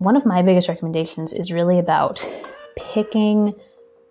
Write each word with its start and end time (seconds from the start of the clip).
one 0.00 0.16
of 0.16 0.24
my 0.24 0.40
biggest 0.40 0.66
recommendations 0.66 1.34
is 1.34 1.52
really 1.52 1.78
about 1.78 2.26
picking 2.74 3.54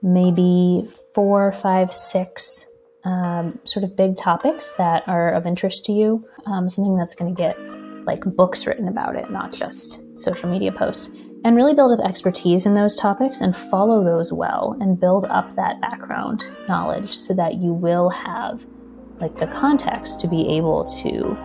maybe 0.04 0.88
four, 1.16 1.52
five, 1.52 1.92
six 1.92 2.68
um, 3.06 3.58
sort 3.64 3.84
of 3.84 3.98
big 3.98 4.16
topics 4.16 4.72
that 4.74 5.02
are 5.08 5.34
of 5.34 5.48
interest 5.48 5.86
to 5.86 5.92
you, 5.92 6.24
um, 6.46 6.70
something 6.70 6.96
that's 6.96 7.16
going 7.16 7.34
to 7.34 7.38
get 7.38 7.60
like 8.06 8.24
books 8.24 8.68
written 8.68 8.88
about 8.88 9.16
it, 9.16 9.32
not 9.32 9.52
just 9.52 10.04
social 10.16 10.48
media 10.48 10.72
posts, 10.72 11.16
and 11.44 11.56
really 11.56 11.74
build 11.74 12.00
up 12.00 12.06
expertise 12.06 12.68
in 12.68 12.76
those 12.76 12.96
topics 12.96 13.42
and 13.42 13.56
follow 13.56 14.04
those 14.04 14.32
well 14.32 14.78
and 14.82 15.00
build 15.00 15.26
up 15.26 15.56
that 15.56 15.82
background 15.82 16.44
knowledge 16.68 17.18
so 17.18 17.34
that 17.34 17.56
you 17.56 17.74
will 17.74 18.10
have 18.10 18.64
like 19.20 19.36
the 19.38 19.48
context 19.48 20.20
to 20.20 20.28
be 20.28 20.48
able 20.50 20.86
to 20.86 21.36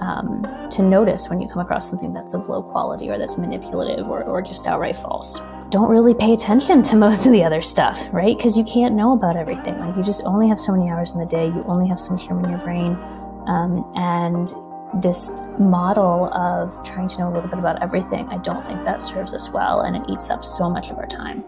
um, 0.00 0.46
to 0.70 0.82
notice 0.82 1.28
when 1.28 1.40
you 1.40 1.48
come 1.48 1.60
across 1.60 1.88
something 1.88 2.12
that's 2.12 2.34
of 2.34 2.48
low 2.48 2.62
quality 2.62 3.08
or 3.10 3.18
that's 3.18 3.38
manipulative 3.38 4.08
or, 4.08 4.22
or 4.24 4.42
just 4.42 4.66
outright 4.66 4.96
false 4.96 5.40
don't 5.70 5.88
really 5.88 6.14
pay 6.14 6.32
attention 6.32 6.82
to 6.82 6.96
most 6.96 7.26
of 7.26 7.32
the 7.32 7.44
other 7.44 7.62
stuff, 7.62 8.08
right? 8.12 8.36
Because 8.36 8.58
you 8.58 8.64
can't 8.64 8.96
know 8.96 9.12
about 9.12 9.36
everything. 9.36 9.78
Like 9.78 9.96
you 9.96 10.02
just 10.02 10.24
only 10.24 10.48
have 10.48 10.58
so 10.58 10.72
many 10.72 10.90
hours 10.90 11.12
in 11.12 11.20
the 11.20 11.26
day. 11.26 11.46
You 11.46 11.64
only 11.68 11.88
have 11.88 12.00
so 12.00 12.12
much 12.12 12.28
room 12.28 12.44
in 12.44 12.50
your 12.50 12.58
brain, 12.58 12.96
um, 13.46 13.90
and 13.94 14.52
this 14.94 15.38
model 15.58 16.32
of 16.34 16.82
trying 16.84 17.08
to 17.08 17.18
know 17.18 17.28
a 17.28 17.32
little 17.32 17.48
bit 17.48 17.58
about 17.58 17.82
everything, 17.82 18.28
I 18.28 18.38
don't 18.38 18.64
think 18.64 18.84
that 18.84 19.00
serves 19.00 19.32
us 19.32 19.50
well, 19.50 19.82
and 19.82 19.96
it 19.96 20.02
eats 20.10 20.30
up 20.30 20.44
so 20.44 20.68
much 20.68 20.90
of 20.90 20.98
our 20.98 21.06
time. 21.06 21.44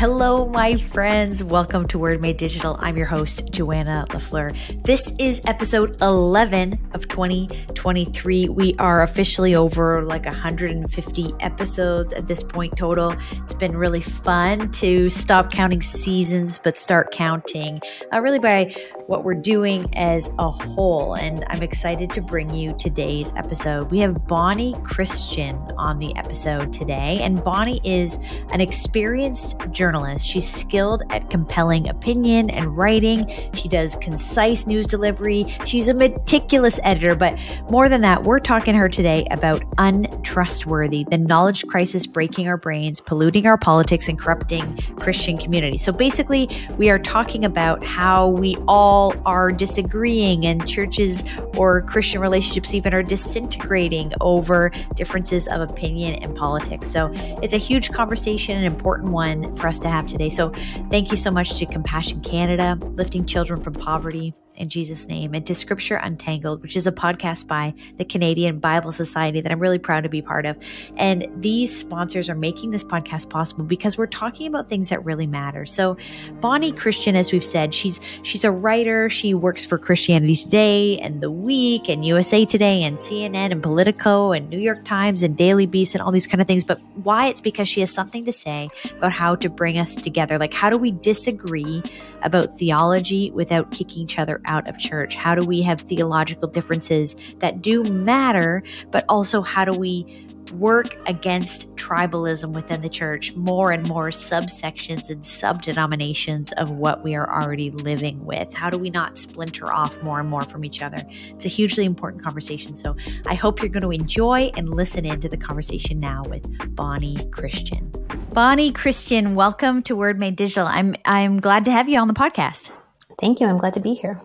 Hello, 0.00 0.46
my 0.46 0.78
friends. 0.78 1.44
Welcome 1.44 1.86
to 1.88 1.98
Word 1.98 2.22
Made 2.22 2.38
Digital. 2.38 2.78
I'm 2.80 2.96
your 2.96 3.04
host, 3.04 3.50
Joanna 3.50 4.06
LaFleur. 4.08 4.82
This 4.82 5.12
is 5.18 5.42
episode 5.44 6.00
11 6.00 6.92
of 6.94 7.06
2023. 7.08 8.48
We 8.48 8.72
are 8.78 9.02
officially 9.02 9.54
over 9.54 10.02
like 10.02 10.24
150 10.24 11.34
episodes 11.40 12.14
at 12.14 12.26
this 12.26 12.42
point 12.42 12.78
total. 12.78 13.14
It's 13.42 13.52
been 13.52 13.76
really 13.76 14.00
fun 14.00 14.70
to 14.70 15.10
stop 15.10 15.52
counting 15.52 15.82
seasons, 15.82 16.58
but 16.58 16.78
start 16.78 17.12
counting 17.12 17.82
uh, 18.10 18.22
really 18.22 18.38
by 18.38 18.74
what 19.06 19.22
we're 19.22 19.34
doing 19.34 19.86
as 19.96 20.30
a 20.38 20.50
whole. 20.50 21.12
And 21.12 21.44
I'm 21.48 21.62
excited 21.62 22.08
to 22.14 22.22
bring 22.22 22.54
you 22.54 22.74
today's 22.78 23.34
episode. 23.36 23.90
We 23.90 23.98
have 23.98 24.26
Bonnie 24.26 24.72
Kristian 24.76 25.74
on 25.76 25.98
the 25.98 26.16
episode 26.16 26.72
today. 26.72 27.18
And 27.20 27.44
Bonnie 27.44 27.82
is 27.84 28.18
an 28.48 28.62
experienced 28.62 29.58
journalist 29.70 29.89
journalist. 29.90 30.24
She's 30.24 30.48
skilled 30.48 31.02
at 31.10 31.30
compelling 31.30 31.88
opinion 31.88 32.48
and 32.50 32.76
writing. 32.76 33.28
She 33.54 33.68
does 33.68 33.96
concise 33.96 34.64
news 34.64 34.86
delivery. 34.86 35.46
She's 35.64 35.88
a 35.88 35.94
meticulous 35.94 36.78
editor, 36.84 37.16
but 37.16 37.36
more 37.68 37.88
than 37.88 38.00
that, 38.02 38.22
we're 38.22 38.38
talking 38.38 38.74
to 38.74 38.78
her 38.78 38.88
today 38.88 39.26
about 39.32 39.64
untrustworthy, 39.78 41.04
the 41.10 41.18
knowledge 41.18 41.66
crisis 41.66 42.06
breaking 42.06 42.46
our 42.46 42.56
brains, 42.56 43.00
polluting 43.00 43.46
our 43.46 43.58
politics, 43.58 44.08
and 44.08 44.16
corrupting 44.16 44.76
Christian 45.00 45.36
community. 45.36 45.76
So 45.76 45.90
basically, 45.90 46.48
we 46.78 46.88
are 46.88 46.98
talking 46.98 47.44
about 47.44 47.84
how 47.84 48.28
we 48.28 48.56
all 48.68 49.12
are 49.26 49.50
disagreeing 49.50 50.46
and 50.46 50.68
churches 50.68 51.24
or 51.56 51.82
Christian 51.82 52.20
relationships 52.20 52.74
even 52.74 52.94
are 52.94 53.02
disintegrating 53.02 54.12
over 54.20 54.70
differences 54.94 55.48
of 55.48 55.68
opinion 55.68 56.22
and 56.22 56.36
politics. 56.36 56.88
So 56.88 57.10
it's 57.42 57.54
a 57.54 57.58
huge 57.58 57.90
conversation, 57.90 58.56
an 58.56 58.64
important 58.64 59.10
one 59.10 59.52
for 59.54 59.66
us 59.66 59.79
to 59.80 59.88
have 59.88 60.06
today. 60.06 60.28
So 60.30 60.52
thank 60.90 61.10
you 61.10 61.16
so 61.16 61.30
much 61.30 61.58
to 61.58 61.66
Compassion 61.66 62.20
Canada, 62.20 62.78
lifting 62.94 63.26
children 63.26 63.62
from 63.62 63.74
poverty, 63.74 64.34
in 64.60 64.68
Jesus' 64.68 65.08
name, 65.08 65.34
and 65.34 65.44
to 65.46 65.54
Scripture 65.54 65.96
Untangled, 65.96 66.62
which 66.62 66.76
is 66.76 66.86
a 66.86 66.92
podcast 66.92 67.46
by 67.46 67.74
the 67.96 68.04
Canadian 68.04 68.58
Bible 68.58 68.92
Society 68.92 69.40
that 69.40 69.50
I'm 69.50 69.58
really 69.58 69.78
proud 69.78 70.02
to 70.02 70.08
be 70.08 70.20
part 70.20 70.44
of. 70.44 70.56
And 70.96 71.26
these 71.36 71.76
sponsors 71.76 72.28
are 72.28 72.34
making 72.34 72.70
this 72.70 72.84
podcast 72.84 73.30
possible 73.30 73.64
because 73.64 73.96
we're 73.96 74.06
talking 74.06 74.46
about 74.46 74.68
things 74.68 74.90
that 74.90 75.02
really 75.04 75.26
matter. 75.26 75.64
So, 75.64 75.96
Bonnie 76.40 76.72
Kristian, 76.72 77.14
as 77.14 77.32
we've 77.32 77.44
said, 77.44 77.74
she's 77.74 78.00
she's 78.22 78.44
a 78.44 78.50
writer. 78.50 79.08
She 79.08 79.32
works 79.32 79.64
for 79.64 79.78
Christianity 79.78 80.36
Today 80.36 80.98
and 80.98 81.22
The 81.22 81.30
Week 81.30 81.88
and 81.88 82.04
USA 82.04 82.44
Today 82.44 82.82
and 82.82 82.98
CNN 82.98 83.52
and 83.52 83.62
Politico 83.62 84.32
and 84.32 84.50
New 84.50 84.58
York 84.58 84.84
Times 84.84 85.22
and 85.22 85.36
Daily 85.36 85.66
Beast 85.66 85.94
and 85.94 86.02
all 86.02 86.12
these 86.12 86.26
kind 86.26 86.42
of 86.42 86.46
things. 86.46 86.64
But 86.64 86.80
why? 87.02 87.28
It's 87.28 87.40
because 87.40 87.68
she 87.68 87.80
has 87.80 87.90
something 87.90 88.26
to 88.26 88.32
say 88.32 88.68
about 88.98 89.12
how 89.12 89.36
to 89.36 89.48
bring 89.48 89.78
us 89.78 89.94
together. 89.94 90.38
Like, 90.38 90.52
how 90.52 90.68
do 90.68 90.76
we 90.76 90.92
disagree 90.92 91.82
about 92.22 92.58
theology 92.58 93.30
without 93.30 93.70
kicking 93.70 94.02
each 94.02 94.18
other 94.18 94.40
out 94.46 94.68
of 94.68 94.78
church? 94.78 95.14
How 95.14 95.34
do 95.34 95.44
we 95.44 95.62
have 95.62 95.80
theological 95.80 96.48
differences 96.48 97.16
that 97.38 97.62
do 97.62 97.82
matter, 97.84 98.62
but 98.90 99.04
also 99.08 99.42
how 99.42 99.64
do 99.64 99.72
we 99.72 100.29
work 100.52 100.96
against 101.06 101.74
tribalism 101.76 102.52
within 102.52 102.80
the 102.80 102.88
church, 102.88 103.34
more 103.34 103.70
and 103.70 103.86
more 103.86 104.08
subsections 104.08 105.10
and 105.10 105.24
sub-denominations 105.24 106.52
of 106.52 106.70
what 106.70 107.02
we 107.02 107.14
are 107.14 107.42
already 107.42 107.70
living 107.70 108.24
with. 108.24 108.52
How 108.52 108.70
do 108.70 108.78
we 108.78 108.90
not 108.90 109.18
splinter 109.18 109.72
off 109.72 110.02
more 110.02 110.20
and 110.20 110.28
more 110.28 110.44
from 110.44 110.64
each 110.64 110.82
other? 110.82 111.02
It's 111.28 111.44
a 111.44 111.48
hugely 111.48 111.84
important 111.84 112.22
conversation. 112.22 112.76
So 112.76 112.96
I 113.26 113.34
hope 113.34 113.60
you're 113.60 113.68
going 113.68 113.82
to 113.82 113.90
enjoy 113.90 114.50
and 114.56 114.70
listen 114.70 115.04
into 115.04 115.28
the 115.28 115.36
conversation 115.36 115.98
now 115.98 116.24
with 116.24 116.44
Bonnie 116.74 117.16
Kristian. 117.30 117.90
Bonnie 118.32 118.72
Kristian, 118.72 119.34
welcome 119.34 119.82
to 119.84 119.96
Word 119.96 120.18
Made 120.18 120.36
Digital. 120.36 120.66
I'm 120.66 120.94
I'm 121.04 121.38
glad 121.38 121.64
to 121.64 121.72
have 121.72 121.88
you 121.88 121.98
on 121.98 122.08
the 122.08 122.14
podcast. 122.14 122.70
Thank 123.18 123.40
you. 123.40 123.46
I'm 123.46 123.58
glad 123.58 123.72
to 123.74 123.80
be 123.80 123.94
here. 123.94 124.20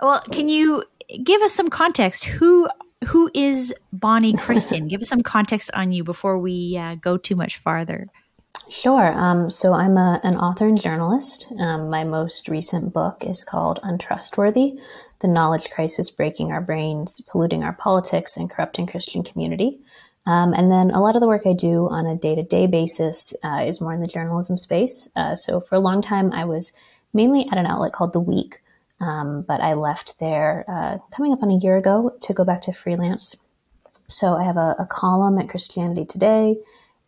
Well, 0.00 0.20
can 0.32 0.48
you 0.48 0.84
give 1.22 1.42
us 1.42 1.52
some 1.52 1.68
context? 1.68 2.24
Who 2.24 2.68
who 3.06 3.30
is 3.34 3.74
Bonnie 3.92 4.32
Kristian? 4.34 4.88
give 4.88 5.02
us 5.02 5.08
some 5.08 5.22
context 5.22 5.70
on 5.74 5.92
you 5.92 6.04
before 6.04 6.38
we 6.38 6.76
uh, 6.76 6.96
go 6.96 7.16
too 7.16 7.36
much 7.36 7.58
farther. 7.58 8.08
Sure. 8.68 9.12
Um, 9.14 9.48
so 9.48 9.72
I'm 9.72 9.96
a, 9.96 10.20
an 10.24 10.36
author 10.36 10.66
and 10.66 10.78
journalist. 10.78 11.46
Um, 11.58 11.88
my 11.88 12.04
most 12.04 12.48
recent 12.48 12.92
book 12.92 13.24
is 13.24 13.42
called 13.42 13.80
Untrustworthy 13.82 14.74
The 15.20 15.28
Knowledge 15.28 15.70
Crisis 15.70 16.10
Breaking 16.10 16.52
Our 16.52 16.60
Brains, 16.60 17.22
Polluting 17.22 17.64
Our 17.64 17.72
Politics, 17.72 18.36
and 18.36 18.50
Corrupting 18.50 18.86
Christian 18.86 19.22
Community. 19.22 19.80
Um, 20.26 20.52
and 20.52 20.70
then 20.70 20.90
a 20.90 21.00
lot 21.00 21.16
of 21.16 21.22
the 21.22 21.28
work 21.28 21.46
I 21.46 21.54
do 21.54 21.88
on 21.88 22.04
a 22.04 22.14
day 22.14 22.34
to 22.34 22.42
day 22.42 22.66
basis 22.66 23.32
uh, 23.42 23.64
is 23.66 23.80
more 23.80 23.94
in 23.94 24.02
the 24.02 24.06
journalism 24.06 24.58
space. 24.58 25.08
Uh, 25.16 25.34
so 25.34 25.60
for 25.60 25.76
a 25.76 25.80
long 25.80 26.02
time, 26.02 26.30
I 26.32 26.44
was 26.44 26.72
mainly 27.14 27.48
at 27.50 27.56
an 27.56 27.64
outlet 27.64 27.94
called 27.94 28.12
The 28.12 28.20
Week, 28.20 28.60
um, 29.00 29.42
but 29.46 29.60
I 29.60 29.74
left 29.74 30.18
there 30.18 30.64
uh, 30.68 30.98
coming 31.14 31.32
up 31.32 31.42
on 31.42 31.50
a 31.50 31.58
year 31.58 31.76
ago 31.76 32.16
to 32.22 32.34
go 32.34 32.44
back 32.44 32.62
to 32.62 32.72
freelance. 32.72 33.36
So 34.08 34.34
I 34.34 34.44
have 34.44 34.56
a, 34.56 34.74
a, 34.78 34.86
column 34.86 35.38
at 35.38 35.48
Christianity 35.48 36.04
Today, 36.04 36.56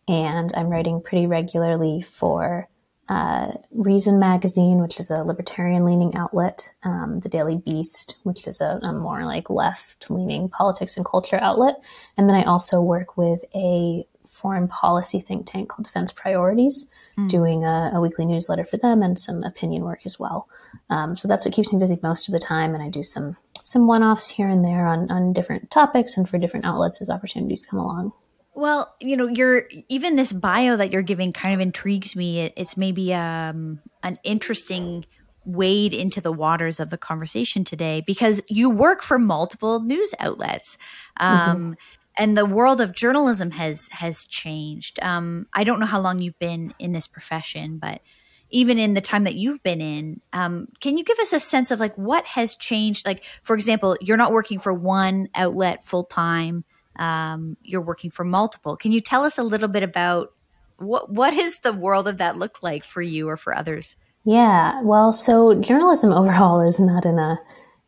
and 0.07 0.51
I'm 0.55 0.69
writing 0.69 1.01
pretty 1.01 1.25
regularly 1.25 2.01
for 2.01 2.69
uh, 3.09 3.51
Reason 3.71 4.19
Magazine, 4.19 4.81
which 4.81 4.99
is 4.99 5.09
a 5.09 5.23
libertarian 5.23 5.83
leaning 5.83 6.15
outlet, 6.15 6.71
um, 6.83 7.19
The 7.19 7.29
Daily 7.29 7.57
Beast, 7.57 8.15
which 8.23 8.47
is 8.47 8.61
a, 8.61 8.79
a 8.83 8.93
more 8.93 9.25
like 9.25 9.49
left 9.49 10.09
leaning 10.09 10.47
politics 10.47 10.95
and 10.95 11.05
culture 11.05 11.39
outlet. 11.41 11.75
And 12.17 12.29
then 12.29 12.37
I 12.37 12.43
also 12.43 12.81
work 12.81 13.17
with 13.17 13.43
a 13.53 14.05
foreign 14.27 14.67
policy 14.67 15.19
think 15.19 15.45
tank 15.45 15.69
called 15.69 15.85
Defense 15.85 16.11
Priorities, 16.11 16.85
mm. 17.17 17.29
doing 17.29 17.63
a, 17.63 17.91
a, 17.93 18.01
weekly 18.01 18.25
newsletter 18.25 18.63
for 18.63 18.77
them 18.77 19.01
and 19.01 19.17
some 19.17 19.43
opinion 19.43 19.83
work 19.83 20.01
as 20.05 20.19
well. 20.19 20.47
Um, 20.89 21.15
so 21.15 21.27
that's 21.27 21.45
what 21.45 21.53
keeps 21.53 21.71
me 21.71 21.79
busy 21.79 21.99
most 22.01 22.27
of 22.27 22.33
the 22.33 22.39
time. 22.39 22.73
And 22.73 22.83
I 22.83 22.89
do 22.89 23.03
some 23.03 23.37
some 23.63 23.87
one 23.87 24.03
offs 24.03 24.29
here 24.29 24.49
and 24.49 24.67
there 24.67 24.87
on, 24.87 25.09
on 25.11 25.33
different 25.33 25.69
topics 25.71 26.17
and 26.17 26.27
for 26.27 26.37
different 26.37 26.65
outlets 26.65 27.01
as 27.01 27.09
opportunities 27.09 27.65
come 27.65 27.79
along. 27.79 28.11
Well, 28.53 28.93
you 28.99 29.15
know, 29.15 29.27
you're 29.27 29.65
even 29.87 30.15
this 30.15 30.33
bio 30.33 30.75
that 30.75 30.91
you're 30.91 31.01
giving 31.01 31.31
kind 31.31 31.53
of 31.53 31.61
intrigues 31.61 32.15
me. 32.15 32.41
It, 32.41 32.53
it's 32.57 32.75
maybe 32.75 33.13
um, 33.13 33.79
an 34.03 34.19
interesting 34.23 35.05
wade 35.45 35.93
into 35.93 36.21
the 36.21 36.31
waters 36.31 36.79
of 36.79 36.89
the 36.89 36.97
conversation 36.97 37.63
today 37.63 38.03
because 38.05 38.41
you 38.47 38.69
work 38.69 39.01
for 39.01 39.17
multiple 39.17 39.79
news 39.79 40.13
outlets. 40.19 40.77
Um, 41.17 41.39
mm-hmm. 41.39 41.73
And 42.17 42.37
the 42.37 42.45
world 42.45 42.81
of 42.81 42.93
journalism 42.93 43.51
has 43.51 43.87
has 43.89 44.25
changed. 44.25 44.99
Um, 45.01 45.47
I 45.53 45.63
don't 45.63 45.79
know 45.79 45.85
how 45.85 46.01
long 46.01 46.19
you've 46.19 46.39
been 46.39 46.73
in 46.77 46.91
this 46.91 47.07
profession, 47.07 47.77
but 47.77 48.01
even 48.49 48.77
in 48.77 48.93
the 48.93 49.01
time 49.01 49.23
that 49.23 49.35
you've 49.35 49.63
been 49.63 49.81
in 49.81 50.19
um, 50.33 50.67
can 50.81 50.97
you 50.97 51.03
give 51.03 51.17
us 51.19 51.33
a 51.33 51.39
sense 51.39 51.71
of 51.71 51.79
like 51.79 51.95
what 51.97 52.25
has 52.25 52.55
changed? 52.55 53.05
Like 53.05 53.23
for 53.43 53.55
example 53.55 53.97
you're 54.01 54.17
not 54.17 54.33
working 54.33 54.59
for 54.59 54.73
one 54.73 55.29
outlet 55.35 55.85
full 55.85 56.03
time 56.03 56.65
um, 56.97 57.57
you're 57.63 57.81
working 57.81 58.11
for 58.11 58.25
multiple. 58.25 58.75
Can 58.75 58.91
you 58.91 58.99
tell 58.99 59.23
us 59.23 59.37
a 59.37 59.43
little 59.43 59.69
bit 59.69 59.83
about 59.83 60.33
what 60.77 61.11
what 61.11 61.33
is 61.33 61.59
the 61.59 61.73
world 61.73 62.07
of 62.07 62.17
that 62.17 62.37
look 62.37 62.61
like 62.61 62.83
for 62.83 63.01
you 63.01 63.29
or 63.29 63.37
for 63.37 63.55
others? 63.55 63.95
Yeah 64.23 64.81
well 64.83 65.11
so 65.11 65.55
journalism 65.55 66.11
overall 66.11 66.61
is 66.61 66.79
not 66.79 67.05
in 67.05 67.17
a 67.17 67.39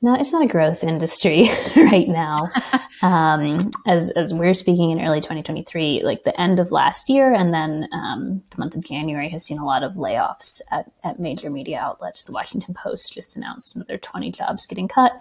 no, 0.03 0.15
it's 0.15 0.33
not 0.33 0.43
a 0.43 0.47
growth 0.47 0.83
industry 0.83 1.49
right 1.77 2.09
now. 2.09 2.49
um, 3.01 3.69
as 3.87 4.09
as 4.11 4.33
we're 4.33 4.53
speaking 4.53 4.91
in 4.91 4.99
early 4.99 5.21
2023, 5.21 6.01
like 6.03 6.23
the 6.23 6.39
end 6.39 6.59
of 6.59 6.73
last 6.73 7.09
year, 7.09 7.33
and 7.33 7.53
then 7.53 7.87
um, 7.93 8.43
the 8.49 8.57
month 8.57 8.75
of 8.75 8.83
January 8.83 9.29
has 9.29 9.45
seen 9.45 9.59
a 9.59 9.65
lot 9.65 9.81
of 9.81 9.93
layoffs 9.93 10.59
at, 10.71 10.91
at 11.05 11.21
major 11.21 11.49
media 11.49 11.79
outlets. 11.79 12.23
The 12.23 12.33
Washington 12.33 12.73
Post 12.73 13.13
just 13.13 13.37
announced 13.37 13.77
another 13.77 13.97
20 13.97 14.29
jobs 14.29 14.65
getting 14.65 14.89
cut, 14.89 15.13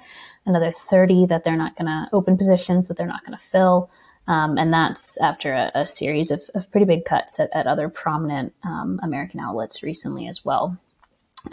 another 0.47 0.73
30 0.73 1.27
that 1.27 1.45
they're 1.45 1.57
not 1.57 1.77
going 1.77 1.87
to 1.87 2.09
open 2.13 2.37
positions 2.37 2.89
that 2.89 2.97
they're 2.97 3.07
not 3.07 3.25
going 3.25 3.39
to 3.39 3.45
fill. 3.45 3.89
Um, 4.27 4.59
and 4.59 4.73
that's 4.73 5.17
after 5.21 5.53
a, 5.53 5.71
a 5.77 5.87
series 5.87 6.33
of, 6.33 6.43
of, 6.55 6.71
pretty 6.71 6.87
big 6.87 7.05
cuts 7.05 7.41
at, 7.41 7.51
at 7.53 7.67
other 7.67 7.89
prominent 7.89 8.53
um, 8.63 9.01
American 9.03 9.41
outlets 9.41 9.83
recently 9.83 10.29
as 10.29 10.45
well. 10.45 10.79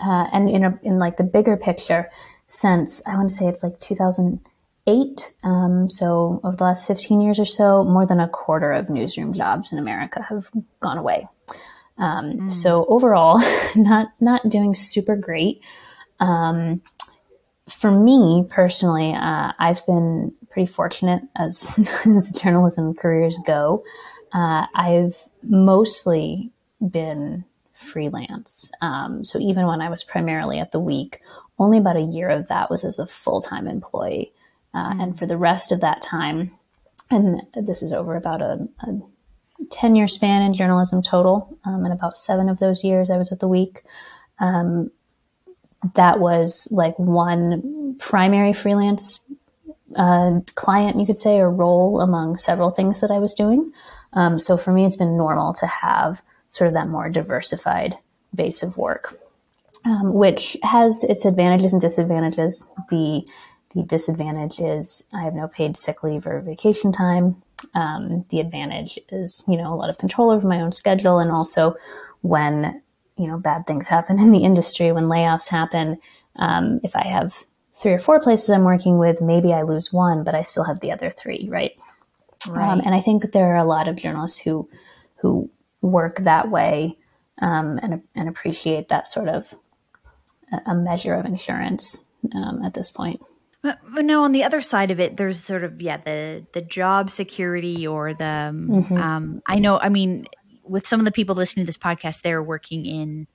Uh, 0.03 0.27
and 0.31 0.49
in, 0.49 0.63
a, 0.63 0.79
in 0.83 0.99
like 0.99 1.17
the 1.17 1.23
bigger 1.23 1.57
picture, 1.57 2.11
since 2.49 2.99
I 3.07 3.15
want 3.15 3.29
to 3.29 3.35
say 3.35 3.47
it's 3.47 3.61
like 3.61 3.79
2008, 3.79 5.33
um, 5.43 5.87
so 5.87 6.41
over 6.43 6.55
the 6.55 6.63
last 6.63 6.87
15 6.87 7.21
years 7.21 7.39
or 7.39 7.45
so, 7.45 7.83
more 7.83 8.07
than 8.07 8.19
a 8.19 8.27
quarter 8.27 8.71
of 8.71 8.89
newsroom 8.89 9.33
jobs 9.33 9.71
in 9.71 9.77
America 9.77 10.23
have 10.23 10.49
gone 10.79 10.97
away. 10.97 11.27
Mm. 11.99 12.51
So 12.51 12.85
overall, 12.85 13.39
not 13.75 14.07
not 14.19 14.49
doing 14.49 14.73
super 14.73 15.15
great. 15.15 15.61
Um, 16.19 16.81
for 17.67 17.91
me 17.91 18.45
personally, 18.49 19.13
uh, 19.13 19.53
I've 19.59 19.85
been 19.85 20.33
pretty 20.49 20.71
fortunate 20.71 21.21
as, 21.35 21.87
as 22.05 22.31
journalism 22.31 22.95
careers 22.95 23.37
go. 23.45 23.83
Uh, 24.33 24.65
I've 24.73 25.15
mostly 25.43 26.51
been 26.81 27.45
freelance. 27.73 28.71
Um, 28.81 29.23
so 29.23 29.37
even 29.39 29.67
when 29.67 29.81
I 29.81 29.89
was 29.89 30.03
primarily 30.03 30.57
at 30.57 30.71
the 30.71 30.79
week, 30.79 31.21
only 31.59 31.77
about 31.77 31.97
a 31.97 32.01
year 32.01 32.29
of 32.29 32.47
that 32.47 32.69
was 32.69 32.83
as 32.83 32.99
a 32.99 33.05
full 33.05 33.41
time 33.41 33.67
employee. 33.67 34.33
Uh, 34.73 34.93
mm. 34.93 35.03
And 35.03 35.19
for 35.19 35.25
the 35.25 35.37
rest 35.37 35.71
of 35.71 35.81
that 35.81 36.01
time, 36.01 36.51
and 37.11 37.41
this 37.53 37.81
is 37.81 37.91
over 37.91 38.15
about 38.15 38.41
a, 38.41 38.67
a 38.81 38.99
10 39.71 39.95
year 39.95 40.07
span 40.07 40.41
in 40.41 40.53
journalism 40.53 41.01
total, 41.01 41.57
um, 41.65 41.83
and 41.83 41.93
about 41.93 42.15
seven 42.15 42.49
of 42.49 42.59
those 42.59 42.83
years 42.83 43.09
I 43.09 43.17
was 43.17 43.31
at 43.31 43.39
the 43.39 43.47
week. 43.47 43.83
Um, 44.39 44.91
that 45.95 46.19
was 46.19 46.67
like 46.71 46.97
one 46.99 47.95
primary 47.99 48.53
freelance 48.53 49.19
uh, 49.95 50.39
client, 50.55 50.99
you 50.99 51.05
could 51.05 51.17
say, 51.17 51.39
or 51.39 51.49
role 51.49 52.01
among 52.01 52.37
several 52.37 52.69
things 52.69 53.01
that 53.01 53.11
I 53.11 53.19
was 53.19 53.33
doing. 53.33 53.71
Um, 54.13 54.39
so 54.39 54.57
for 54.57 54.71
me, 54.71 54.85
it's 54.85 54.95
been 54.95 55.17
normal 55.17 55.53
to 55.53 55.67
have 55.67 56.21
sort 56.49 56.67
of 56.67 56.73
that 56.73 56.89
more 56.89 57.09
diversified 57.09 57.97
base 58.33 58.63
of 58.63 58.77
work, 58.77 59.19
um, 59.85 60.13
which 60.13 60.57
has 60.63 61.03
its 61.03 61.25
advantages 61.25 61.73
and 61.73 61.81
disadvantages. 61.81 62.65
The 62.89 63.27
the 63.75 63.83
disadvantage 63.83 64.59
is 64.59 65.03
I 65.13 65.21
have 65.23 65.35
no 65.35 65.47
paid 65.47 65.77
sick 65.77 66.03
leave 66.03 66.25
or 66.25 66.41
vacation 66.41 66.91
time. 66.91 67.41
Um, 67.75 68.25
the 68.29 68.39
advantage 68.39 68.97
is, 69.09 69.43
you 69.47 69.57
know, 69.57 69.71
a 69.71 69.75
lot 69.75 69.91
of 69.91 69.99
control 69.99 70.31
over 70.31 70.47
my 70.47 70.61
own 70.61 70.71
schedule, 70.71 71.19
and 71.19 71.31
also 71.31 71.75
when 72.21 72.81
you 73.17 73.27
know 73.27 73.37
bad 73.37 73.67
things 73.67 73.87
happen 73.87 74.19
in 74.19 74.31
the 74.31 74.43
industry, 74.43 74.91
when 74.91 75.05
layoffs 75.05 75.49
happen, 75.49 75.97
um, 76.37 76.79
if 76.83 76.95
I 76.95 77.05
have 77.05 77.45
three 77.73 77.93
or 77.93 77.99
four 77.99 78.19
places 78.19 78.49
I'm 78.49 78.63
working 78.63 78.97
with, 78.97 79.21
maybe 79.21 79.53
I 79.53 79.61
lose 79.61 79.93
one, 79.93 80.23
but 80.23 80.35
I 80.35 80.41
still 80.41 80.65
have 80.65 80.81
the 80.81 80.91
other 80.91 81.09
three, 81.09 81.47
right? 81.49 81.71
Right. 82.47 82.69
Um, 82.69 82.81
and 82.83 82.93
I 82.93 83.01
think 83.01 83.31
there 83.31 83.53
are 83.53 83.57
a 83.57 83.65
lot 83.65 83.87
of 83.87 83.95
journalists 83.95 84.39
who 84.39 84.69
who 85.17 85.49
work 85.81 86.17
that 86.19 86.49
way 86.49 86.97
um, 87.41 87.79
and 87.81 88.01
and 88.15 88.29
appreciate 88.29 88.87
that 88.89 89.07
sort 89.07 89.29
of 89.29 89.53
a 90.65 90.75
measure 90.75 91.13
of 91.13 91.25
insurance 91.25 92.05
um, 92.35 92.63
at 92.63 92.73
this 92.73 92.91
point. 92.91 93.21
But, 93.61 93.79
but 93.93 94.05
no, 94.05 94.23
on 94.23 94.31
the 94.31 94.43
other 94.43 94.61
side 94.61 94.89
of 94.89 94.99
it, 94.99 95.17
there's 95.17 95.43
sort 95.43 95.63
of 95.63 95.81
yeah 95.81 95.97
the 95.97 96.45
the 96.53 96.61
job 96.61 97.09
security 97.09 97.85
or 97.85 98.13
the 98.13 98.25
um, 98.25 98.67
mm-hmm. 98.69 98.97
um, 98.97 99.41
I 99.47 99.59
know 99.59 99.79
I 99.79 99.89
mean 99.89 100.27
with 100.63 100.87
some 100.87 100.99
of 101.01 101.05
the 101.05 101.11
people 101.11 101.35
listening 101.35 101.65
to 101.65 101.67
this 101.67 101.77
podcast, 101.77 102.21
they're 102.21 102.43
working 102.43 102.85
in 102.85 103.27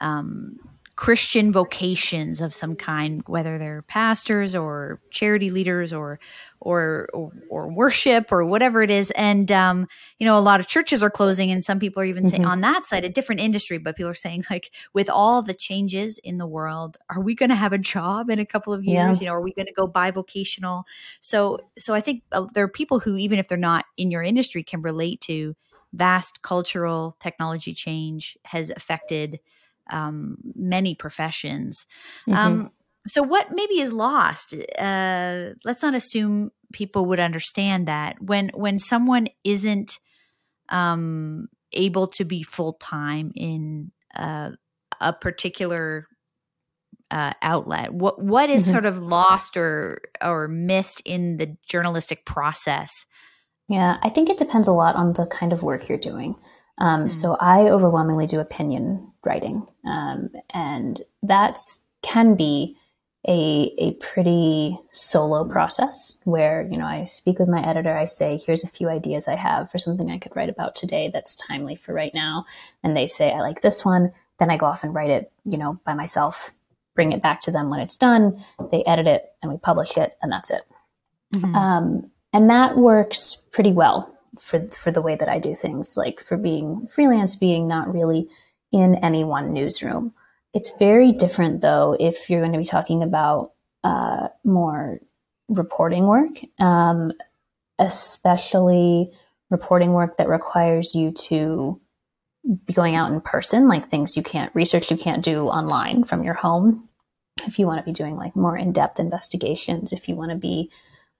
um, 0.00 0.58
Christian 0.94 1.52
vocations 1.52 2.40
of 2.40 2.54
some 2.54 2.76
kind, 2.76 3.22
whether 3.26 3.58
they're 3.58 3.82
pastors 3.82 4.54
or 4.54 5.00
charity 5.10 5.50
leaders 5.50 5.92
or 5.92 6.20
or 6.62 7.08
or, 7.12 7.32
or 7.50 7.72
worship 7.72 8.30
or 8.30 8.46
whatever 8.46 8.82
it 8.82 8.90
is. 8.90 9.10
And 9.12 9.50
um, 9.52 9.86
you 10.18 10.26
know, 10.26 10.38
a 10.38 10.40
lot 10.40 10.60
of 10.60 10.66
churches 10.66 11.02
are 11.02 11.10
closing, 11.10 11.50
and 11.50 11.62
some 11.62 11.78
people 11.78 12.02
are 12.02 12.06
even 12.06 12.24
mm-hmm. 12.24 12.30
saying 12.30 12.44
on 12.44 12.60
that 12.62 12.86
side, 12.86 13.04
a 13.04 13.08
different 13.08 13.40
industry, 13.40 13.78
but 13.78 13.96
people 13.96 14.10
are 14.10 14.14
saying 14.14 14.44
like, 14.48 14.70
with 14.94 15.10
all 15.10 15.42
the 15.42 15.54
changes 15.54 16.18
in 16.18 16.38
the 16.38 16.46
world, 16.46 16.96
are 17.10 17.20
we 17.20 17.34
going 17.34 17.50
to 17.50 17.56
have 17.56 17.72
a 17.72 17.78
job 17.78 18.30
in 18.30 18.38
a 18.38 18.46
couple 18.46 18.72
of 18.72 18.84
years? 18.84 19.20
Yeah. 19.20 19.24
You 19.24 19.26
know, 19.26 19.34
are 19.34 19.42
we 19.42 19.52
going 19.52 19.66
to 19.66 19.72
go 19.72 19.86
bivocational? 19.86 20.84
So, 21.20 21.58
so 21.78 21.94
I 21.94 22.00
think 22.00 22.22
uh, 22.32 22.46
there 22.54 22.64
are 22.64 22.68
people 22.68 23.00
who, 23.00 23.16
even 23.16 23.38
if 23.38 23.48
they're 23.48 23.58
not 23.58 23.84
in 23.96 24.10
your 24.10 24.22
industry, 24.22 24.62
can 24.62 24.82
relate 24.82 25.20
to 25.22 25.54
vast 25.92 26.42
cultural 26.42 27.16
technology 27.20 27.74
change 27.74 28.38
has 28.44 28.70
affected 28.70 29.40
um, 29.90 30.38
many 30.54 30.94
professions. 30.94 31.86
Mm-hmm. 32.28 32.38
Um, 32.38 32.70
so, 33.06 33.22
what 33.22 33.52
maybe 33.52 33.80
is 33.80 33.92
lost? 33.92 34.54
Uh, 34.78 35.50
let's 35.64 35.82
not 35.82 35.94
assume 35.94 36.52
people 36.72 37.06
would 37.06 37.20
understand 37.20 37.88
that 37.88 38.20
when 38.22 38.50
when 38.54 38.78
someone 38.78 39.28
isn't 39.44 39.98
um, 40.68 41.48
able 41.72 42.06
to 42.06 42.24
be 42.24 42.42
full 42.42 42.74
time 42.74 43.32
in 43.34 43.90
uh, 44.14 44.50
a 45.00 45.12
particular 45.12 46.06
uh, 47.10 47.32
outlet. 47.42 47.92
What 47.92 48.22
what 48.22 48.50
is 48.50 48.62
mm-hmm. 48.62 48.72
sort 48.72 48.86
of 48.86 49.00
lost 49.00 49.56
or 49.56 50.00
or 50.22 50.48
missed 50.48 51.02
in 51.04 51.36
the 51.36 51.56
journalistic 51.68 52.24
process? 52.24 53.04
Yeah, 53.68 53.98
I 54.02 54.08
think 54.08 54.28
it 54.28 54.38
depends 54.38 54.68
a 54.68 54.72
lot 54.72 54.96
on 54.96 55.12
the 55.12 55.26
kind 55.26 55.52
of 55.52 55.62
work 55.62 55.88
you're 55.88 55.98
doing. 55.98 56.34
Um, 56.78 57.06
mm. 57.06 57.12
So 57.12 57.36
I 57.40 57.68
overwhelmingly 57.68 58.26
do 58.26 58.40
opinion 58.40 59.12
writing, 59.24 59.66
um, 59.86 60.30
and 60.52 61.00
that 61.22 61.58
can 62.02 62.34
be 62.34 62.76
a 63.26 63.72
a 63.78 63.92
pretty 63.94 64.78
solo 64.90 65.44
process 65.44 66.16
where 66.24 66.66
you 66.70 66.76
know 66.76 66.86
I 66.86 67.04
speak 67.04 67.38
with 67.38 67.48
my 67.48 67.62
editor. 67.66 67.96
I 67.96 68.06
say, 68.06 68.38
"Here's 68.44 68.64
a 68.64 68.68
few 68.68 68.88
ideas 68.88 69.28
I 69.28 69.36
have 69.36 69.70
for 69.70 69.78
something 69.78 70.10
I 70.10 70.18
could 70.18 70.34
write 70.34 70.48
about 70.48 70.74
today 70.74 71.10
that's 71.12 71.36
timely 71.36 71.76
for 71.76 71.92
right 71.92 72.12
now," 72.14 72.44
and 72.82 72.96
they 72.96 73.06
say, 73.06 73.32
"I 73.32 73.40
like 73.40 73.60
this 73.60 73.84
one." 73.84 74.12
Then 74.38 74.50
I 74.50 74.56
go 74.56 74.66
off 74.66 74.82
and 74.82 74.94
write 74.94 75.10
it, 75.10 75.30
you 75.44 75.56
know, 75.56 75.78
by 75.84 75.94
myself. 75.94 76.52
Bring 76.94 77.12
it 77.12 77.22
back 77.22 77.40
to 77.42 77.50
them 77.50 77.70
when 77.70 77.80
it's 77.80 77.96
done. 77.96 78.42
They 78.70 78.82
edit 78.84 79.06
it 79.06 79.32
and 79.40 79.52
we 79.52 79.58
publish 79.58 79.96
it, 79.96 80.16
and 80.20 80.32
that's 80.32 80.50
it. 80.50 80.62
Mm-hmm. 81.34 81.54
Um, 81.54 82.10
and 82.32 82.50
that 82.50 82.76
works 82.76 83.36
pretty 83.52 83.72
well 83.72 84.12
for 84.38 84.66
for 84.68 84.90
the 84.90 85.02
way 85.02 85.14
that 85.16 85.28
I 85.28 85.38
do 85.38 85.54
things, 85.54 85.96
like 85.96 86.20
for 86.20 86.36
being 86.36 86.86
freelance, 86.88 87.36
being 87.36 87.68
not 87.68 87.92
really 87.92 88.28
in 88.72 88.96
any 88.96 89.22
one 89.24 89.52
newsroom. 89.52 90.12
It's 90.54 90.76
very 90.78 91.12
different 91.12 91.60
though 91.60 91.96
if 91.98 92.28
you're 92.28 92.40
going 92.40 92.52
to 92.52 92.58
be 92.58 92.64
talking 92.64 93.02
about 93.02 93.52
uh, 93.84 94.28
more 94.44 95.00
reporting 95.48 96.06
work, 96.06 96.38
um, 96.58 97.12
especially 97.78 99.10
reporting 99.50 99.92
work 99.92 100.16
that 100.16 100.28
requires 100.28 100.94
you 100.94 101.12
to 101.12 101.80
be 102.64 102.72
going 102.72 102.96
out 102.96 103.10
in 103.12 103.20
person, 103.20 103.68
like 103.68 103.88
things 103.88 104.16
you 104.16 104.22
can't 104.22 104.54
research 104.54 104.90
you 104.90 104.96
can't 104.96 105.24
do 105.24 105.46
online 105.46 106.04
from 106.04 106.24
your 106.24 106.34
home. 106.34 106.88
If 107.46 107.58
you 107.58 107.66
want 107.66 107.78
to 107.78 107.84
be 107.84 107.92
doing 107.92 108.16
like 108.16 108.36
more 108.36 108.56
in 108.56 108.72
depth 108.72 108.98
investigations, 108.98 109.92
if 109.92 110.08
you 110.08 110.16
want 110.16 110.30
to 110.32 110.36
be 110.36 110.70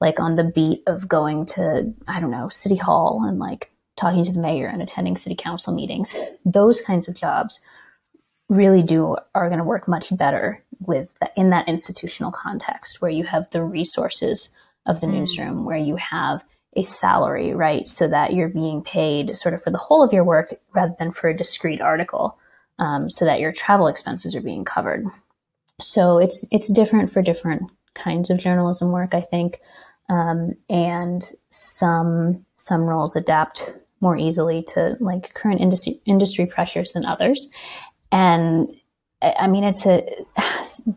like 0.01 0.19
on 0.19 0.35
the 0.35 0.45
beat 0.45 0.83
of 0.87 1.09
going 1.09 1.47
to, 1.47 1.93
I 2.09 2.21
don't 2.21 2.31
know, 2.31 2.49
city 2.49 2.77
hall 2.77 3.25
and 3.27 3.39
like 3.39 3.71
talking 3.97 4.25
to 4.25 4.33
the 4.33 4.41
mayor 4.41 4.67
and 4.67 4.83
attending 4.83 5.17
city 5.17 5.37
council 5.37 5.73
meetings. 5.73 6.15
Those 6.45 6.81
kinds 6.81 7.09
of 7.09 7.15
jobs 7.15 7.61
really 8.49 8.83
do 8.83 9.17
are 9.35 9.49
going 9.49 9.59
to 9.59 9.65
work 9.65 9.89
much 9.89 10.15
better 10.17 10.63
with 10.81 11.09
in 11.37 11.51
that 11.51 11.69
institutional 11.69 12.33
context 12.33 13.01
where 13.01 13.11
you 13.11 13.25
have 13.25 13.49
the 13.51 13.63
resources 13.63 14.51
of 14.87 15.01
the 15.01 15.07
mm. 15.07 15.13
newsroom, 15.13 15.65
where 15.65 15.77
you 15.77 15.97
have 15.97 16.45
a 16.75 16.83
salary, 16.83 17.55
right? 17.55 17.87
So 17.87 18.09
that 18.09 18.33
you're 18.33 18.49
being 18.49 18.83
paid 18.83 19.37
sort 19.37 19.55
of 19.55 19.63
for 19.63 19.71
the 19.71 19.79
whole 19.79 20.03
of 20.03 20.13
your 20.13 20.25
work 20.25 20.55
rather 20.75 20.95
than 20.99 21.13
for 21.13 21.29
a 21.29 21.37
discrete 21.37 21.81
article, 21.81 22.39
um, 22.79 23.09
so 23.09 23.25
that 23.25 23.41
your 23.41 23.53
travel 23.53 23.87
expenses 23.87 24.35
are 24.35 24.41
being 24.41 24.65
covered. 24.65 25.07
So 25.81 26.19
it's 26.19 26.45
it's 26.51 26.73
different 26.73 27.11
for 27.11 27.23
different 27.23 27.71
kinds 27.95 28.31
of 28.31 28.39
journalism 28.39 28.91
work, 28.91 29.15
I 29.15 29.21
think 29.21 29.61
um, 30.09 30.55
and 30.69 31.33
some 31.49 32.45
some 32.57 32.83
roles 32.83 33.17
adapt 33.17 33.75
more 34.01 34.17
easily 34.17 34.63
to 34.63 34.97
like 35.01 35.33
current 35.35 35.61
industry 35.61 36.01
industry 36.05 36.47
pressures 36.47 36.93
than 36.93 37.05
others. 37.05 37.49
And 38.13 38.71
I 39.23 39.47
mean, 39.49 39.65
it's 39.65 39.87
a 39.87 40.03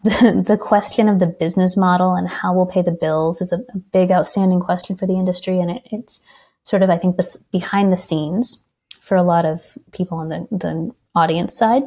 the, 0.03 0.59
question 0.59 1.07
of 1.07 1.19
the 1.19 1.27
business 1.27 1.77
model 1.77 2.13
and 2.13 2.27
how 2.27 2.53
we'll 2.53 2.65
pay 2.65 2.81
the 2.81 2.91
bills 2.91 3.41
is 3.41 3.51
a, 3.51 3.59
big 3.91 4.11
outstanding 4.11 4.59
question 4.59 4.97
for 4.97 5.07
the 5.07 5.13
industry, 5.13 5.59
and 5.59 5.71
it, 5.71 5.81
it's 5.91 6.21
sort 6.63 6.83
of 6.83 6.89
I 6.89 6.97
think 6.97 7.17
behind 7.51 7.91
the 7.91 7.97
scenes 7.97 8.63
for 8.99 9.15
a 9.15 9.23
lot 9.23 9.45
of 9.45 9.77
people 9.91 10.17
on 10.17 10.29
the 10.29 10.47
the 10.51 10.91
audience 11.15 11.57
side. 11.57 11.83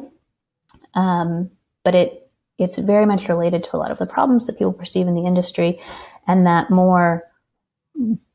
Um, 0.95 1.51
but 1.83 1.93
it 1.93 2.29
it's 2.57 2.77
very 2.77 3.05
much 3.05 3.29
related 3.29 3.63
to 3.65 3.75
a 3.75 3.77
lot 3.77 3.91
of 3.91 3.99
the 3.99 4.05
problems 4.05 4.45
that 4.45 4.57
people 4.57 4.73
perceive 4.73 5.07
in 5.07 5.15
the 5.15 5.25
industry, 5.25 5.79
and 6.27 6.47
that 6.47 6.71
more 6.71 7.23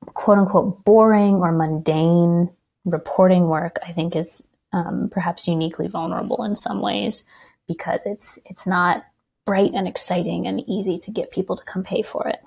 quote 0.06 0.38
unquote 0.38 0.84
boring 0.84 1.36
or 1.36 1.52
mundane 1.52 2.50
reporting 2.84 3.48
work, 3.48 3.78
I 3.86 3.92
think, 3.92 4.14
is 4.14 4.46
um, 4.74 5.08
perhaps 5.10 5.46
uniquely 5.46 5.86
vulnerable 5.86 6.42
in 6.42 6.56
some 6.56 6.80
ways 6.80 7.22
because 7.68 8.04
it's 8.04 8.38
it's 8.44 8.66
not 8.66 9.04
bright 9.46 9.72
and 9.72 9.86
exciting 9.86 10.46
and 10.46 10.68
easy 10.68 10.98
to 10.98 11.10
get 11.10 11.30
people 11.30 11.54
to 11.54 11.64
come 11.64 11.84
pay 11.84 12.02
for 12.02 12.26
it. 12.26 12.40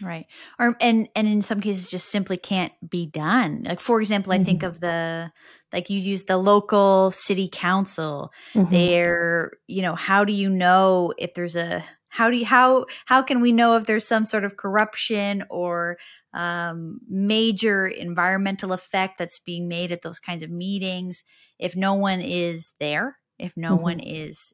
Right. 0.00 0.26
Or 0.58 0.76
and 0.80 1.08
and 1.16 1.26
in 1.26 1.42
some 1.42 1.60
cases 1.60 1.88
just 1.88 2.08
simply 2.08 2.38
can't 2.38 2.72
be 2.88 3.06
done. 3.06 3.64
Like 3.64 3.80
for 3.80 4.00
example, 4.00 4.32
I 4.32 4.36
mm-hmm. 4.36 4.44
think 4.44 4.62
of 4.62 4.80
the 4.80 5.32
like 5.72 5.90
you 5.90 5.98
use 5.98 6.24
the 6.24 6.38
local 6.38 7.10
city 7.10 7.48
council. 7.50 8.32
Mm-hmm. 8.54 8.72
They're, 8.72 9.52
you 9.66 9.82
know, 9.82 9.94
how 9.94 10.24
do 10.24 10.32
you 10.32 10.48
know 10.50 11.12
if 11.18 11.34
there's 11.34 11.56
a 11.56 11.84
how 12.08 12.30
do 12.30 12.36
you 12.36 12.46
how 12.46 12.86
how 13.06 13.22
can 13.22 13.40
we 13.40 13.52
know 13.52 13.76
if 13.76 13.86
there's 13.86 14.06
some 14.06 14.24
sort 14.24 14.44
of 14.44 14.56
corruption 14.56 15.44
or 15.50 15.98
um, 16.34 17.00
major 17.08 17.86
environmental 17.86 18.72
effect 18.72 19.18
that's 19.18 19.38
being 19.38 19.68
made 19.68 19.92
at 19.92 20.02
those 20.02 20.18
kinds 20.18 20.42
of 20.42 20.50
meetings 20.50 21.24
if 21.62 21.76
no 21.76 21.94
one 21.94 22.20
is 22.20 22.72
there 22.80 23.16
if 23.38 23.56
no 23.56 23.74
mm-hmm. 23.74 23.82
one 23.82 24.00
is 24.00 24.52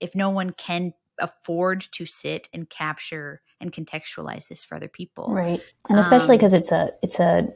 if 0.00 0.14
no 0.14 0.28
one 0.28 0.50
can 0.50 0.92
afford 1.20 1.80
to 1.92 2.04
sit 2.04 2.48
and 2.52 2.68
capture 2.68 3.40
and 3.60 3.72
contextualize 3.72 4.48
this 4.48 4.64
for 4.64 4.74
other 4.74 4.88
people 4.88 5.32
right 5.32 5.62
and 5.88 5.98
especially 5.98 6.36
because 6.36 6.52
um, 6.52 6.58
it's 6.60 6.72
a 6.72 6.90
it's 7.02 7.20
a 7.20 7.48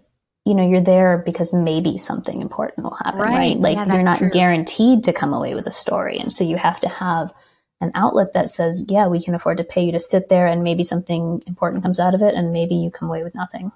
you 0.44 0.54
know 0.54 0.68
you're 0.68 0.80
there 0.80 1.18
because 1.18 1.52
maybe 1.52 1.99
something 1.99 2.40
important 2.40 2.85
will 2.85 2.97
happen 3.04 3.21
right, 3.21 3.37
right? 3.37 3.61
like 3.61 3.76
yeah, 3.76 3.94
you're 3.94 4.02
not 4.02 4.18
true. 4.18 4.30
guaranteed 4.30 5.04
to 5.04 5.12
come 5.12 5.35
away 5.35 5.54
with 5.54 5.66
a 5.66 5.71
story 5.71 6.18
and 6.18 6.32
so 6.32 6.42
you 6.42 6.56
have 6.56 6.80
to 6.80 6.88
have 6.88 7.32
an 7.80 7.90
outlet 7.94 8.32
that 8.32 8.49
says 8.49 8.85
yeah 8.88 9.06
we 9.06 9.23
can 9.23 9.35
afford 9.35 9.56
to 9.56 9.64
pay 9.64 9.85
you 9.85 9.92
to 9.92 10.00
sit 10.00 10.28
there 10.28 10.47
and 10.47 10.62
maybe 10.62 10.82
something 10.82 11.42
important 11.47 11.82
comes 11.82 12.00
out 12.00 12.14
of 12.14 12.23
it 12.23 12.35
and 12.35 12.52
maybe 12.52 12.75
you 12.75 12.90
come 12.90 13.09
away 13.09 13.23
with 13.23 13.35
nothing 13.35 13.71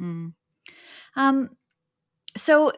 mm. 0.00 0.32
um 1.16 1.50
so 2.36 2.72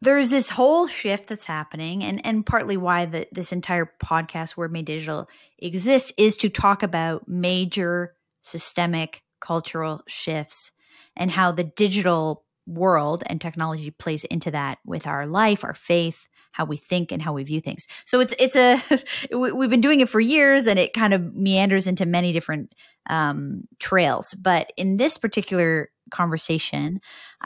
there's 0.00 0.30
this 0.30 0.50
whole 0.50 0.86
shift 0.86 1.28
that's 1.28 1.44
happening 1.44 2.02
and 2.02 2.24
and 2.24 2.44
partly 2.44 2.76
why 2.76 3.06
the, 3.06 3.26
this 3.32 3.52
entire 3.52 3.92
podcast 4.02 4.56
word 4.56 4.72
made 4.72 4.86
digital 4.86 5.28
exists 5.58 6.12
is 6.16 6.36
to 6.36 6.48
talk 6.48 6.82
about 6.82 7.28
major 7.28 8.14
systemic 8.40 9.22
cultural 9.40 10.02
shifts 10.06 10.70
and 11.16 11.30
how 11.30 11.52
the 11.52 11.64
digital 11.64 12.44
world 12.66 13.22
and 13.26 13.40
technology 13.40 13.90
plays 13.90 14.24
into 14.24 14.50
that 14.50 14.78
with 14.84 15.06
our 15.06 15.26
life 15.26 15.64
our 15.64 15.74
faith 15.74 16.26
how 16.58 16.64
we 16.66 16.76
think 16.76 17.10
and 17.10 17.22
how 17.22 17.32
we 17.32 17.42
view 17.42 17.60
things 17.60 17.86
so 18.04 18.20
it's 18.20 18.34
it's 18.38 18.56
a 18.56 18.82
we've 19.32 19.70
been 19.70 19.80
doing 19.80 20.00
it 20.00 20.08
for 20.08 20.20
years 20.20 20.66
and 20.66 20.78
it 20.78 20.92
kind 20.92 21.14
of 21.14 21.34
meanders 21.34 21.86
into 21.86 22.04
many 22.04 22.32
different 22.32 22.74
um, 23.08 23.62
trails 23.78 24.34
but 24.34 24.70
in 24.76 24.98
this 24.98 25.16
particular 25.16 25.88
conversation. 26.10 27.00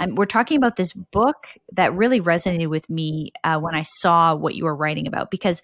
We're 0.08 0.26
talking 0.26 0.56
about 0.56 0.76
this 0.76 0.92
book 0.92 1.48
that 1.72 1.94
really 1.94 2.20
resonated 2.20 2.68
with 2.68 2.88
me 2.88 3.32
uh, 3.44 3.58
when 3.58 3.74
I 3.74 3.82
saw 3.82 4.34
what 4.34 4.54
you 4.54 4.64
were 4.64 4.76
writing 4.76 5.06
about 5.06 5.30
because 5.30 5.62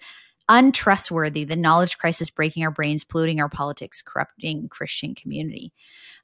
untrustworthy 0.49 1.43
the 1.43 1.55
knowledge 1.55 1.99
crisis 1.99 2.31
breaking 2.31 2.63
our 2.63 2.71
brains 2.71 3.03
polluting 3.03 3.39
our 3.39 3.47
politics 3.47 4.01
corrupting 4.01 4.67
christian 4.67 5.13
community 5.13 5.71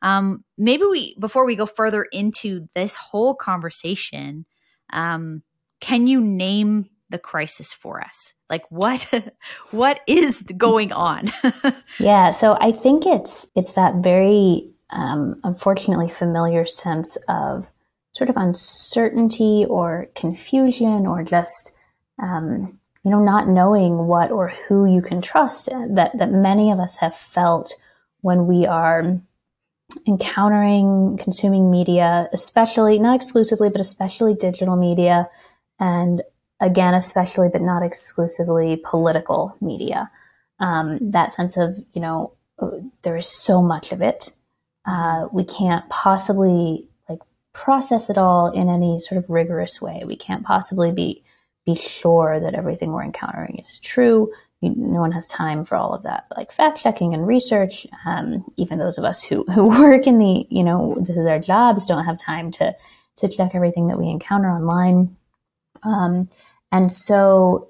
um, 0.01 0.43
maybe 0.57 0.83
we 0.83 1.15
before 1.19 1.45
we 1.45 1.55
go 1.55 1.67
further 1.67 2.07
into 2.11 2.67
this 2.73 2.95
whole 2.95 3.35
conversation 3.35 4.43
um, 4.89 5.43
can 5.79 6.07
you 6.07 6.19
name 6.19 6.89
the 7.09 7.19
crisis 7.19 7.73
for 7.73 8.01
us? 8.01 8.33
Like 8.49 8.63
what 8.69 9.07
what 9.71 9.99
is 10.07 10.41
going 10.41 10.91
on? 10.91 11.31
Yeah 11.99 12.31
so 12.31 12.57
i 12.59 12.71
think 12.71 13.05
it's 13.05 13.47
it's 13.55 13.73
that 13.73 13.95
very 13.95 14.69
um, 14.91 15.39
unfortunately 15.43 16.09
familiar 16.09 16.65
sense 16.65 17.17
of 17.27 17.71
sort 18.11 18.29
of 18.29 18.37
uncertainty 18.37 19.65
or 19.67 20.07
confusion 20.15 21.07
or 21.07 21.23
just 21.23 21.71
um, 22.21 22.79
you 23.03 23.11
know 23.11 23.19
not 23.19 23.47
knowing 23.47 24.07
what 24.07 24.31
or 24.31 24.49
who 24.67 24.85
you 24.85 25.01
can 25.01 25.21
trust 25.21 25.69
that 25.89 26.11
that 26.17 26.31
many 26.31 26.71
of 26.71 26.79
us 26.79 26.97
have 26.97 27.15
felt 27.15 27.73
when 28.21 28.47
we 28.47 28.65
are 28.65 29.19
encountering 30.07 31.17
consuming 31.21 31.69
media 31.69 32.27
especially 32.33 32.99
not 32.99 33.15
exclusively 33.15 33.69
but 33.69 33.81
especially 33.81 34.33
digital 34.33 34.75
media 34.75 35.27
and 35.79 36.21
again 36.65 36.93
especially 36.93 37.49
but 37.51 37.61
not 37.61 37.83
exclusively 37.83 38.81
political 38.83 39.55
media 39.61 40.09
um, 40.59 40.97
that 41.01 41.31
sense 41.31 41.57
of 41.57 41.77
you 41.93 42.01
know 42.01 42.33
there 43.03 43.15
is 43.17 43.27
so 43.27 43.61
much 43.61 43.91
of 43.91 44.01
it 44.01 44.31
uh, 44.85 45.27
we 45.31 45.43
can't 45.43 45.87
possibly 45.89 46.87
like 47.09 47.19
process 47.53 48.09
it 48.09 48.17
all 48.17 48.51
in 48.51 48.69
any 48.69 48.99
sort 48.99 49.17
of 49.17 49.29
rigorous 49.29 49.81
way. 49.81 50.03
We 50.05 50.15
can't 50.15 50.45
possibly 50.45 50.91
be 50.91 51.23
be 51.65 51.73
sure 51.73 52.39
that 52.39 52.53
everything 52.53 52.91
we're 52.91 53.03
encountering 53.03 53.57
is 53.57 53.79
true. 53.79 54.31
You, 54.61 54.75
no 54.77 54.99
one 54.99 55.11
has 55.13 55.27
time 55.27 55.63
for 55.63 55.75
all 55.75 55.95
of 55.95 56.03
that, 56.03 56.25
like 56.37 56.51
fact 56.51 56.79
checking 56.79 57.15
and 57.15 57.25
research. 57.25 57.87
Um, 58.05 58.45
even 58.55 58.77
those 58.77 58.99
of 58.99 59.03
us 59.03 59.23
who, 59.23 59.43
who 59.45 59.65
work 59.81 60.05
in 60.05 60.19
the, 60.19 60.45
you 60.51 60.63
know, 60.63 60.95
this 60.99 61.17
is 61.17 61.25
our 61.25 61.39
jobs, 61.39 61.85
don't 61.85 62.05
have 62.05 62.19
time 62.19 62.51
to 62.51 62.75
to 63.17 63.29
check 63.29 63.55
everything 63.55 63.87
that 63.87 63.97
we 63.97 64.09
encounter 64.09 64.49
online. 64.49 65.15
Um, 65.83 66.29
and 66.75 66.91
so 66.91 67.69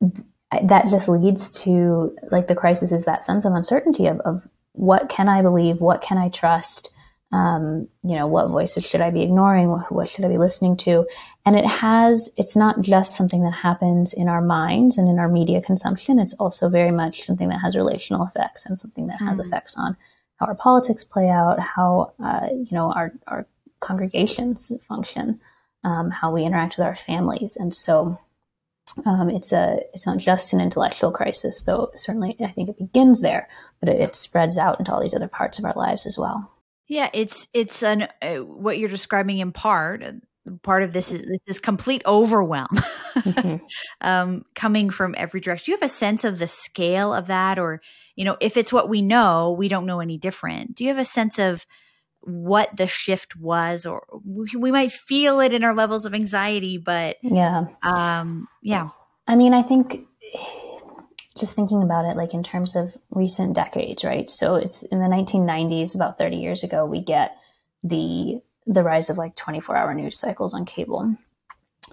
that 0.00 0.88
just 0.90 1.08
leads 1.08 1.52
to 1.62 2.16
like 2.32 2.48
the 2.48 2.56
crisis 2.56 2.90
is 2.90 3.04
that 3.04 3.22
sense 3.22 3.44
of 3.44 3.52
uncertainty 3.52 4.08
of, 4.08 4.18
of 4.20 4.48
what 4.72 5.08
can 5.08 5.28
I 5.28 5.40
believe? 5.40 5.80
What 5.80 6.02
can 6.02 6.18
I 6.18 6.28
trust? 6.28 6.90
Um, 7.30 7.86
you 8.02 8.16
know, 8.16 8.26
what 8.26 8.48
voices 8.48 8.84
should 8.84 9.02
I 9.02 9.10
be 9.10 9.22
ignoring? 9.22 9.68
What, 9.70 9.92
what, 9.92 10.08
should 10.08 10.24
I 10.24 10.28
be 10.28 10.38
listening 10.38 10.76
to? 10.78 11.06
And 11.46 11.54
it 11.54 11.64
has, 11.64 12.28
it's 12.36 12.56
not 12.56 12.80
just 12.80 13.14
something 13.14 13.44
that 13.44 13.52
happens 13.52 14.12
in 14.12 14.28
our 14.28 14.40
minds 14.40 14.98
and 14.98 15.08
in 15.08 15.20
our 15.20 15.28
media 15.28 15.60
consumption. 15.60 16.18
It's 16.18 16.34
also 16.34 16.68
very 16.68 16.90
much 16.90 17.22
something 17.22 17.48
that 17.50 17.60
has 17.60 17.76
relational 17.76 18.26
effects 18.26 18.66
and 18.66 18.76
something 18.76 19.06
that 19.06 19.20
mm. 19.20 19.28
has 19.28 19.38
effects 19.38 19.76
on 19.78 19.96
how 20.38 20.46
our 20.46 20.56
politics 20.56 21.04
play 21.04 21.28
out, 21.28 21.60
how, 21.60 22.14
uh, 22.18 22.48
you 22.50 22.72
know, 22.72 22.90
our, 22.92 23.12
our 23.28 23.46
congregations 23.78 24.72
function, 24.88 25.40
um, 25.84 26.10
how 26.10 26.32
we 26.32 26.44
interact 26.44 26.76
with 26.76 26.86
our 26.86 26.94
families. 26.94 27.56
And 27.56 27.74
so, 27.74 28.18
um, 29.04 29.28
it's 29.30 29.52
a 29.52 29.80
it's 29.92 30.06
not 30.06 30.18
just 30.18 30.52
an 30.52 30.60
intellectual 30.60 31.12
crisis, 31.12 31.62
though 31.64 31.90
certainly 31.94 32.36
I 32.40 32.48
think 32.48 32.68
it 32.68 32.78
begins 32.78 33.20
there, 33.20 33.48
but 33.80 33.88
it, 33.88 34.00
it 34.00 34.16
spreads 34.16 34.58
out 34.58 34.78
into 34.78 34.92
all 34.92 35.02
these 35.02 35.14
other 35.14 35.28
parts 35.28 35.58
of 35.58 35.64
our 35.64 35.74
lives 35.74 36.06
as 36.06 36.16
well. 36.18 36.50
Yeah, 36.86 37.10
it's 37.12 37.48
it's 37.52 37.82
an 37.82 38.08
uh, 38.22 38.36
what 38.36 38.78
you're 38.78 38.88
describing 38.88 39.38
in 39.38 39.52
part. 39.52 40.04
Part 40.62 40.82
of 40.82 40.94
this 40.94 41.12
is 41.12 41.26
this 41.46 41.58
complete 41.58 42.00
overwhelm 42.06 42.68
mm-hmm. 43.14 43.56
um, 44.00 44.46
coming 44.54 44.88
from 44.88 45.14
every 45.18 45.40
direction. 45.40 45.66
Do 45.66 45.72
you 45.72 45.76
have 45.76 45.84
a 45.84 45.92
sense 45.92 46.24
of 46.24 46.38
the 46.38 46.46
scale 46.46 47.12
of 47.12 47.26
that, 47.26 47.58
or 47.58 47.82
you 48.16 48.24
know, 48.24 48.38
if 48.40 48.56
it's 48.56 48.72
what 48.72 48.88
we 48.88 49.02
know, 49.02 49.54
we 49.58 49.68
don't 49.68 49.84
know 49.84 50.00
any 50.00 50.16
different. 50.16 50.74
Do 50.74 50.84
you 50.84 50.90
have 50.90 50.98
a 50.98 51.04
sense 51.04 51.38
of 51.38 51.66
what 52.22 52.76
the 52.76 52.86
shift 52.86 53.36
was 53.36 53.86
or 53.86 54.04
we 54.24 54.70
might 54.70 54.92
feel 54.92 55.40
it 55.40 55.52
in 55.52 55.64
our 55.64 55.74
levels 55.74 56.04
of 56.04 56.14
anxiety 56.14 56.76
but 56.76 57.16
yeah. 57.22 57.66
um 57.82 58.48
yeah. 58.62 58.88
I 59.26 59.36
mean 59.36 59.54
i 59.54 59.62
think 59.62 60.06
just 61.38 61.54
thinking 61.54 61.82
about 61.82 62.04
it 62.04 62.16
like 62.16 62.34
in 62.34 62.42
terms 62.42 62.76
of 62.76 62.96
recent 63.10 63.54
decades 63.54 64.04
right? 64.04 64.28
So 64.30 64.56
it's 64.56 64.82
in 64.82 64.98
the 64.98 65.06
1990s 65.06 65.94
about 65.94 66.18
30 66.18 66.36
years 66.36 66.62
ago 66.62 66.84
we 66.84 67.00
get 67.00 67.36
the 67.82 68.40
the 68.66 68.82
rise 68.82 69.08
of 69.08 69.16
like 69.16 69.34
24 69.34 69.76
hour 69.76 69.94
news 69.94 70.18
cycles 70.18 70.52
on 70.52 70.66
cable. 70.66 71.14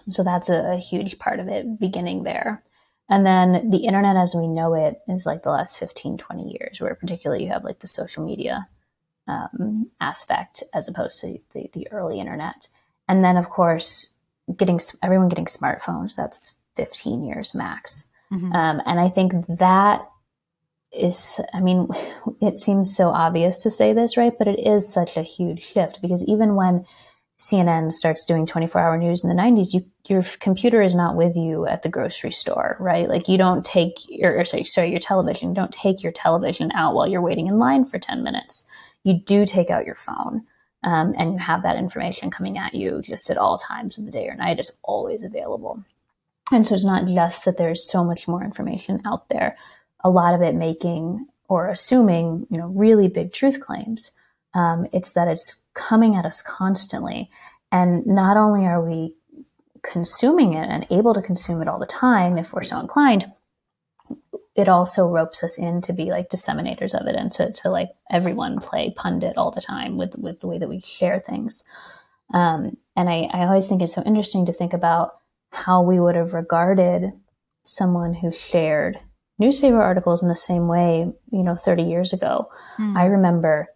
So 0.10 0.24
that's 0.24 0.50
a, 0.50 0.74
a 0.74 0.78
huge 0.78 1.20
part 1.20 1.40
of 1.40 1.48
it 1.48 1.80
beginning 1.80 2.24
there. 2.24 2.64
And 3.10 3.26
then 3.26 3.70
the 3.70 3.86
internet 3.86 4.18
as 4.18 4.36
we 4.36 4.48
know 4.48 4.74
it 4.74 5.00
is 5.08 5.26
like 5.26 5.44
the 5.44 5.52
last 5.52 5.80
15 5.80 6.18
20 6.18 6.58
years 6.60 6.82
where 6.82 6.96
particularly 6.96 7.44
you 7.44 7.52
have 7.52 7.64
like 7.64 7.80
the 7.80 7.88
social 7.88 8.26
media 8.26 8.68
um, 9.28 9.90
aspect 10.00 10.64
as 10.74 10.88
opposed 10.88 11.20
to 11.22 11.40
the, 11.54 11.70
the 11.74 11.88
early 11.92 12.20
internet. 12.20 12.68
And 13.08 13.24
then, 13.24 13.38
of 13.38 13.50
course, 13.50 14.14
getting 14.56 14.80
everyone 15.04 15.30
getting 15.30 15.46
smartphones. 15.46 16.16
That's 16.16 16.56
15 16.76 17.24
years 17.24 17.54
max. 17.54 18.06
Mm-hmm. 18.32 18.54
Um, 18.54 18.82
and 18.86 19.00
I 19.00 19.10
think 19.10 19.34
that 19.48 20.08
is, 20.92 21.40
I 21.54 21.60
mean, 21.60 21.88
it 22.42 22.58
seems 22.58 22.96
so 22.96 23.10
obvious 23.10 23.60
to 23.60 23.72
say 23.72 23.94
this, 23.94 24.18
right? 24.18 24.34
But 24.38 24.48
it 24.48 24.60
is 24.60 24.92
such 24.92 25.18
a 25.18 25.24
huge 25.24 25.64
shift 25.64 26.02
because 26.02 26.24
even 26.28 26.56
when 26.56 26.86
CNN 27.38 27.92
starts 27.92 28.24
doing 28.24 28.46
24 28.46 28.80
hour 28.80 28.98
news 28.98 29.24
in 29.24 29.30
the 29.30 29.42
90s, 29.42 29.74
you, 29.74 29.82
your 30.08 30.24
computer 30.40 30.82
is 30.82 30.96
not 30.96 31.18
with 31.18 31.36
you 31.36 31.68
at 31.68 31.82
the 31.82 31.90
grocery 31.90 32.32
store, 32.32 32.78
right? 32.80 33.10
Like 33.10 33.28
you 33.28 33.38
don't 33.38 33.66
take 33.66 33.98
your, 34.08 34.46
sorry, 34.46 34.64
sorry, 34.64 34.90
your 34.90 35.00
television, 35.00 35.50
you 35.50 35.56
don't 35.56 35.74
take 35.74 36.02
your 36.02 36.14
television 36.14 36.72
out 36.74 36.96
while 36.96 37.08
you're 37.08 37.22
waiting 37.22 37.48
in 37.48 37.60
line 37.60 37.84
for 37.84 38.00
10 38.00 38.24
minutes 38.24 38.66
you 39.06 39.14
do 39.14 39.46
take 39.46 39.70
out 39.70 39.86
your 39.86 39.96
phone 39.96 40.44
um, 40.84 41.14
and 41.18 41.32
you 41.32 41.38
have 41.40 41.64
that 41.64 41.78
information 41.78 42.30
coming 42.30 42.58
at 42.58 42.74
you 42.74 43.02
just 43.02 43.30
at 43.30 43.38
all 43.38 43.58
times 43.58 43.98
of 43.98 44.06
the 44.06 44.12
day 44.12 44.28
or 44.28 44.36
night. 44.36 44.60
It's 44.60 44.74
always 44.84 45.24
available. 45.24 45.82
And 46.52 46.68
so 46.68 46.76
it's 46.76 46.84
not 46.84 47.08
just 47.08 47.46
that 47.46 47.58
there's 47.58 47.90
so 47.90 48.04
much 48.04 48.28
more 48.28 48.44
information 48.44 49.02
out 49.06 49.30
there 49.30 49.56
a 50.06 50.10
lot 50.10 50.36
of 50.36 50.42
it 50.42 50.54
making 50.56 51.26
or 51.50 51.68
assuming, 51.68 52.46
you 52.50 52.58
know, 52.58 52.68
really 52.68 53.08
big 53.08 53.34
truth 53.34 53.60
claims. 53.60 54.12
Um, 54.54 54.86
it's 54.94 55.12
that 55.14 55.28
it's 55.28 55.64
coming 55.74 56.16
at 56.16 56.26
us 56.26 56.42
constantly. 56.42 57.30
And 57.72 58.06
not 58.06 58.38
only 58.38 58.66
are 58.66 58.86
we 58.86 59.16
consuming 59.82 60.54
it 60.54 60.70
and 60.70 60.86
able 60.92 61.14
to 61.16 61.22
consume 61.22 61.62
it 61.62 61.68
all 61.68 61.80
the 61.80 61.86
time 61.88 62.38
if 62.38 62.54
we're 62.54 62.64
so 62.64 62.80
inclined, 62.80 63.26
it 64.56 64.70
also 64.70 65.08
ropes 65.08 65.44
us 65.44 65.58
in 65.58 65.82
to 65.82 65.94
be 65.94 66.06
like 66.06 66.30
disseminators 66.30 66.94
of 66.94 67.08
it 67.08 67.16
and 67.16 67.32
to, 67.34 67.52
to 67.52 67.70
like 67.70 67.90
everyone 68.10 68.60
play 68.60 68.94
pundit 68.96 69.38
all 69.38 69.52
the 69.52 69.62
time 69.62 69.98
with, 69.98 70.16
with 70.18 70.40
the 70.40 70.48
way 70.48 70.58
that 70.58 70.70
we 70.70 70.80
share 70.80 71.20
things. 71.20 71.64
Um, 72.34 72.78
and 72.96 73.10
I, 73.10 73.30
I 73.32 73.46
always 73.46 73.68
think 73.68 73.82
it's 73.82 73.94
so 73.94 74.04
interesting 74.04 74.46
to 74.46 74.54
think 74.54 74.74
about 74.74 75.20
how 75.52 75.82
we 75.82 76.00
would 76.00 76.16
have 76.16 76.34
regarded 76.34 77.12
someone 77.64 78.14
who 78.14 78.32
shared 78.32 79.00
newspaper 79.38 79.82
articles 79.82 80.24
in 80.24 80.30
the 80.30 80.36
same 80.36 80.68
way, 80.68 81.12
you 81.32 81.44
know, 81.44 81.56
30 81.56 81.84
years 81.84 82.14
ago. 82.14 82.50
Mm. 82.78 82.96
I 82.96 83.06
remember 83.06 83.68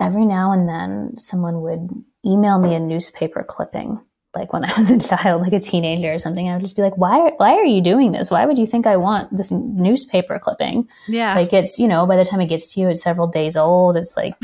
every 0.00 0.26
now 0.26 0.50
and 0.50 0.68
then 0.68 1.16
someone 1.18 1.60
would 1.62 1.88
email 2.24 2.58
me 2.58 2.74
a 2.74 2.80
newspaper 2.80 3.44
clipping 3.44 4.00
like 4.34 4.52
when 4.52 4.64
I 4.64 4.72
was 4.76 4.90
a 4.90 4.98
child, 4.98 5.42
like 5.42 5.52
a 5.52 5.60
teenager 5.60 6.12
or 6.12 6.18
something, 6.18 6.48
I 6.48 6.52
would 6.52 6.62
just 6.62 6.76
be 6.76 6.82
like, 6.82 6.96
why, 6.96 7.32
why 7.36 7.54
are 7.54 7.64
you 7.64 7.80
doing 7.80 8.12
this? 8.12 8.30
Why 8.30 8.46
would 8.46 8.58
you 8.58 8.66
think 8.66 8.86
I 8.86 8.96
want 8.96 9.36
this 9.36 9.50
newspaper 9.50 10.38
clipping? 10.38 10.88
Yeah. 11.08 11.34
Like 11.34 11.52
it's, 11.52 11.78
you 11.78 11.88
know, 11.88 12.06
by 12.06 12.16
the 12.16 12.24
time 12.24 12.40
it 12.40 12.48
gets 12.48 12.74
to 12.74 12.80
you, 12.80 12.88
it's 12.88 13.02
several 13.02 13.26
days 13.26 13.56
old. 13.56 13.96
It's 13.96 14.16
like, 14.16 14.34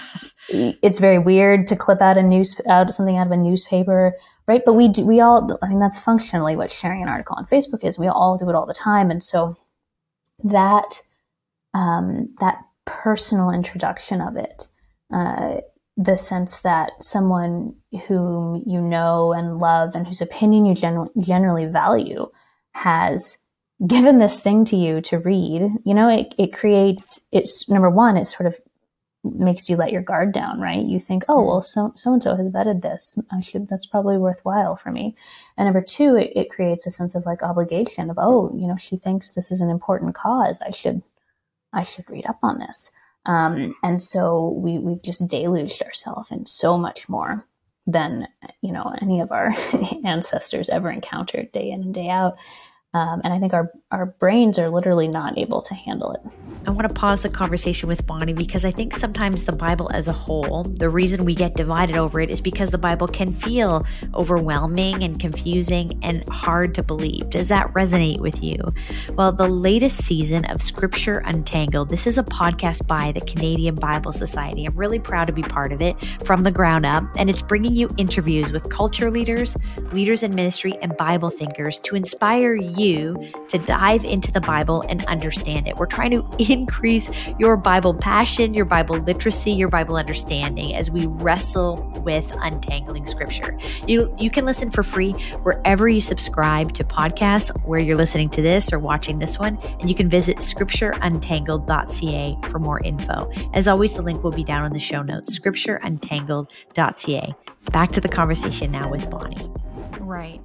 it's 0.48 0.98
very 0.98 1.18
weird 1.18 1.66
to 1.68 1.76
clip 1.76 2.00
out 2.00 2.18
a 2.18 2.22
news, 2.22 2.60
out 2.68 2.92
something 2.92 3.16
out 3.16 3.26
of 3.26 3.32
a 3.32 3.36
newspaper. 3.36 4.14
Right. 4.46 4.62
But 4.64 4.74
we 4.74 4.88
do, 4.88 5.04
we 5.04 5.20
all, 5.20 5.58
I 5.62 5.68
mean, 5.68 5.80
that's 5.80 5.98
functionally 5.98 6.54
what 6.54 6.70
sharing 6.70 7.02
an 7.02 7.08
article 7.08 7.36
on 7.36 7.46
Facebook 7.46 7.84
is. 7.84 7.98
We 7.98 8.06
all 8.06 8.36
do 8.36 8.48
it 8.48 8.54
all 8.54 8.66
the 8.66 8.74
time. 8.74 9.10
And 9.10 9.22
so 9.22 9.56
that, 10.44 11.02
um, 11.74 12.34
that 12.40 12.58
personal 12.84 13.50
introduction 13.50 14.20
of 14.20 14.36
it, 14.36 14.68
uh, 15.12 15.60
the 15.96 16.16
sense 16.16 16.60
that 16.60 16.92
someone 17.02 17.74
whom 18.06 18.62
you 18.66 18.80
know 18.80 19.32
and 19.32 19.58
love 19.58 19.94
and 19.94 20.06
whose 20.06 20.20
opinion 20.20 20.66
you 20.66 20.74
gen- 20.74 21.08
generally 21.18 21.66
value 21.66 22.26
has 22.72 23.38
given 23.86 24.18
this 24.18 24.40
thing 24.40 24.64
to 24.66 24.76
you 24.76 25.00
to 25.02 25.18
read, 25.18 25.70
you 25.84 25.94
know, 25.94 26.08
it, 26.08 26.34
it 26.38 26.52
creates, 26.52 27.20
it's 27.32 27.68
number 27.68 27.90
one, 27.90 28.16
it 28.16 28.26
sort 28.26 28.46
of 28.46 28.58
makes 29.22 29.68
you 29.68 29.76
let 29.76 29.92
your 29.92 30.02
guard 30.02 30.32
down, 30.32 30.60
right? 30.60 30.84
You 30.84 30.98
think, 30.98 31.24
oh, 31.28 31.38
mm-hmm. 31.38 31.46
well, 31.48 31.62
so, 31.62 31.92
so 31.94 32.12
and 32.12 32.22
so 32.22 32.36
has 32.36 32.46
vetted 32.48 32.82
this. 32.82 33.18
I 33.30 33.40
should, 33.40 33.68
that's 33.68 33.86
probably 33.86 34.16
worthwhile 34.16 34.76
for 34.76 34.90
me. 34.90 35.14
And 35.56 35.66
number 35.66 35.82
two, 35.82 36.16
it, 36.16 36.32
it 36.34 36.50
creates 36.50 36.86
a 36.86 36.90
sense 36.90 37.14
of 37.14 37.26
like 37.26 37.42
obligation 37.42 38.08
of, 38.08 38.18
oh, 38.18 38.50
you 38.54 38.66
know, 38.66 38.76
she 38.76 38.96
thinks 38.96 39.30
this 39.30 39.50
is 39.50 39.60
an 39.60 39.70
important 39.70 40.14
cause. 40.14 40.60
I 40.64 40.70
should, 40.70 41.02
I 41.72 41.82
should 41.82 42.08
read 42.08 42.26
up 42.26 42.38
on 42.42 42.58
this. 42.58 42.92
Um, 43.26 43.74
and 43.82 44.02
so 44.02 44.54
we, 44.56 44.78
we've 44.78 45.02
just 45.02 45.26
deluged 45.26 45.82
ourselves 45.82 46.30
in 46.30 46.46
so 46.46 46.78
much 46.78 47.08
more 47.08 47.44
than, 47.86 48.28
you 48.62 48.72
know, 48.72 48.94
any 49.00 49.20
of 49.20 49.32
our 49.32 49.54
ancestors 50.04 50.68
ever 50.68 50.90
encountered 50.90 51.52
day 51.52 51.70
in 51.70 51.82
and 51.82 51.94
day 51.94 52.08
out. 52.08 52.36
Um, 52.94 53.20
and 53.24 53.32
I 53.32 53.38
think 53.38 53.52
our, 53.52 53.70
our 53.90 54.06
brains 54.06 54.58
are 54.58 54.70
literally 54.70 55.06
not 55.08 55.36
able 55.36 55.60
to 55.60 55.74
handle 55.74 56.12
it. 56.12 56.20
I 56.66 56.70
want 56.70 56.88
to 56.88 56.94
pause 56.94 57.22
the 57.22 57.28
conversation 57.28 57.88
with 57.88 58.06
Bonnie 58.06 58.32
because 58.32 58.64
I 58.64 58.72
think 58.72 58.94
sometimes 58.94 59.44
the 59.44 59.52
Bible 59.52 59.88
as 59.92 60.08
a 60.08 60.12
whole, 60.12 60.64
the 60.64 60.88
reason 60.88 61.24
we 61.24 61.34
get 61.34 61.54
divided 61.54 61.96
over 61.96 62.20
it 62.20 62.28
is 62.28 62.40
because 62.40 62.70
the 62.70 62.78
Bible 62.78 63.06
can 63.06 63.32
feel 63.32 63.84
overwhelming 64.14 65.04
and 65.04 65.20
confusing 65.20 66.00
and 66.02 66.28
hard 66.28 66.74
to 66.74 66.82
believe. 66.82 67.30
Does 67.30 67.48
that 67.48 67.72
resonate 67.74 68.18
with 68.18 68.42
you? 68.42 68.56
Well, 69.12 69.30
the 69.30 69.46
latest 69.46 69.98
season 69.98 70.44
of 70.46 70.60
Scripture 70.60 71.18
Untangled, 71.18 71.90
this 71.90 72.06
is 72.06 72.18
a 72.18 72.24
podcast 72.24 72.86
by 72.86 73.12
the 73.12 73.20
Canadian 73.20 73.76
Bible 73.76 74.12
Society. 74.12 74.64
I'm 74.64 74.74
really 74.74 74.98
proud 74.98 75.26
to 75.26 75.32
be 75.32 75.42
part 75.42 75.70
of 75.70 75.80
it 75.80 75.96
from 76.24 76.42
the 76.42 76.50
ground 76.50 76.84
up, 76.84 77.04
and 77.16 77.30
it's 77.30 77.42
bringing 77.42 77.74
you 77.74 77.94
interviews 77.96 78.50
with 78.50 78.68
culture 78.70 79.10
leaders, 79.10 79.56
leaders 79.92 80.24
in 80.24 80.34
ministry, 80.34 80.76
and 80.82 80.96
Bible 80.96 81.30
thinkers 81.30 81.78
to 81.80 81.94
inspire 81.94 82.54
you 82.54 82.75
to 82.76 83.58
dive 83.64 84.04
into 84.04 84.30
the 84.30 84.40
Bible 84.40 84.82
and 84.88 85.04
understand 85.06 85.68
it. 85.68 85.76
We're 85.76 85.86
trying 85.86 86.10
to 86.10 86.28
increase 86.52 87.10
your 87.38 87.56
Bible 87.56 87.94
passion, 87.94 88.54
your 88.54 88.64
Bible 88.64 88.98
literacy, 88.98 89.52
your 89.52 89.68
Bible 89.68 89.96
understanding 89.96 90.74
as 90.74 90.90
we 90.90 91.06
wrestle 91.06 91.76
with 92.04 92.30
untangling 92.40 93.06
scripture. 93.06 93.58
You 93.86 94.14
you 94.18 94.30
can 94.30 94.44
listen 94.44 94.70
for 94.70 94.82
free 94.82 95.12
wherever 95.42 95.88
you 95.88 96.00
subscribe 96.00 96.72
to 96.74 96.84
podcasts 96.84 97.50
where 97.66 97.80
you're 97.80 97.96
listening 97.96 98.30
to 98.30 98.42
this 98.42 98.72
or 98.72 98.78
watching 98.78 99.18
this 99.18 99.38
one 99.38 99.58
and 99.80 99.88
you 99.88 99.94
can 99.94 100.08
visit 100.08 100.38
scriptureuntangled.ca 100.38 102.38
for 102.50 102.58
more 102.58 102.82
info. 102.82 103.30
As 103.54 103.68
always 103.68 103.94
the 103.94 104.02
link 104.02 104.22
will 104.22 104.32
be 104.32 104.44
down 104.44 104.64
in 104.64 104.72
the 104.72 104.78
show 104.78 105.02
notes 105.02 105.38
scriptureuntangled.ca. 105.38 107.34
Back 107.72 107.92
to 107.92 108.00
the 108.00 108.08
conversation 108.08 108.70
now 108.70 108.90
with 108.90 109.08
Bonnie. 109.10 109.50
Right. 110.00 110.40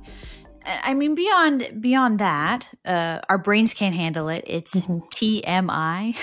I 0.65 0.93
mean, 0.93 1.15
beyond 1.15 1.81
beyond 1.81 2.19
that, 2.19 2.67
uh, 2.85 3.19
our 3.29 3.37
brains 3.37 3.73
can't 3.73 3.95
handle 3.95 4.29
it. 4.29 4.43
It's 4.47 4.75
mm-hmm. 4.75 4.99
TMI. 5.15 6.15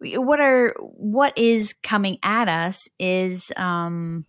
what 0.18 0.40
are 0.40 0.74
what 0.78 1.36
is 1.36 1.74
coming 1.82 2.18
at 2.22 2.48
us 2.48 2.88
is 2.98 3.52
um, 3.56 4.26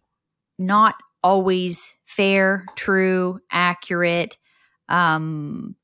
not 0.60 0.96
always 1.24 1.94
fair, 2.06 2.66
true, 2.76 3.40
accurate. 3.52 4.38
Um, 4.90 5.76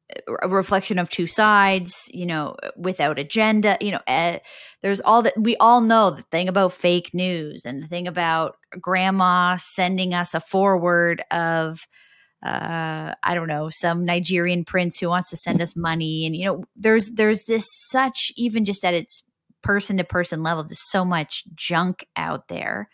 a 0.41 0.47
reflection 0.47 0.99
of 0.99 1.09
two 1.09 1.27
sides, 1.27 2.09
you 2.13 2.25
know, 2.25 2.55
without 2.77 3.19
agenda. 3.19 3.77
You 3.81 3.91
know, 3.91 3.99
uh, 4.07 4.39
there's 4.81 5.01
all 5.01 5.21
that 5.23 5.37
we 5.37 5.57
all 5.57 5.81
know 5.81 6.11
the 6.11 6.21
thing 6.23 6.47
about 6.47 6.73
fake 6.73 7.13
news 7.13 7.65
and 7.65 7.83
the 7.83 7.87
thing 7.87 8.07
about 8.07 8.55
grandma 8.79 9.57
sending 9.57 10.13
us 10.13 10.33
a 10.33 10.39
forward 10.39 11.23
of 11.31 11.87
uh, 12.43 13.15
I 13.23 13.33
don't 13.33 13.47
know, 13.47 13.69
some 13.69 14.05
Nigerian 14.05 14.63
prince 14.63 14.99
who 14.99 15.09
wants 15.09 15.29
to 15.31 15.37
send 15.37 15.61
us 15.61 15.75
money. 15.75 16.25
And, 16.25 16.35
you 16.35 16.45
know, 16.45 16.63
there's, 16.75 17.09
there's 17.11 17.43
this 17.43 17.67
such, 17.89 18.31
even 18.35 18.63
just 18.63 18.85
at 18.85 18.93
its 18.93 19.23
person 19.63 19.97
to 19.97 20.03
person 20.03 20.43
level, 20.43 20.63
there's 20.63 20.89
so 20.89 21.03
much 21.03 21.43
junk 21.55 22.05
out 22.15 22.47
there. 22.47 22.89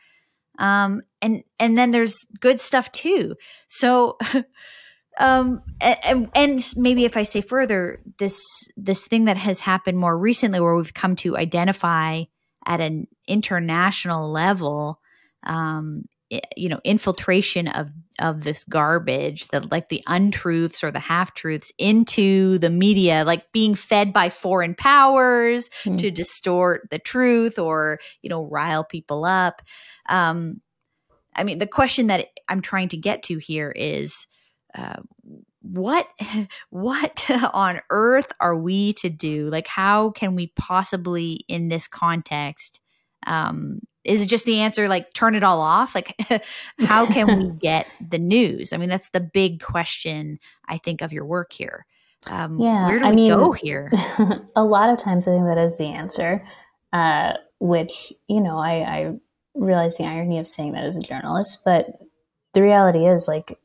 Um, 0.60 1.02
and, 1.22 1.44
and 1.60 1.78
then 1.78 1.92
there's 1.92 2.26
good 2.40 2.60
stuff 2.60 2.92
too. 2.92 3.36
So, 3.68 4.18
um, 5.20 5.62
and, 5.82 6.30
and 6.34 6.74
maybe 6.78 7.04
if 7.04 7.18
I 7.18 7.24
say 7.24 7.42
further, 7.42 8.02
this, 8.20 8.42
this 8.78 9.08
thing 9.08 9.26
that 9.26 9.38
has 9.38 9.60
happened 9.60 9.98
more 9.98 10.18
recently 10.18 10.62
where 10.62 10.76
we've 10.76 10.94
come 10.94 11.16
to 11.18 11.38
identify 11.38 12.24
at 12.66 12.80
an 12.80 13.08
international 13.28 14.32
level, 14.32 15.02
um, 15.46 16.06
you 16.56 16.70
know 16.70 16.80
infiltration 16.84 17.68
of 17.68 17.90
of 18.20 18.44
this 18.44 18.64
garbage 18.66 19.48
the 19.48 19.62
like 19.72 19.90
the 19.90 20.04
untruths 20.08 20.84
or 20.84 20.92
the 20.92 21.00
half 21.00 21.34
truths 21.34 21.72
into 21.78 22.58
the 22.60 22.70
media 22.70 23.24
like 23.26 23.52
being 23.52 23.76
fed 23.76 24.14
by 24.14 24.30
foreign 24.30 24.76
powers 24.76 25.70
mm. 25.84 25.98
to 25.98 26.12
distort 26.12 26.88
the 26.92 27.00
truth 27.00 27.58
or 27.58 28.00
you 28.22 28.30
know 28.30 28.44
rile 28.46 28.84
people 28.84 29.26
up 29.26 29.62
um 30.10 30.62
i 31.36 31.44
mean 31.44 31.58
the 31.58 31.68
question 31.68 32.08
that 32.08 32.28
i'm 32.48 32.62
trying 32.62 32.90
to 32.90 32.98
get 32.98 33.24
to 33.24 33.38
here 33.38 33.72
is 33.76 34.28
uh, 34.76 35.02
what 35.62 36.08
what 36.70 37.26
on 37.54 37.82
earth 37.90 38.32
are 38.40 38.56
we 38.56 38.94
to 38.94 39.10
do 39.10 39.50
like 39.50 39.68
how 39.68 40.12
can 40.12 40.36
we 40.36 40.48
possibly 40.56 41.46
in 41.48 41.68
this 41.68 41.88
context 41.88 42.80
um 43.26 43.80
is 44.04 44.22
it 44.22 44.28
just 44.28 44.46
the 44.46 44.60
answer 44.60 44.88
like 44.88 45.14
turn 45.14 45.36
it 45.36 45.44
all 45.44 45.62
off? 45.62 45.96
Like 45.96 46.16
how 46.80 47.06
can 47.06 47.40
we 47.40 47.50
get 47.60 47.88
the 48.00 48.20
news? 48.20 48.74
I 48.74 48.78
mean 48.78 48.90
that's 48.90 49.10
the 49.10 49.20
big 49.20 49.62
question 49.62 50.40
i 50.68 50.78
think 50.78 51.02
of 51.02 51.14
your 51.14 51.26
work 51.26 51.54
here. 51.54 51.86
Um, 52.30 52.60
yeah 52.60 52.88
where 52.88 53.00
do 53.00 53.06
I 53.06 53.10
we 53.10 53.16
mean, 53.16 53.30
go 53.30 53.52
here? 53.52 53.92
a 54.56 54.64
lot 54.64 54.90
of 54.90 54.98
times 54.98 55.28
i 55.28 55.32
think 55.32 55.46
that 55.46 55.58
is 55.58 55.78
the 55.78 55.88
answer 55.88 56.46
uh, 56.94 57.34
which 57.60 58.14
you 58.28 58.40
know 58.40 58.58
I, 58.58 58.72
I 58.72 59.14
realize 59.56 59.98
the 59.98 60.06
irony 60.06 60.40
of 60.40 60.48
saying 60.48 60.72
that 60.74 60.86
as 60.86 60.96
a 60.96 61.02
journalist 61.02 61.64
but 61.66 61.88
the 62.54 62.62
reality 62.62 63.06
is 63.06 63.28
like 63.28 63.60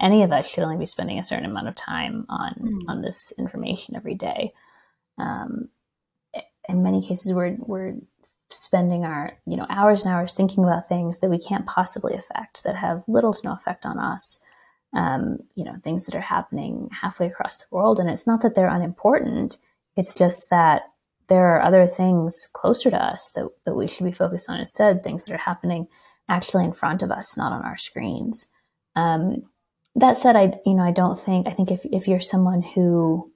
any 0.00 0.22
of 0.22 0.32
us 0.32 0.48
should 0.48 0.64
only 0.64 0.76
be 0.76 0.86
spending 0.86 1.18
a 1.18 1.22
certain 1.22 1.44
amount 1.44 1.68
of 1.68 1.74
time 1.74 2.26
on 2.28 2.54
mm. 2.54 2.80
on 2.88 3.02
this 3.02 3.32
information 3.38 3.96
every 3.96 4.14
day. 4.14 4.52
Um, 5.18 5.68
in 6.68 6.82
many 6.82 7.02
cases 7.02 7.32
we're 7.32 7.56
we're 7.58 7.94
spending 8.50 9.04
our 9.04 9.32
you 9.46 9.56
know 9.56 9.66
hours 9.68 10.02
and 10.02 10.12
hours 10.12 10.34
thinking 10.34 10.64
about 10.64 10.88
things 10.88 11.20
that 11.20 11.30
we 11.30 11.38
can't 11.38 11.66
possibly 11.66 12.14
affect 12.14 12.64
that 12.64 12.76
have 12.76 13.02
little 13.08 13.32
to 13.32 13.46
no 13.46 13.52
effect 13.52 13.86
on 13.86 13.98
us 13.98 14.40
um, 14.94 15.38
you 15.54 15.64
know 15.64 15.76
things 15.82 16.04
that 16.04 16.14
are 16.14 16.20
happening 16.20 16.88
halfway 17.00 17.26
across 17.26 17.58
the 17.58 17.66
world. 17.70 18.00
And 18.00 18.10
it's 18.10 18.26
not 18.26 18.42
that 18.42 18.54
they're 18.54 18.68
unimportant. 18.68 19.58
It's 19.96 20.14
just 20.14 20.50
that 20.50 20.82
there 21.28 21.54
are 21.54 21.62
other 21.62 21.86
things 21.86 22.48
closer 22.52 22.90
to 22.90 23.02
us 23.02 23.30
that, 23.36 23.48
that 23.64 23.74
we 23.74 23.86
should 23.86 24.04
be 24.04 24.12
focused 24.12 24.50
on 24.50 24.58
instead 24.58 25.02
things 25.02 25.24
that 25.24 25.34
are 25.34 25.38
happening 25.38 25.86
actually 26.28 26.64
in 26.64 26.72
front 26.72 27.02
of 27.02 27.10
us 27.10 27.36
not 27.36 27.52
on 27.52 27.62
our 27.62 27.76
screens. 27.76 28.46
Um, 28.96 29.44
that 29.96 30.16
said 30.16 30.36
i 30.36 30.52
you 30.64 30.74
know 30.74 30.84
i 30.84 30.92
don't 30.92 31.18
think 31.18 31.48
i 31.48 31.50
think 31.50 31.72
if, 31.72 31.84
if 31.86 32.06
you're 32.06 32.20
someone 32.20 32.62
who 32.62 33.30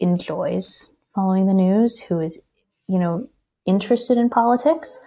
enjoys 0.00 0.90
following 1.14 1.46
the 1.46 1.54
news, 1.54 2.00
who 2.00 2.20
is, 2.20 2.42
you 2.88 2.98
know, 2.98 3.28
interested 3.66 4.18
in 4.18 4.30
politics. 4.30 4.98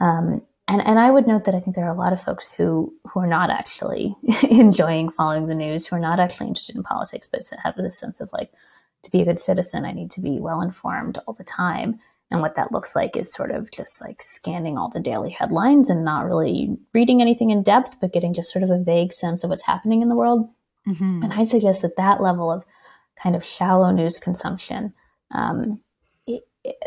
Um, 0.00 0.42
and, 0.68 0.86
and 0.86 0.98
I 0.98 1.10
would 1.10 1.26
note 1.26 1.44
that 1.44 1.54
I 1.54 1.60
think 1.60 1.76
there 1.76 1.86
are 1.86 1.94
a 1.94 1.98
lot 1.98 2.12
of 2.12 2.22
folks 2.22 2.50
who, 2.50 2.94
who 3.04 3.20
are 3.20 3.26
not 3.26 3.50
actually 3.50 4.16
enjoying 4.50 5.10
following 5.10 5.46
the 5.46 5.54
news, 5.54 5.86
who 5.86 5.96
are 5.96 6.00
not 6.00 6.20
actually 6.20 6.48
interested 6.48 6.76
in 6.76 6.82
politics, 6.82 7.28
but 7.30 7.42
have 7.62 7.76
this 7.76 7.98
sense 7.98 8.20
of 8.20 8.32
like, 8.32 8.52
to 9.02 9.10
be 9.10 9.20
a 9.20 9.24
good 9.24 9.38
citizen, 9.38 9.84
I 9.84 9.92
need 9.92 10.10
to 10.12 10.20
be 10.20 10.38
well 10.38 10.60
informed 10.60 11.18
all 11.26 11.34
the 11.34 11.44
time. 11.44 11.98
And 12.30 12.40
what 12.40 12.54
that 12.54 12.72
looks 12.72 12.96
like 12.96 13.16
is 13.16 13.32
sort 13.32 13.50
of 13.50 13.70
just 13.70 14.00
like 14.00 14.22
scanning 14.22 14.78
all 14.78 14.88
the 14.88 15.00
daily 15.00 15.30
headlines 15.30 15.90
and 15.90 16.04
not 16.04 16.24
really 16.24 16.78
reading 16.94 17.20
anything 17.20 17.50
in 17.50 17.62
depth, 17.62 18.00
but 18.00 18.12
getting 18.12 18.32
just 18.32 18.50
sort 18.50 18.62
of 18.62 18.70
a 18.70 18.82
vague 18.82 19.12
sense 19.12 19.44
of 19.44 19.50
what's 19.50 19.66
happening 19.66 20.00
in 20.00 20.08
the 20.08 20.16
world. 20.16 20.48
Mm-hmm. 20.88 21.24
And 21.24 21.32
I 21.32 21.42
suggest 21.42 21.82
that 21.82 21.96
that 21.96 22.22
level 22.22 22.50
of 22.50 22.64
kind 23.22 23.36
of 23.36 23.44
shallow 23.44 23.90
news 23.90 24.18
consumption 24.18 24.94
um, 25.32 25.80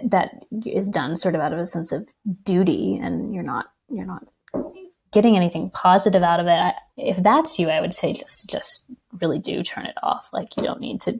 that 0.03 0.45
is 0.65 0.89
done 0.89 1.15
sort 1.15 1.35
of 1.35 1.41
out 1.41 1.53
of 1.53 1.59
a 1.59 1.65
sense 1.65 1.91
of 1.91 2.07
duty, 2.43 2.99
and 3.01 3.33
you're 3.33 3.43
not 3.43 3.67
you're 3.89 4.05
not 4.05 4.27
getting 5.11 5.35
anything 5.35 5.69
positive 5.69 6.23
out 6.23 6.39
of 6.39 6.47
it. 6.47 6.51
I, 6.51 6.73
if 6.97 7.17
that's 7.17 7.57
you, 7.59 7.69
I 7.69 7.81
would 7.81 7.93
say 7.93 8.13
just 8.13 8.49
just 8.49 8.85
really 9.19 9.39
do 9.39 9.63
turn 9.63 9.85
it 9.85 9.95
off. 10.03 10.29
Like 10.33 10.57
you 10.57 10.63
don't 10.63 10.81
need 10.81 11.01
to 11.01 11.19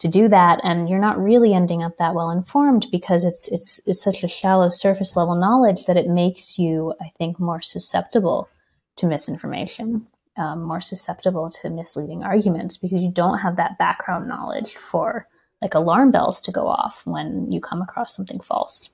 to 0.00 0.08
do 0.08 0.28
that 0.28 0.60
and 0.62 0.88
you're 0.88 0.98
not 0.98 1.22
really 1.22 1.54
ending 1.54 1.82
up 1.82 1.96
that 1.98 2.14
well 2.14 2.30
informed 2.30 2.86
because 2.90 3.24
it's 3.24 3.48
it's 3.48 3.80
it's 3.86 4.02
such 4.02 4.22
a 4.22 4.28
shallow 4.28 4.68
surface 4.68 5.16
level 5.16 5.36
knowledge 5.36 5.86
that 5.86 5.96
it 5.96 6.08
makes 6.08 6.58
you 6.58 6.92
i 7.00 7.10
think 7.16 7.38
more 7.38 7.60
susceptible 7.60 8.48
to 8.96 9.06
misinformation 9.06 10.06
um, 10.36 10.62
more 10.62 10.80
susceptible 10.80 11.48
to 11.48 11.70
misleading 11.70 12.24
arguments 12.24 12.76
because 12.76 13.02
you 13.02 13.10
don't 13.10 13.38
have 13.38 13.56
that 13.56 13.78
background 13.78 14.28
knowledge 14.28 14.74
for 14.74 15.28
like 15.64 15.74
alarm 15.74 16.12
bells 16.12 16.40
to 16.40 16.52
go 16.52 16.68
off 16.68 17.02
when 17.06 17.50
you 17.50 17.60
come 17.60 17.82
across 17.82 18.14
something 18.14 18.38
false 18.38 18.90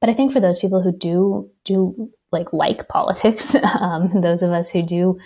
but 0.00 0.10
i 0.10 0.14
think 0.14 0.32
for 0.32 0.40
those 0.40 0.58
people 0.58 0.82
who 0.82 0.90
do 0.90 1.48
do 1.64 2.10
like 2.32 2.52
like 2.52 2.88
politics 2.88 3.54
um, 3.80 4.20
those 4.20 4.42
of 4.42 4.50
us 4.50 4.68
who 4.68 4.82
do 4.82 5.18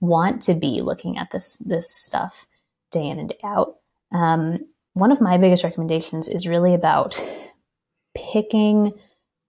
want 0.00 0.42
to 0.42 0.54
be 0.54 0.80
looking 0.82 1.18
at 1.18 1.30
this 1.32 1.56
this 1.58 1.88
stuff 2.04 2.46
day 2.92 3.08
in 3.08 3.18
and 3.18 3.30
day 3.30 3.38
out 3.42 3.76
um, 4.12 4.58
one 4.94 5.12
of 5.12 5.20
my 5.20 5.38
biggest 5.38 5.64
recommendations 5.64 6.28
is 6.28 6.46
really 6.46 6.74
about 6.74 7.20
picking 8.14 8.92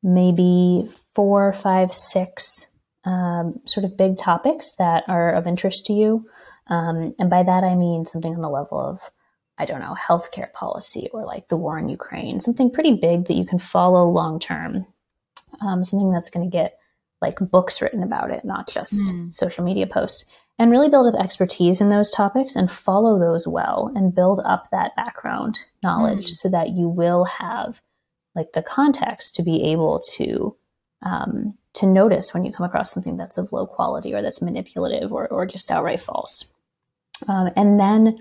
maybe 0.04 0.90
four, 1.16 1.54
five, 1.54 1.94
six 1.94 2.68
um, 3.06 3.60
sort 3.66 3.84
of 3.84 3.98
big 3.98 4.18
topics 4.18 4.76
that 4.78 5.04
are 5.08 5.34
of 5.34 5.48
interest 5.48 5.86
to 5.88 5.94
you. 5.94 6.26
Um, 6.68 7.14
and 7.20 7.30
by 7.30 7.44
that, 7.44 7.64
I 7.64 7.76
mean 7.76 8.06
something 8.06 8.34
on 8.34 8.42
the 8.42 8.50
level 8.50 8.80
of, 8.80 9.02
I 9.62 9.65
don't 9.65 9.80
know, 9.80 9.95
healthcare 9.95 10.52
policy 10.54 11.08
or 11.13 11.24
like 11.26 11.47
the 11.50 11.58
war 11.58 11.78
in 11.78 11.88
Ukraine, 11.88 12.39
something 12.39 12.71
pretty 12.71 12.95
big 12.95 13.26
that 13.26 13.36
you 13.36 13.45
can 13.45 13.60
follow 13.60 14.10
long 14.10 14.39
term, 14.39 14.88
um, 15.62 15.84
something 15.84 16.12
that's 16.12 16.32
going 16.32 16.50
to 16.50 16.52
get 16.52 16.78
like 17.21 17.38
books 17.39 17.80
written 17.80 18.02
about 18.02 18.32
it, 18.32 18.43
not 18.43 18.67
just 18.67 19.13
mm. 19.13 19.32
social 19.32 19.63
media 19.63 19.86
posts 19.86 20.26
and 20.58 20.71
really 20.71 20.89
build 20.89 21.13
up 21.13 21.19
expertise 21.19 21.82
in 21.82 21.89
those 21.89 22.12
topics 22.12 22.56
and 22.56 22.69
follow 22.69 23.19
those 23.19 23.47
well 23.47 23.91
and 23.95 24.15
build 24.15 24.39
up 24.45 24.69
that 24.71 24.95
background 24.95 25.60
knowledge 25.84 26.26
mm. 26.26 26.30
so 26.30 26.50
that 26.50 26.69
you 26.69 26.88
will 26.88 27.26
have 27.26 27.82
like 28.36 28.54
the 28.54 28.62
context 28.62 29.36
to 29.36 29.43
be 29.43 29.63
able 29.71 30.00
to 30.13 30.56
um, 31.04 31.58
to 31.74 31.86
notice 31.86 32.34
when 32.34 32.45
you 32.45 32.52
come 32.52 32.65
across 32.65 32.91
something 32.91 33.17
that's 33.17 33.38
of 33.38 33.52
low 33.52 33.65
quality 33.65 34.13
or 34.13 34.21
that's 34.21 34.41
manipulative 34.41 35.12
or, 35.12 35.28
or 35.30 35.45
just 35.45 35.71
outright 35.71 36.00
false 36.00 36.45
um, 37.28 37.50
and 37.56 37.80
then 37.80 38.15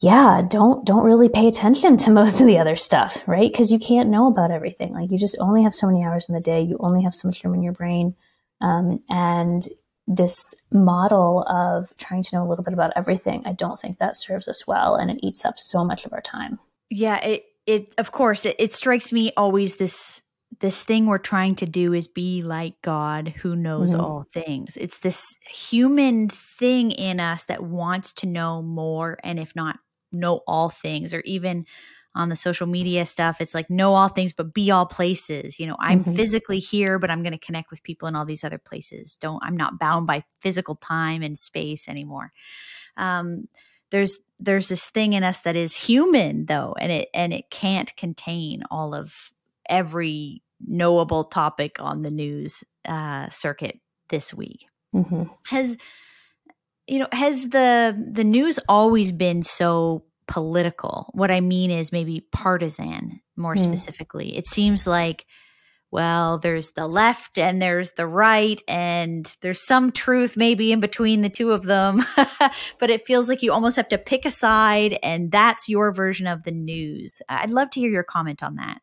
yeah 0.00 0.42
don't 0.48 0.84
don't 0.86 1.04
really 1.04 1.28
pay 1.28 1.48
attention 1.48 1.96
to 1.96 2.10
most 2.12 2.40
of 2.40 2.46
the 2.46 2.58
other 2.58 2.76
stuff 2.76 3.22
right 3.26 3.50
because 3.50 3.72
you 3.72 3.78
can't 3.78 4.08
know 4.08 4.26
about 4.26 4.50
everything 4.50 4.92
like 4.92 5.10
you 5.10 5.18
just 5.18 5.36
only 5.40 5.62
have 5.62 5.74
so 5.74 5.86
many 5.86 6.04
hours 6.04 6.28
in 6.28 6.34
the 6.34 6.40
day 6.40 6.60
you 6.60 6.76
only 6.80 7.02
have 7.02 7.14
so 7.14 7.28
much 7.28 7.42
room 7.44 7.54
in 7.54 7.62
your 7.62 7.72
brain 7.72 8.14
um, 8.60 9.02
and 9.08 9.68
this 10.08 10.54
model 10.72 11.44
of 11.44 11.94
trying 11.98 12.22
to 12.22 12.34
know 12.34 12.42
a 12.42 12.48
little 12.48 12.64
bit 12.64 12.72
about 12.72 12.92
everything, 12.96 13.42
I 13.44 13.52
don't 13.52 13.78
think 13.78 13.98
that 13.98 14.16
serves 14.16 14.48
us 14.48 14.66
well 14.66 14.94
and 14.96 15.10
it 15.10 15.20
eats 15.22 15.44
up 15.44 15.58
so 15.58 15.84
much 15.84 16.06
of 16.06 16.12
our 16.12 16.22
time. 16.22 16.58
Yeah, 16.90 17.18
it 17.18 17.44
it 17.66 17.94
of 17.98 18.10
course 18.10 18.46
it, 18.46 18.56
it 18.58 18.72
strikes 18.72 19.12
me 19.12 19.32
always 19.36 19.76
this 19.76 20.22
this 20.60 20.82
thing 20.82 21.06
we're 21.06 21.18
trying 21.18 21.54
to 21.56 21.66
do 21.66 21.92
is 21.92 22.08
be 22.08 22.42
like 22.42 22.80
God 22.80 23.34
who 23.42 23.54
knows 23.54 23.92
mm-hmm. 23.92 24.00
all 24.00 24.26
things. 24.32 24.78
It's 24.78 24.98
this 24.98 25.22
human 25.46 26.30
thing 26.30 26.90
in 26.90 27.20
us 27.20 27.44
that 27.44 27.62
wants 27.62 28.12
to 28.14 28.26
know 28.26 28.62
more 28.62 29.18
and 29.22 29.38
if 29.38 29.54
not 29.54 29.78
know 30.12 30.40
all 30.46 30.68
things 30.68 31.12
or 31.14 31.20
even 31.20 31.66
on 32.14 32.28
the 32.28 32.36
social 32.36 32.66
media 32.66 33.06
stuff 33.06 33.36
it's 33.40 33.54
like 33.54 33.68
know 33.70 33.94
all 33.94 34.08
things 34.08 34.32
but 34.32 34.54
be 34.54 34.70
all 34.70 34.86
places 34.86 35.58
you 35.58 35.66
know 35.66 35.76
i'm 35.78 36.02
mm-hmm. 36.02 36.14
physically 36.14 36.58
here 36.58 36.98
but 36.98 37.10
i'm 37.10 37.22
going 37.22 37.32
to 37.32 37.38
connect 37.38 37.70
with 37.70 37.82
people 37.82 38.08
in 38.08 38.16
all 38.16 38.24
these 38.24 38.44
other 38.44 38.58
places 38.58 39.16
don't 39.16 39.42
i'm 39.44 39.56
not 39.56 39.78
bound 39.78 40.06
by 40.06 40.24
physical 40.40 40.74
time 40.76 41.22
and 41.22 41.38
space 41.38 41.88
anymore 41.88 42.32
um, 42.96 43.46
there's 43.90 44.18
there's 44.40 44.68
this 44.68 44.90
thing 44.90 45.12
in 45.12 45.22
us 45.22 45.40
that 45.42 45.56
is 45.56 45.74
human 45.74 46.46
though 46.46 46.74
and 46.78 46.92
it 46.92 47.08
and 47.14 47.32
it 47.32 47.50
can't 47.50 47.96
contain 47.96 48.62
all 48.70 48.94
of 48.94 49.30
every 49.68 50.42
knowable 50.66 51.24
topic 51.24 51.76
on 51.78 52.02
the 52.02 52.10
news 52.10 52.64
uh, 52.86 53.28
circuit 53.28 53.78
this 54.08 54.32
week 54.32 54.66
mm-hmm. 54.94 55.24
has 55.46 55.76
you 56.88 56.98
know 56.98 57.08
has 57.12 57.50
the 57.50 57.96
the 58.12 58.24
news 58.24 58.58
always 58.68 59.12
been 59.12 59.42
so 59.42 60.04
political. 60.26 61.10
What 61.14 61.30
I 61.30 61.40
mean 61.40 61.70
is 61.70 61.92
maybe 61.92 62.26
partisan 62.32 63.20
more 63.36 63.54
mm. 63.54 63.62
specifically. 63.62 64.36
It 64.36 64.46
seems 64.46 64.86
like, 64.86 65.24
well, 65.90 66.38
there's 66.38 66.72
the 66.72 66.86
left 66.86 67.38
and 67.38 67.60
there's 67.60 67.92
the 67.92 68.06
right, 68.06 68.60
and 68.68 69.34
there's 69.40 69.66
some 69.66 69.90
truth 69.90 70.36
maybe 70.36 70.70
in 70.70 70.80
between 70.80 71.22
the 71.22 71.30
two 71.30 71.52
of 71.52 71.64
them. 71.64 72.04
but 72.78 72.90
it 72.90 73.06
feels 73.06 73.28
like 73.28 73.42
you 73.42 73.52
almost 73.52 73.76
have 73.76 73.88
to 73.88 73.98
pick 73.98 74.24
a 74.24 74.30
side, 74.30 74.98
and 75.02 75.32
that's 75.32 75.68
your 75.68 75.92
version 75.92 76.26
of 76.26 76.44
the 76.44 76.52
news. 76.52 77.20
I'd 77.28 77.50
love 77.50 77.70
to 77.70 77.80
hear 77.80 77.90
your 77.90 78.04
comment 78.04 78.42
on 78.42 78.56
that. 78.56 78.80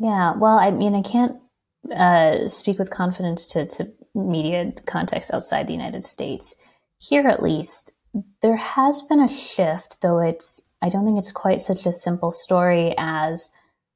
Yeah, 0.00 0.34
well, 0.36 0.58
I 0.58 0.70
mean, 0.70 0.94
I 0.94 1.02
can't 1.02 1.38
uh, 1.94 2.46
speak 2.48 2.78
with 2.78 2.90
confidence 2.90 3.46
to, 3.48 3.66
to 3.66 3.92
media 4.14 4.72
context 4.86 5.32
outside 5.32 5.66
the 5.66 5.72
United 5.72 6.04
States. 6.04 6.54
Here, 6.98 7.26
at 7.28 7.42
least, 7.42 7.92
there 8.42 8.56
has 8.56 9.02
been 9.02 9.20
a 9.20 9.28
shift, 9.28 10.00
though 10.02 10.18
it's 10.18 10.60
I 10.80 10.88
don't 10.88 11.04
think 11.04 11.18
it's 11.18 11.32
quite 11.32 11.60
such 11.60 11.86
a 11.86 11.92
simple 11.92 12.30
story 12.30 12.94
as 12.96 13.50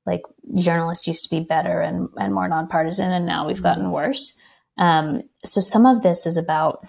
like 0.04 0.22
journalists 0.54 1.06
used 1.06 1.22
to 1.24 1.30
be 1.30 1.40
better 1.40 1.80
and, 1.80 2.08
and 2.16 2.34
more 2.34 2.48
nonpartisan, 2.48 3.12
and 3.12 3.24
now 3.26 3.46
we've 3.46 3.62
gotten 3.62 3.84
mm-hmm. 3.84 3.92
worse. 3.92 4.36
Um, 4.78 5.22
so 5.44 5.60
some 5.60 5.86
of 5.86 6.02
this 6.02 6.26
is 6.26 6.36
about 6.36 6.86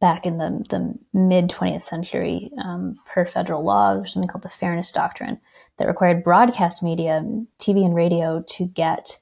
back 0.00 0.26
in 0.26 0.38
the, 0.38 0.64
the 0.68 0.94
mid 1.12 1.48
20th 1.48 1.82
century, 1.82 2.50
um, 2.62 2.96
per 3.06 3.24
federal 3.24 3.64
law, 3.64 3.94
there's 3.94 4.12
something 4.12 4.28
called 4.28 4.42
the 4.42 4.48
Fairness 4.48 4.90
Doctrine 4.90 5.40
that 5.78 5.86
required 5.86 6.24
broadcast 6.24 6.82
media, 6.82 7.22
TV 7.58 7.84
and 7.84 7.94
radio, 7.94 8.42
to 8.48 8.66
get 8.66 9.18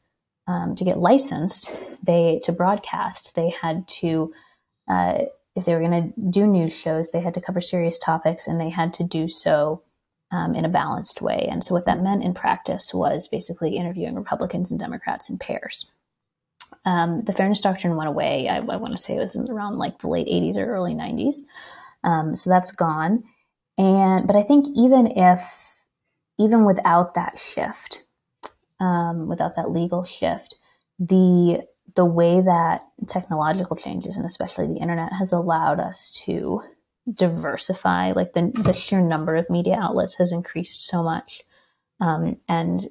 um, 0.46 0.74
to 0.76 0.84
get 0.84 0.98
licensed. 0.98 1.74
They 2.02 2.40
to 2.44 2.52
broadcast, 2.52 3.34
they 3.34 3.50
had 3.50 3.86
to 3.88 4.32
uh, 4.88 5.24
if 5.56 5.64
they 5.64 5.74
were 5.74 5.80
going 5.80 6.12
to 6.12 6.20
do 6.30 6.46
news 6.46 6.76
shows, 6.76 7.10
they 7.10 7.20
had 7.20 7.34
to 7.34 7.40
cover 7.40 7.60
serious 7.60 7.98
topics 7.98 8.46
and 8.46 8.60
they 8.60 8.70
had 8.70 8.92
to 8.94 9.04
do 9.04 9.28
so 9.28 9.82
um, 10.30 10.54
in 10.54 10.64
a 10.64 10.68
balanced 10.68 11.22
way. 11.22 11.46
And 11.48 11.62
so, 11.62 11.74
what 11.74 11.86
that 11.86 12.02
meant 12.02 12.24
in 12.24 12.34
practice 12.34 12.92
was 12.92 13.28
basically 13.28 13.76
interviewing 13.76 14.16
Republicans 14.16 14.70
and 14.70 14.80
Democrats 14.80 15.30
in 15.30 15.38
pairs. 15.38 15.90
Um, 16.84 17.22
the 17.22 17.32
fairness 17.32 17.60
doctrine 17.60 17.96
went 17.96 18.08
away. 18.08 18.48
I, 18.48 18.56
I 18.56 18.76
want 18.76 18.96
to 18.96 19.02
say 19.02 19.14
it 19.14 19.20
was 19.20 19.36
around 19.36 19.78
like 19.78 20.00
the 20.00 20.08
late 20.08 20.26
80s 20.26 20.56
or 20.56 20.66
early 20.66 20.94
90s. 20.94 21.36
Um, 22.02 22.34
so 22.34 22.50
that's 22.50 22.72
gone. 22.72 23.22
And 23.78 24.26
but 24.26 24.36
I 24.36 24.42
think 24.42 24.66
even 24.76 25.06
if 25.16 25.84
even 26.38 26.64
without 26.64 27.14
that 27.14 27.38
shift, 27.38 28.02
um, 28.80 29.28
without 29.28 29.56
that 29.56 29.70
legal 29.70 30.04
shift, 30.04 30.56
the 30.98 31.62
the 31.94 32.04
way 32.04 32.40
that 32.40 32.86
technological 33.06 33.76
changes 33.76 34.16
and 34.16 34.26
especially 34.26 34.66
the 34.66 34.80
internet 34.80 35.12
has 35.12 35.32
allowed 35.32 35.78
us 35.78 36.10
to 36.24 36.62
diversify 37.12 38.12
like 38.12 38.32
the, 38.32 38.50
the 38.54 38.72
sheer 38.72 39.00
number 39.00 39.36
of 39.36 39.50
media 39.50 39.76
outlets 39.80 40.16
has 40.16 40.32
increased 40.32 40.86
so 40.86 41.02
much. 41.02 41.42
Um, 42.00 42.38
and 42.48 42.86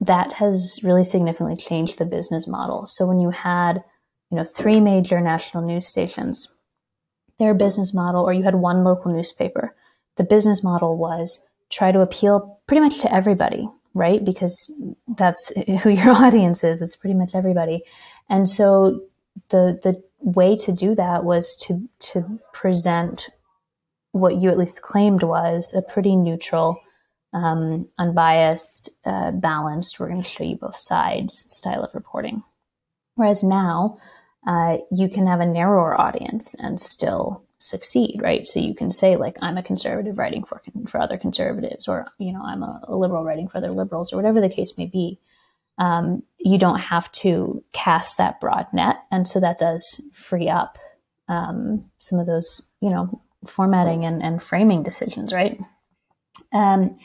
that 0.00 0.34
has 0.34 0.78
really 0.82 1.04
significantly 1.04 1.56
changed 1.56 1.98
the 1.98 2.04
business 2.04 2.46
model. 2.46 2.86
So 2.86 3.06
when 3.06 3.18
you 3.18 3.30
had 3.30 3.82
you 4.30 4.36
know 4.36 4.44
three 4.44 4.80
major 4.80 5.20
national 5.20 5.64
news 5.64 5.86
stations 5.86 6.52
their 7.38 7.54
business 7.54 7.94
model 7.94 8.24
or 8.24 8.32
you 8.32 8.42
had 8.42 8.56
one 8.56 8.82
local 8.82 9.12
newspaper 9.12 9.74
the 10.16 10.24
business 10.24 10.64
model 10.64 10.96
was 10.96 11.44
try 11.70 11.92
to 11.92 12.00
appeal 12.00 12.60
pretty 12.66 12.80
much 12.80 13.00
to 13.00 13.14
everybody 13.14 13.68
right? 13.96 14.22
Because 14.24 14.70
that's 15.16 15.52
who 15.82 15.90
your 15.90 16.10
audience 16.24 16.62
is. 16.62 16.82
It's 16.82 16.96
pretty 16.96 17.14
much 17.14 17.34
everybody. 17.34 17.82
And 18.28 18.48
so 18.48 19.00
the 19.48 19.78
the 19.82 20.02
way 20.20 20.56
to 20.56 20.72
do 20.72 20.94
that 20.94 21.24
was 21.24 21.56
to 21.66 21.88
to 21.98 22.38
present 22.52 23.28
what 24.12 24.36
you 24.36 24.50
at 24.50 24.58
least 24.58 24.82
claimed 24.82 25.22
was 25.22 25.74
a 25.74 25.82
pretty 25.82 26.16
neutral 26.16 26.80
um, 27.34 27.88
unbiased, 27.98 28.90
uh, 29.04 29.30
balanced. 29.30 30.00
We're 30.00 30.08
going 30.08 30.22
to 30.22 30.28
show 30.28 30.44
you 30.44 30.56
both 30.56 30.78
sides 30.78 31.44
style 31.48 31.84
of 31.84 31.94
reporting. 31.94 32.42
Whereas 33.16 33.42
now, 33.42 33.98
uh, 34.46 34.78
you 34.90 35.08
can 35.08 35.26
have 35.26 35.40
a 35.40 35.46
narrower 35.46 36.00
audience 36.00 36.54
and 36.54 36.80
still 36.80 37.45
succeed, 37.68 38.20
right? 38.22 38.46
So 38.46 38.60
you 38.60 38.74
can 38.74 38.90
say 38.90 39.16
like, 39.16 39.36
I'm 39.42 39.58
a 39.58 39.62
conservative 39.62 40.18
writing 40.18 40.44
for 40.44 40.60
for 40.86 41.00
other 41.00 41.18
conservatives, 41.18 41.88
or 41.88 42.06
you 42.18 42.32
know, 42.32 42.42
I'm 42.42 42.62
a, 42.62 42.80
a 42.88 42.96
liberal 42.96 43.24
writing 43.24 43.48
for 43.48 43.58
other 43.58 43.72
liberals, 43.72 44.12
or 44.12 44.16
whatever 44.16 44.40
the 44.40 44.48
case 44.48 44.76
may 44.78 44.86
be. 44.86 45.20
Um, 45.78 46.22
you 46.38 46.58
don't 46.58 46.78
have 46.78 47.12
to 47.12 47.62
cast 47.72 48.16
that 48.18 48.40
broad 48.40 48.66
net, 48.72 48.96
and 49.10 49.28
so 49.28 49.40
that 49.40 49.58
does 49.58 50.00
free 50.12 50.48
up 50.48 50.78
um, 51.28 51.90
some 51.98 52.18
of 52.18 52.26
those, 52.26 52.62
you 52.80 52.90
know, 52.90 53.20
formatting 53.46 54.04
and, 54.04 54.22
and 54.22 54.42
framing 54.42 54.82
decisions, 54.82 55.32
right? 55.32 55.60
Um, 56.52 56.98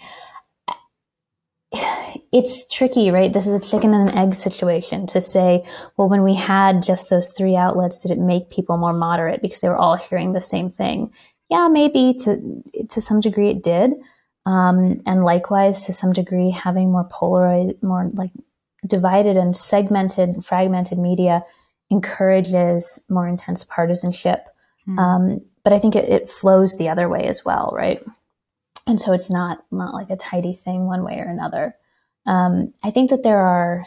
it's 2.32 2.68
tricky, 2.68 3.12
right? 3.12 3.32
This 3.32 3.48
is 3.48 3.54
a 3.54 3.72
chicken 3.72 3.94
and 3.94 4.10
an 4.10 4.18
egg 4.18 4.36
situation 4.36 5.08
to 5.08 5.22
say, 5.22 5.66
well, 5.96 6.10
when 6.10 6.24
we 6.24 6.36
had 6.36 6.82
just 6.82 7.10
those 7.10 7.32
three 7.32 7.56
outlets, 7.56 8.02
did 8.02 8.12
it 8.12 8.20
make 8.20 8.50
people 8.50 8.78
more 8.78 8.94
moderate 8.94 9.42
because 9.42 9.60
they 9.60 9.70
were 9.70 9.78
all 9.78 9.96
hearing 9.96 10.34
the 10.34 10.42
same 10.42 10.70
thing? 10.70 11.12
Yeah, 11.50 11.68
maybe 11.68 12.14
to 12.24 12.64
to 12.90 13.02
some 13.02 13.20
degree 13.20 13.50
it 13.50 13.64
did, 13.64 13.92
um, 14.46 15.02
and 15.06 15.24
likewise 15.24 15.86
to 15.86 15.94
some 15.94 16.14
degree 16.14 16.50
having 16.50 16.92
more 16.92 17.08
polarized, 17.10 17.82
more 17.84 18.10
like 18.14 18.32
divided 18.86 19.38
and 19.38 19.56
segmented, 19.56 20.44
fragmented 20.44 20.98
media 20.98 21.44
encourages 21.90 23.00
more 23.10 23.28
intense 23.28 23.64
partisanship. 23.64 24.48
Mm. 24.88 25.00
Um, 25.00 25.42
but 25.64 25.74
I 25.74 25.80
think 25.80 25.96
it, 25.96 26.10
it 26.10 26.30
flows 26.30 26.78
the 26.78 26.90
other 26.90 27.08
way 27.08 27.28
as 27.28 27.46
well, 27.46 27.72
right? 27.76 28.04
And 28.88 29.00
so 29.00 29.14
it's 29.14 29.30
not 29.30 29.64
not 29.72 29.94
like 29.94 30.10
a 30.10 30.16
tidy 30.16 30.54
thing 30.54 30.86
one 30.86 31.04
way 31.04 31.20
or 31.20 31.30
another. 31.30 31.76
Um, 32.26 32.74
I 32.84 32.92
think 32.92 33.10
that 33.10 33.24
there 33.24 33.40
are. 33.40 33.86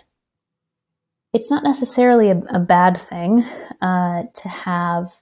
It's 1.33 1.51
not 1.51 1.65
necessarily 1.65 2.31
a, 2.31 2.39
a 2.51 2.61
bad 2.61 2.97
thing 2.97 3.45
uh, 3.83 4.25
to 4.35 4.49
have 4.49 5.13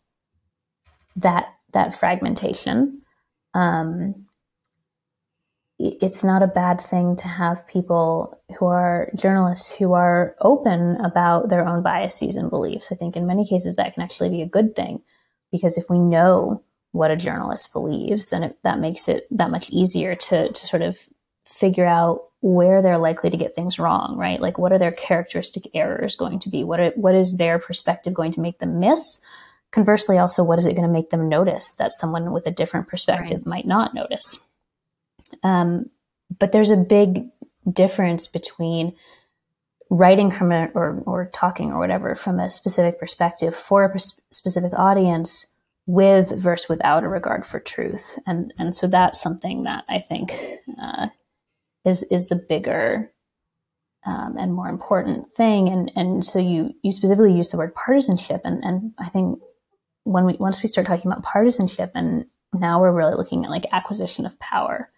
that 1.17 1.47
that 1.73 1.95
fragmentation. 1.95 3.03
Um, 3.55 4.27
it's 5.79 6.23
not 6.23 6.43
a 6.43 6.47
bad 6.47 6.81
thing 6.81 7.17
to 7.17 7.27
have 7.27 7.67
people 7.67 8.41
who 8.59 8.67
are 8.67 9.11
journalists 9.17 9.73
who 9.73 9.95
are 9.95 10.37
open 10.41 10.97
about 11.01 11.49
their 11.49 11.67
own 11.67 11.83
biases 11.83 12.37
and 12.37 12.51
beliefs. 12.51 12.93
I 12.93 12.95
think 12.95 13.17
in 13.17 13.27
many 13.27 13.45
cases 13.45 13.75
that 13.77 13.95
can 13.95 14.03
actually 14.03 14.31
be 14.31 14.43
a 14.43 14.47
good 14.47 14.77
thing 14.77 15.03
because 15.51 15.77
if 15.77 15.91
we 15.91 15.99
know 15.99 16.63
what 16.93 17.11
a 17.11 17.17
journalist 17.17 17.73
believes, 17.73 18.29
then 18.29 18.43
it, 18.43 18.59
that 18.63 18.79
makes 18.79 19.09
it 19.09 19.27
that 19.31 19.51
much 19.51 19.71
easier 19.71 20.15
to, 20.15 20.53
to 20.53 20.67
sort 20.67 20.83
of 20.83 20.99
figure 21.45 21.87
out 21.87 22.25
where 22.41 22.83
they're 22.83 22.99
likely 22.99 23.31
to 23.31 23.37
get 23.37 23.55
things 23.55 23.79
wrong, 23.79 24.17
right? 24.17 24.41
Like 24.41 24.59
what 24.59 24.73
are 24.73 24.79
their 24.79 24.93
characteristic 24.93 25.71
errors 25.75 26.17
going 26.17 26.39
to 26.41 26.51
be? 26.51 26.65
What 26.65 26.81
are, 26.81 26.91
what 26.91 27.15
is 27.15 27.37
their 27.37 27.59
perspective 27.59 28.15
going 28.15 28.33
to 28.33 28.41
make 28.41 28.59
them 28.59 28.79
miss? 28.79 29.21
Conversely, 29.71 30.19
also, 30.19 30.45
what 30.45 30.59
is 30.59 30.67
it 30.67 30.75
going 30.75 30.87
to 30.87 30.93
make 30.93 31.11
them 31.11 31.29
notice 31.29 31.75
that 31.77 31.93
someone 31.93 32.31
with 32.33 32.47
a 32.47 32.51
different 32.51 32.89
perspective 32.89 33.39
right. 33.39 33.47
might 33.47 33.67
not 33.67 33.95
notice? 33.95 34.39
Um, 35.43 35.89
but 36.39 36.53
there's 36.53 36.71
a 36.71 36.77
big 36.77 37.29
difference 37.71 38.27
between 38.27 38.95
writing 39.89 40.31
from 40.31 40.53
a 40.53 40.69
or, 40.75 41.03
or 41.07 41.31
talking 41.33 41.71
or 41.71 41.79
whatever 41.79 42.15
from 42.15 42.41
a 42.41 42.51
specific 42.51 42.99
perspective 42.99 43.55
for 43.55 43.85
a 43.85 43.91
pers- 43.91 44.21
specific 44.31 44.73
audience 44.75 45.47
with 45.87 46.31
versus 46.31 46.68
without 46.68 47.05
a 47.05 47.09
regard 47.09 47.45
for 47.45 47.61
truth. 47.61 48.18
And 48.27 48.53
and 48.59 48.75
so 48.75 48.87
that's 48.87 49.21
something 49.21 49.64
that 49.64 49.85
i 49.88 49.99
think 49.99 50.35
uh, 50.81 51.09
is 51.85 52.03
is 52.05 52.29
the 52.29 52.37
bigger 52.37 53.12
um, 54.05 54.37
and 54.37 54.53
more 54.53 54.68
important 54.68 55.33
thing. 55.33 55.68
And 55.68 55.92
and 55.97 56.25
so 56.25 56.38
you 56.38 56.73
you 56.83 56.92
specifically 56.92 57.35
use 57.35 57.49
the 57.49 57.57
word 57.59 57.75
partisanship. 57.75 58.42
And 58.45 58.64
and 58.64 58.92
i 58.99 59.09
think 59.09 59.40
when 60.05 60.25
we 60.25 60.35
once 60.35 60.62
we 60.62 60.68
start 60.68 60.87
talking 60.87 61.11
about 61.11 61.23
partisanship 61.23 61.92
and 61.95 62.27
now 62.53 62.81
we're 62.81 62.92
really 62.92 63.14
looking 63.14 63.45
at 63.45 63.51
like 63.51 63.66
acquisition 63.73 64.27
of 64.27 64.38
power 64.38 64.90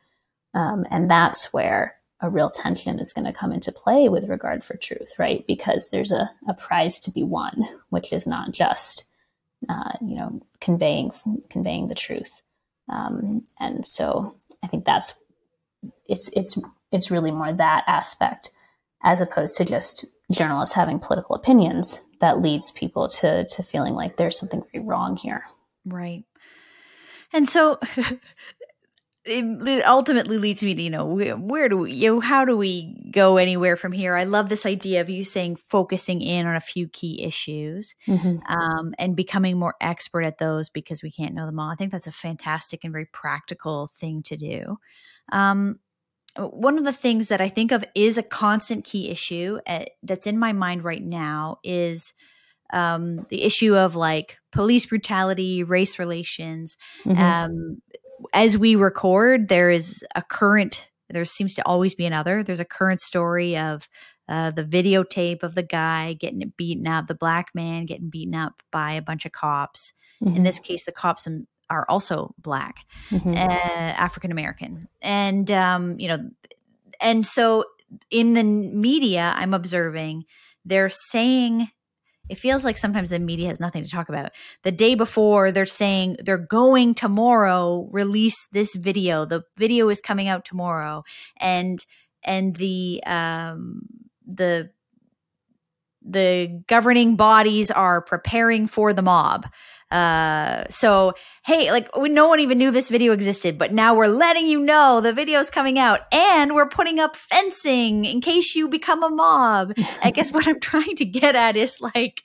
um, 0.54 0.86
and 0.90 1.10
that's 1.10 1.52
where 1.52 1.96
a 2.20 2.30
real 2.30 2.48
tension 2.48 2.98
is 2.98 3.12
going 3.12 3.24
to 3.26 3.32
come 3.32 3.52
into 3.52 3.72
play 3.72 4.08
with 4.08 4.28
regard 4.28 4.64
for 4.64 4.76
truth, 4.76 5.12
right? 5.18 5.44
Because 5.46 5.90
there's 5.90 6.12
a, 6.12 6.30
a 6.48 6.54
prize 6.54 6.98
to 7.00 7.10
be 7.10 7.22
won, 7.22 7.68
which 7.90 8.12
is 8.12 8.26
not 8.26 8.52
just, 8.52 9.04
uh, 9.68 9.92
you 10.00 10.16
know, 10.16 10.40
conveying 10.60 11.12
conveying 11.50 11.88
the 11.88 11.94
truth. 11.94 12.42
Um, 12.88 13.46
and 13.58 13.86
so 13.86 14.36
I 14.62 14.66
think 14.66 14.84
that's 14.84 15.14
it's 16.06 16.30
it's 16.34 16.58
it's 16.92 17.10
really 17.10 17.30
more 17.30 17.52
that 17.52 17.84
aspect 17.86 18.50
as 19.02 19.20
opposed 19.20 19.56
to 19.56 19.64
just 19.64 20.06
journalists 20.30 20.74
having 20.74 20.98
political 20.98 21.36
opinions 21.36 22.00
that 22.20 22.40
leads 22.40 22.70
people 22.70 23.08
to 23.08 23.44
to 23.44 23.62
feeling 23.62 23.94
like 23.94 24.16
there's 24.16 24.38
something 24.38 24.62
very 24.72 24.84
wrong 24.84 25.16
here. 25.16 25.44
Right. 25.84 26.24
And 27.32 27.48
so 27.48 27.80
it 29.26 29.84
ultimately 29.86 30.36
leads 30.36 30.62
me 30.62 30.74
to 30.74 30.82
you 30.82 30.90
know 30.90 31.04
where 31.06 31.68
do 31.68 31.78
we 31.78 31.92
you 31.92 32.14
know 32.14 32.20
how 32.20 32.44
do 32.44 32.56
we 32.56 32.94
go 33.10 33.36
anywhere 33.36 33.76
from 33.76 33.92
here 33.92 34.14
i 34.14 34.24
love 34.24 34.48
this 34.48 34.66
idea 34.66 35.00
of 35.00 35.08
you 35.08 35.24
saying 35.24 35.56
focusing 35.56 36.20
in 36.20 36.46
on 36.46 36.56
a 36.56 36.60
few 36.60 36.88
key 36.88 37.22
issues 37.22 37.94
mm-hmm. 38.06 38.36
um, 38.52 38.94
and 38.98 39.16
becoming 39.16 39.58
more 39.58 39.74
expert 39.80 40.26
at 40.26 40.38
those 40.38 40.68
because 40.68 41.02
we 41.02 41.10
can't 41.10 41.34
know 41.34 41.46
them 41.46 41.58
all 41.58 41.70
i 41.70 41.74
think 41.74 41.90
that's 41.90 42.06
a 42.06 42.12
fantastic 42.12 42.84
and 42.84 42.92
very 42.92 43.06
practical 43.06 43.90
thing 43.98 44.22
to 44.22 44.36
do 44.36 44.76
um, 45.32 45.78
one 46.36 46.76
of 46.76 46.84
the 46.84 46.92
things 46.92 47.28
that 47.28 47.40
i 47.40 47.48
think 47.48 47.72
of 47.72 47.84
is 47.94 48.18
a 48.18 48.22
constant 48.22 48.84
key 48.84 49.10
issue 49.10 49.58
at, 49.66 49.82
eh, 49.82 49.86
that's 50.02 50.26
in 50.26 50.38
my 50.38 50.52
mind 50.52 50.84
right 50.84 51.02
now 51.02 51.58
is 51.64 52.12
um, 52.72 53.26
the 53.28 53.44
issue 53.44 53.76
of 53.76 53.94
like 53.94 54.38
police 54.50 54.86
brutality 54.86 55.62
race 55.62 55.98
relations 55.98 56.76
mm-hmm. 57.04 57.18
As 58.32 58.56
we 58.56 58.76
record, 58.76 59.48
there 59.48 59.70
is 59.70 60.04
a 60.14 60.22
current, 60.22 60.88
there 61.10 61.24
seems 61.24 61.54
to 61.54 61.66
always 61.66 61.94
be 61.94 62.06
another. 62.06 62.42
There's 62.42 62.60
a 62.60 62.64
current 62.64 63.00
story 63.00 63.56
of 63.56 63.88
uh, 64.28 64.50
the 64.50 64.64
videotape 64.64 65.42
of 65.42 65.54
the 65.54 65.62
guy 65.62 66.14
getting 66.14 66.52
beaten 66.56 66.86
up, 66.86 67.06
the 67.06 67.14
black 67.14 67.48
man 67.54 67.86
getting 67.86 68.08
beaten 68.08 68.34
up 68.34 68.62
by 68.72 68.92
a 68.92 69.02
bunch 69.02 69.26
of 69.26 69.32
cops. 69.32 69.92
Mm-hmm. 70.22 70.36
In 70.36 70.42
this 70.42 70.58
case, 70.58 70.84
the 70.84 70.92
cops 70.92 71.28
are 71.68 71.86
also 71.88 72.34
black, 72.38 72.76
mm-hmm. 73.10 73.30
uh, 73.30 73.34
African 73.34 74.30
American. 74.30 74.88
And, 75.02 75.50
um, 75.50 75.98
you 75.98 76.08
know, 76.08 76.30
and 77.00 77.26
so 77.26 77.64
in 78.10 78.32
the 78.32 78.44
media, 78.44 79.34
I'm 79.36 79.54
observing 79.54 80.24
they're 80.64 80.90
saying 80.90 81.68
it 82.28 82.38
feels 82.38 82.64
like 82.64 82.78
sometimes 82.78 83.10
the 83.10 83.18
media 83.18 83.48
has 83.48 83.60
nothing 83.60 83.84
to 83.84 83.90
talk 83.90 84.08
about. 84.08 84.32
The 84.62 84.72
day 84.72 84.94
before, 84.94 85.52
they're 85.52 85.66
saying 85.66 86.16
they're 86.24 86.38
going 86.38 86.94
tomorrow 86.94 87.88
release 87.90 88.46
this 88.52 88.74
video. 88.74 89.24
The 89.24 89.44
video 89.56 89.88
is 89.88 90.00
coming 90.00 90.28
out 90.28 90.44
tomorrow, 90.44 91.04
and 91.38 91.84
and 92.22 92.56
the 92.56 93.02
um, 93.06 93.82
the 94.26 94.70
the 96.06 96.62
governing 96.66 97.16
bodies 97.16 97.70
are 97.70 98.00
preparing 98.00 98.66
for 98.66 98.92
the 98.92 99.02
mob. 99.02 99.46
Uh, 99.90 100.64
so 100.70 101.14
hey, 101.44 101.70
like 101.70 101.88
no 101.96 102.26
one 102.26 102.40
even 102.40 102.58
knew 102.58 102.70
this 102.70 102.88
video 102.88 103.12
existed, 103.12 103.58
but 103.58 103.72
now 103.72 103.94
we're 103.94 104.06
letting 104.06 104.46
you 104.46 104.60
know 104.60 105.00
the 105.00 105.12
video's 105.12 105.50
coming 105.50 105.78
out, 105.78 106.00
and 106.12 106.54
we're 106.54 106.68
putting 106.68 106.98
up 106.98 107.16
fencing 107.16 108.04
in 108.04 108.20
case 108.20 108.54
you 108.54 108.68
become 108.68 109.02
a 109.02 109.10
mob. 109.10 109.72
I 110.02 110.10
guess 110.10 110.32
what 110.32 110.48
I'm 110.48 110.60
trying 110.60 110.96
to 110.96 111.04
get 111.04 111.36
at 111.36 111.56
is 111.56 111.80
like, 111.80 112.22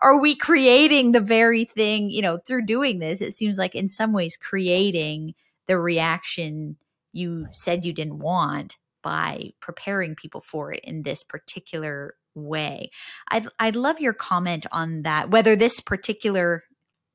are 0.00 0.18
we 0.20 0.34
creating 0.34 1.12
the 1.12 1.20
very 1.20 1.64
thing? 1.64 2.10
You 2.10 2.22
know, 2.22 2.38
through 2.38 2.66
doing 2.66 2.98
this, 2.98 3.20
it 3.20 3.34
seems 3.34 3.58
like 3.58 3.74
in 3.74 3.88
some 3.88 4.12
ways 4.12 4.36
creating 4.36 5.34
the 5.66 5.78
reaction 5.78 6.76
you 7.12 7.46
said 7.52 7.84
you 7.84 7.92
didn't 7.92 8.18
want 8.18 8.76
by 9.02 9.50
preparing 9.60 10.14
people 10.14 10.40
for 10.40 10.72
it 10.72 10.80
in 10.84 11.02
this 11.02 11.24
particular 11.24 12.14
way. 12.34 12.90
I'd, 13.28 13.48
I'd 13.58 13.76
love 13.76 14.00
your 14.00 14.12
comment 14.12 14.66
on 14.72 15.02
that, 15.02 15.30
whether 15.30 15.56
this 15.56 15.80
particular 15.80 16.62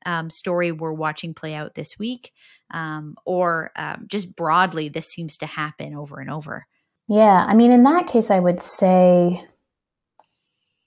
um, 0.08 0.30
story 0.30 0.72
we're 0.72 0.94
watching 0.94 1.34
play 1.34 1.54
out 1.54 1.76
this 1.76 2.00
week, 2.00 2.32
um, 2.72 3.18
or 3.26 3.72
um, 3.76 4.06
just 4.08 4.36
broadly, 4.36 4.88
this 4.88 5.08
seems 5.08 5.38
to 5.38 5.46
happen 5.46 5.94
over 5.94 6.20
and 6.20 6.32
over. 6.32 6.66
Yeah, 7.10 7.46
I 7.48 7.54
mean, 7.54 7.72
in 7.72 7.84
that 7.84 8.08
case, 8.08 8.32
I 8.32 8.40
would 8.40 8.62
say, 8.62 9.40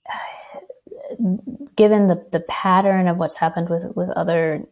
given 1.75 2.07
the 2.07 2.25
the 2.31 2.41
pattern 2.41 3.07
of 3.07 3.17
what's 3.17 3.37
happened 3.37 3.69
with 3.69 3.83
with 3.95 4.09
other 4.09 4.65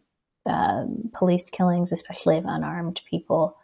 uh, 0.46 0.84
police 1.14 1.48
killings, 1.48 1.92
especially 1.92 2.36
of 2.36 2.44
unarmed 2.44 3.00
people, 3.08 3.56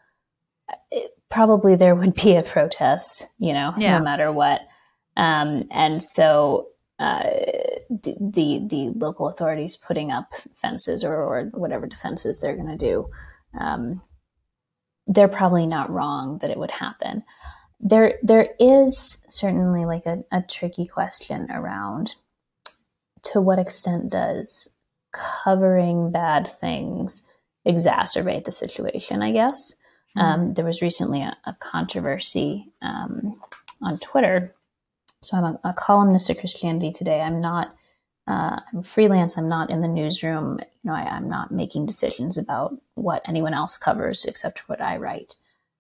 it, 0.93 1.11
probably 1.29 1.75
there 1.75 1.97
would 1.97 2.15
be 2.15 2.37
a 2.37 2.43
protest, 2.45 3.27
you 3.39 3.53
know, 3.53 3.75
yeah. 3.77 3.99
no 3.99 4.05
matter 4.05 4.31
what. 4.31 4.61
Um, 5.17 5.67
and 5.73 6.01
so 6.01 6.69
uh, 6.99 7.25
the, 7.91 8.17
the, 8.19 8.61
the 8.67 8.93
local 8.97 9.29
authorities 9.29 9.77
putting 9.77 10.11
up 10.11 10.33
fences 10.55 11.05
or, 11.05 11.15
or 11.15 11.45
whatever 11.53 11.87
defenses 11.87 12.39
they're 12.39 12.57
going 12.57 12.69
to 12.69 12.77
do. 12.77 13.09
Um, 13.59 14.03
they're 15.07 15.29
probably 15.29 15.67
not 15.67 15.91
wrong 15.91 16.39
that 16.39 16.51
it 16.51 16.59
would 16.59 16.71
happen. 16.71 17.23
There, 17.79 18.15
there 18.23 18.49
is 18.59 19.19
certainly 19.29 19.85
like 19.85 20.07
a, 20.07 20.25
a 20.33 20.43
tricky 20.43 20.87
question 20.87 21.51
around 21.51 22.15
to 23.33 23.41
what 23.41 23.59
extent 23.59 24.11
does 24.11 24.69
covering 25.13 26.11
bad 26.11 26.47
things 26.47 27.23
exacerbate 27.67 28.45
the 28.45 28.53
situation, 28.53 29.23
I 29.23 29.33
guess. 29.33 29.75
Mm-hmm. 30.17 30.21
Um, 30.21 30.55
there 30.55 30.65
was 30.65 30.83
recently 30.83 31.23
a, 31.23 31.37
a 31.45 31.55
controversy 31.61 32.73
um, 32.81 33.41
on 33.83 33.99
Twitter. 33.99 34.55
So 35.27 35.37
I'm 35.37 35.45
a, 35.45 35.61
a, 35.65 35.75
columnist 35.75 36.31
at 36.31 36.39
Christianity 36.39 36.93
Today. 36.93 37.21
I'm 37.21 37.41
not, 37.41 37.75
uh, 38.29 38.61
I'm 38.73 38.83
freelance. 38.83 39.37
I'm 39.37 39.49
not 39.49 39.71
in 39.71 39.81
the 39.81 39.89
newsroom. 39.89 40.61
You 40.61 40.91
know, 40.91 40.95
I, 40.95 41.17
am 41.17 41.29
not 41.29 41.51
making 41.51 41.87
decisions 41.87 42.39
about 42.39 42.75
what 42.95 43.29
anyone 43.29 43.55
else 43.55 43.77
covers 43.77 44.25
except 44.25 44.69
what 44.69 44.81
I 44.81 44.97
write. 44.97 45.35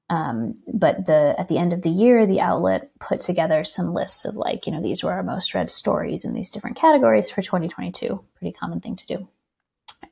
Um, 0.08 0.54
but 0.72 1.06
the 1.06 1.34
at 1.38 1.48
the 1.48 1.58
end 1.58 1.72
of 1.72 1.82
the 1.82 1.90
year, 1.90 2.26
the 2.26 2.40
outlet 2.40 2.90
put 3.00 3.20
together 3.20 3.64
some 3.64 3.92
lists 3.92 4.24
of 4.24 4.36
like, 4.36 4.66
you 4.66 4.72
know, 4.72 4.82
these 4.82 5.02
were 5.02 5.12
our 5.12 5.22
most 5.22 5.54
read 5.54 5.70
stories 5.70 6.24
in 6.24 6.32
these 6.32 6.50
different 6.50 6.76
categories 6.76 7.30
for 7.30 7.42
2022. 7.42 8.24
Pretty 8.36 8.52
common 8.52 8.80
thing 8.80 8.96
to 8.96 9.06
do. 9.06 9.28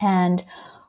And 0.00 0.44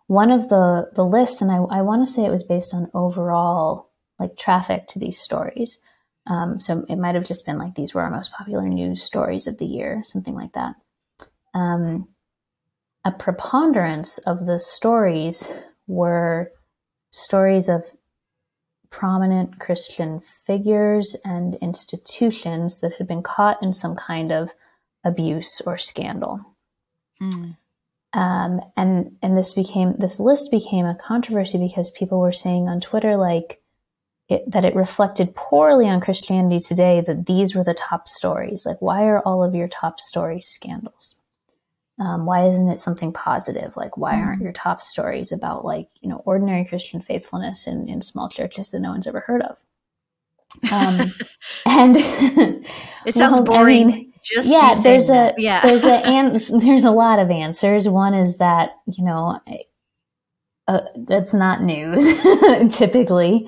one 0.07 0.31
of 0.31 0.49
the 0.49 0.89
the 0.93 1.05
lists, 1.05 1.41
and 1.41 1.51
I, 1.51 1.57
I 1.57 1.81
want 1.81 2.05
to 2.05 2.11
say 2.11 2.25
it 2.25 2.31
was 2.31 2.43
based 2.43 2.73
on 2.73 2.89
overall 2.93 3.89
like 4.19 4.37
traffic 4.37 4.87
to 4.87 4.99
these 4.99 5.19
stories. 5.19 5.79
Um, 6.27 6.59
so 6.59 6.85
it 6.89 6.95
might 6.95 7.15
have 7.15 7.27
just 7.27 7.45
been 7.45 7.59
like 7.59 7.75
these 7.75 7.93
were 7.93 8.01
our 8.01 8.09
most 8.09 8.31
popular 8.31 8.67
news 8.67 9.03
stories 9.03 9.47
of 9.47 9.57
the 9.57 9.65
year, 9.65 10.01
something 10.05 10.33
like 10.33 10.53
that. 10.53 10.75
Um, 11.53 12.07
a 13.03 13.11
preponderance 13.11 14.17
of 14.19 14.47
the 14.47 14.59
stories 14.59 15.47
were 15.87 16.51
stories 17.11 17.69
of 17.69 17.83
prominent 18.89 19.59
Christian 19.59 20.19
figures 20.19 21.15
and 21.23 21.55
institutions 21.55 22.79
that 22.79 22.93
had 22.93 23.07
been 23.07 23.21
caught 23.21 23.61
in 23.61 23.73
some 23.73 23.95
kind 23.95 24.31
of 24.31 24.53
abuse 25.03 25.61
or 25.65 25.77
scandal. 25.77 26.39
Mm. 27.21 27.57
Um, 28.13 28.61
and 28.77 29.17
and 29.21 29.37
this 29.37 29.53
became 29.53 29.95
this 29.97 30.19
list 30.19 30.49
became 30.49 30.85
a 30.85 30.95
controversy 30.95 31.57
because 31.57 31.91
people 31.91 32.19
were 32.19 32.31
saying 32.31 32.69
on 32.69 32.79
Twitter 32.79 33.17
like 33.17 33.61
it, 34.27 34.49
that 34.49 34.65
it 34.65 34.75
reflected 34.75 35.35
poorly 35.35 35.87
on 35.87 36.01
Christianity 36.01 36.59
today 36.59 37.01
that 37.05 37.27
these 37.27 37.53
were 37.53 37.63
the 37.63 37.75
top 37.75 38.07
stories. 38.07 38.65
Like, 38.65 38.81
why 38.81 39.03
are 39.03 39.21
all 39.21 39.43
of 39.43 39.53
your 39.53 39.67
top 39.67 39.99
stories 39.99 40.47
scandals? 40.47 41.15
Um, 41.99 42.25
why 42.25 42.47
isn't 42.47 42.67
it 42.67 42.79
something 42.79 43.13
positive? 43.13 43.77
Like, 43.77 43.97
why 43.97 44.19
aren't 44.19 44.39
hmm. 44.39 44.43
your 44.43 44.53
top 44.53 44.81
stories 44.81 45.31
about 45.31 45.63
like 45.63 45.87
you 46.01 46.09
know 46.09 46.21
ordinary 46.25 46.65
Christian 46.65 47.01
faithfulness 47.01 47.67
in 47.67 47.87
in 47.87 48.01
small 48.01 48.27
churches 48.27 48.69
that 48.69 48.81
no 48.81 48.91
one's 48.91 49.07
ever 49.07 49.21
heard 49.21 49.43
of? 49.43 49.63
Um, 50.71 51.13
and 51.65 51.95
it 51.97 53.13
sounds 53.15 53.33
well, 53.33 53.43
boring. 53.43 53.83
I 53.83 53.95
mean, 53.95 54.13
just 54.23 54.49
yeah 54.49 54.73
there's 54.81 55.09
a 55.09 55.33
yeah 55.37 55.61
there's 55.61 55.83
a 55.83 56.05
and 56.05 56.35
there's 56.61 56.83
a 56.83 56.91
lot 56.91 57.19
of 57.19 57.29
answers 57.29 57.87
one 57.87 58.13
is 58.13 58.37
that 58.37 58.71
you 58.87 59.05
know 59.05 59.39
uh, 60.67 60.81
that's 61.07 61.33
not 61.33 61.61
news 61.61 62.03
typically 62.75 63.47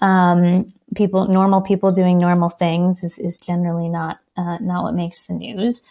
um, 0.00 0.72
people 0.94 1.26
normal 1.28 1.60
people 1.60 1.90
doing 1.90 2.18
normal 2.18 2.48
things 2.48 3.02
is, 3.02 3.18
is 3.18 3.38
generally 3.38 3.88
not 3.88 4.18
uh, 4.36 4.58
not 4.60 4.84
what 4.84 4.94
makes 4.94 5.26
the 5.26 5.34
news 5.34 5.82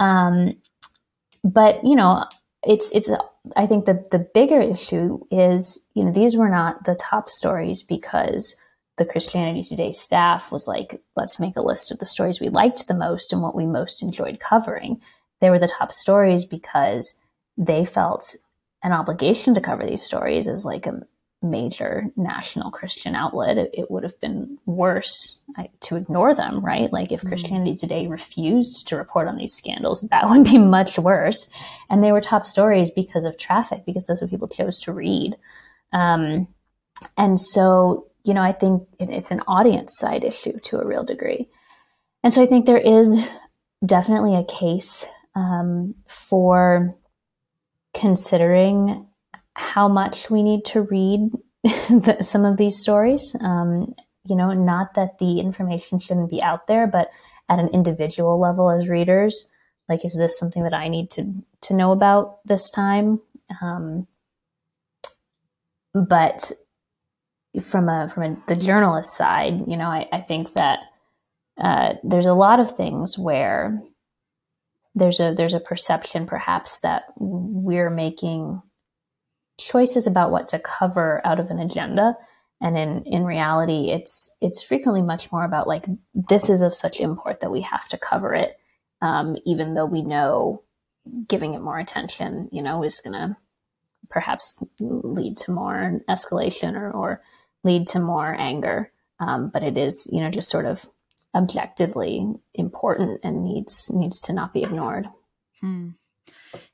um, 0.00 0.54
but 1.44 1.82
you 1.84 1.94
know 1.94 2.24
it's 2.62 2.90
it's 2.92 3.10
i 3.56 3.66
think 3.66 3.84
the 3.84 4.04
the 4.10 4.18
bigger 4.34 4.60
issue 4.60 5.18
is 5.30 5.86
you 5.94 6.04
know 6.04 6.12
these 6.12 6.36
were 6.36 6.48
not 6.48 6.84
the 6.84 6.96
top 6.96 7.28
stories 7.28 7.82
because 7.82 8.56
the 8.96 9.04
Christianity 9.04 9.62
Today 9.62 9.92
staff 9.92 10.50
was 10.50 10.66
like, 10.66 11.02
let's 11.16 11.38
make 11.38 11.56
a 11.56 11.62
list 11.62 11.92
of 11.92 11.98
the 11.98 12.06
stories 12.06 12.40
we 12.40 12.48
liked 12.48 12.88
the 12.88 12.94
most 12.94 13.32
and 13.32 13.42
what 13.42 13.54
we 13.54 13.66
most 13.66 14.02
enjoyed 14.02 14.40
covering. 14.40 15.00
They 15.40 15.50
were 15.50 15.58
the 15.58 15.68
top 15.68 15.92
stories 15.92 16.44
because 16.44 17.18
they 17.58 17.84
felt 17.84 18.36
an 18.82 18.92
obligation 18.92 19.54
to 19.54 19.60
cover 19.60 19.86
these 19.86 20.02
stories 20.02 20.48
as 20.48 20.64
like 20.64 20.86
a 20.86 21.00
major 21.42 22.06
national 22.16 22.70
Christian 22.70 23.14
outlet. 23.14 23.58
It, 23.58 23.70
it 23.72 23.90
would 23.90 24.02
have 24.02 24.18
been 24.20 24.58
worse 24.66 25.38
to 25.80 25.96
ignore 25.96 26.34
them, 26.34 26.64
right? 26.64 26.92
Like 26.92 27.12
if 27.12 27.20
mm-hmm. 27.20 27.28
Christianity 27.28 27.76
Today 27.76 28.06
refused 28.06 28.88
to 28.88 28.96
report 28.96 29.28
on 29.28 29.36
these 29.36 29.54
scandals, 29.54 30.02
that 30.02 30.28
would 30.28 30.44
be 30.44 30.58
much 30.58 30.98
worse. 30.98 31.48
And 31.90 32.02
they 32.02 32.12
were 32.12 32.20
top 32.20 32.46
stories 32.46 32.90
because 32.90 33.24
of 33.24 33.38
traffic, 33.38 33.84
because 33.84 34.06
that's 34.06 34.20
what 34.20 34.30
people 34.30 34.48
chose 34.48 34.78
to 34.80 34.92
read. 34.92 35.36
Um, 35.92 36.48
and 37.16 37.40
so 37.40 38.06
you 38.26 38.34
know, 38.34 38.42
I 38.42 38.52
think 38.52 38.82
it's 38.98 39.30
an 39.30 39.40
audience 39.46 39.96
side 39.96 40.24
issue 40.24 40.58
to 40.58 40.80
a 40.80 40.84
real 40.84 41.04
degree. 41.04 41.48
And 42.24 42.34
so 42.34 42.42
I 42.42 42.46
think 42.46 42.66
there 42.66 42.76
is 42.76 43.16
definitely 43.84 44.34
a 44.34 44.44
case 44.44 45.06
um, 45.36 45.94
for 46.08 46.96
considering 47.98 49.06
how 49.54 49.88
much 49.88 50.30
we 50.30 50.42
need 50.42 50.64
to 50.66 50.82
read 50.82 51.30
the, 51.64 52.18
some 52.20 52.44
of 52.44 52.56
these 52.56 52.80
stories. 52.80 53.34
Um, 53.40 53.94
you 54.24 54.36
know, 54.36 54.52
not 54.52 54.94
that 54.94 55.18
the 55.18 55.40
information 55.40 55.98
shouldn't 55.98 56.30
be 56.30 56.42
out 56.42 56.66
there, 56.66 56.86
but 56.86 57.10
at 57.48 57.58
an 57.58 57.68
individual 57.68 58.40
level 58.40 58.70
as 58.70 58.88
readers, 58.88 59.48
like, 59.88 60.04
is 60.04 60.14
this 60.14 60.38
something 60.38 60.64
that 60.64 60.74
I 60.74 60.88
need 60.88 61.10
to 61.12 61.32
to 61.62 61.74
know 61.74 61.92
about 61.92 62.44
this 62.44 62.68
time? 62.70 63.20
Um, 63.62 64.08
but 65.94 66.50
from 67.62 67.88
a 67.88 68.08
from 68.08 68.22
a, 68.24 68.36
the 68.48 68.56
journalist 68.56 69.16
side, 69.16 69.62
you 69.68 69.76
know, 69.76 69.88
I, 69.88 70.08
I 70.12 70.20
think 70.20 70.54
that 70.54 70.80
uh, 71.58 71.94
there's 72.02 72.26
a 72.26 72.34
lot 72.34 72.60
of 72.60 72.76
things 72.76 73.16
where 73.16 73.80
there's 74.96 75.20
a 75.20 75.34
there's 75.34 75.54
a 75.54 75.60
perception 75.60 76.26
perhaps 76.26 76.80
that 76.80 77.04
we're 77.18 77.90
making 77.90 78.60
choices 79.58 80.06
about 80.06 80.30
what 80.30 80.48
to 80.48 80.58
cover 80.58 81.24
out 81.24 81.38
of 81.38 81.50
an 81.50 81.60
agenda 81.60 82.16
and 82.60 82.76
in 82.76 83.02
in 83.04 83.24
reality 83.24 83.90
it's 83.90 84.32
it's 84.40 84.62
frequently 84.62 85.02
much 85.02 85.30
more 85.30 85.44
about 85.44 85.68
like 85.68 85.86
this 86.14 86.50
is 86.50 86.62
of 86.62 86.74
such 86.74 87.00
import 87.00 87.40
that 87.40 87.52
we 87.52 87.60
have 87.60 87.88
to 87.88 87.98
cover 87.98 88.34
it 88.34 88.58
um, 89.02 89.36
even 89.44 89.74
though 89.74 89.86
we 89.86 90.02
know 90.02 90.62
giving 91.28 91.54
it 91.54 91.60
more 91.60 91.78
attention 91.78 92.48
you 92.50 92.62
know 92.62 92.82
is 92.82 93.00
to 93.00 93.36
perhaps 94.08 94.62
lead 94.80 95.36
to 95.38 95.52
more 95.52 96.00
escalation 96.08 96.74
or, 96.74 96.90
or 96.90 97.22
lead 97.64 97.88
to 97.88 98.00
more 98.00 98.34
anger. 98.38 98.90
Um, 99.18 99.50
but 99.52 99.62
it 99.62 99.76
is, 99.76 100.08
you 100.12 100.20
know, 100.20 100.30
just 100.30 100.48
sort 100.48 100.66
of 100.66 100.88
objectively 101.36 102.26
important 102.54 103.20
and 103.22 103.44
needs 103.44 103.90
needs 103.92 104.20
to 104.22 104.32
not 104.32 104.52
be 104.52 104.62
ignored. 104.62 105.06
Hmm. 105.60 105.90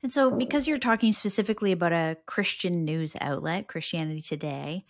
And 0.01 0.11
so, 0.11 0.31
because 0.31 0.67
you're 0.67 0.77
talking 0.77 1.11
specifically 1.11 1.71
about 1.71 1.91
a 1.91 2.17
Christian 2.25 2.85
news 2.85 3.15
outlet, 3.19 3.67
Christianity 3.67 4.21
Today, 4.21 4.85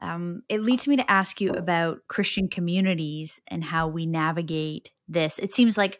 um, 0.00 0.42
it 0.48 0.62
leads 0.62 0.86
me 0.86 0.96
to 0.96 1.10
ask 1.10 1.40
you 1.40 1.52
about 1.52 1.98
Christian 2.08 2.48
communities 2.48 3.40
and 3.48 3.62
how 3.62 3.88
we 3.88 4.06
navigate 4.06 4.90
this. 5.06 5.38
It 5.38 5.52
seems 5.52 5.76
like 5.76 5.98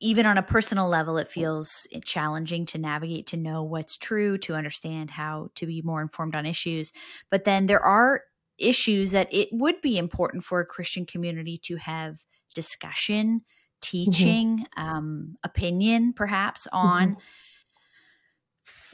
even 0.00 0.26
on 0.26 0.38
a 0.38 0.42
personal 0.42 0.88
level, 0.88 1.18
it 1.18 1.28
feels 1.28 1.86
challenging 2.04 2.64
to 2.66 2.78
navigate, 2.78 3.26
to 3.28 3.36
know 3.36 3.62
what's 3.62 3.98
true, 3.98 4.38
to 4.38 4.54
understand 4.54 5.10
how 5.10 5.50
to 5.56 5.66
be 5.66 5.82
more 5.82 6.00
informed 6.00 6.34
on 6.34 6.46
issues. 6.46 6.92
But 7.30 7.44
then 7.44 7.66
there 7.66 7.84
are 7.84 8.22
issues 8.58 9.12
that 9.12 9.32
it 9.32 9.48
would 9.52 9.80
be 9.80 9.98
important 9.98 10.44
for 10.44 10.60
a 10.60 10.66
Christian 10.66 11.06
community 11.06 11.58
to 11.64 11.76
have 11.76 12.18
discussion, 12.54 13.40
mm-hmm. 13.40 13.80
teaching, 13.80 14.66
mm-hmm. 14.76 14.88
um, 14.88 15.36
opinion, 15.42 16.12
perhaps 16.12 16.66
on. 16.72 17.10
Mm-hmm. 17.10 17.20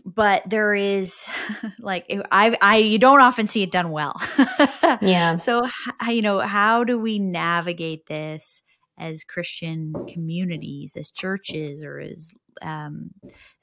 But 0.06 0.48
there 0.48 0.74
is 0.74 1.26
like 1.78 2.06
I 2.32 2.56
I 2.62 2.78
you 2.78 2.98
don't 2.98 3.20
often 3.20 3.46
see 3.46 3.62
it 3.62 3.70
done 3.70 3.90
well. 3.90 4.20
yeah. 5.02 5.36
So 5.36 5.68
you 6.08 6.22
know 6.22 6.40
how 6.40 6.84
do 6.84 6.98
we 6.98 7.18
navigate 7.18 8.06
this 8.06 8.62
as 8.98 9.24
Christian 9.24 9.92
communities, 10.08 10.96
as 10.96 11.10
churches, 11.10 11.82
or 11.82 12.00
as 12.00 12.30
um, 12.62 13.10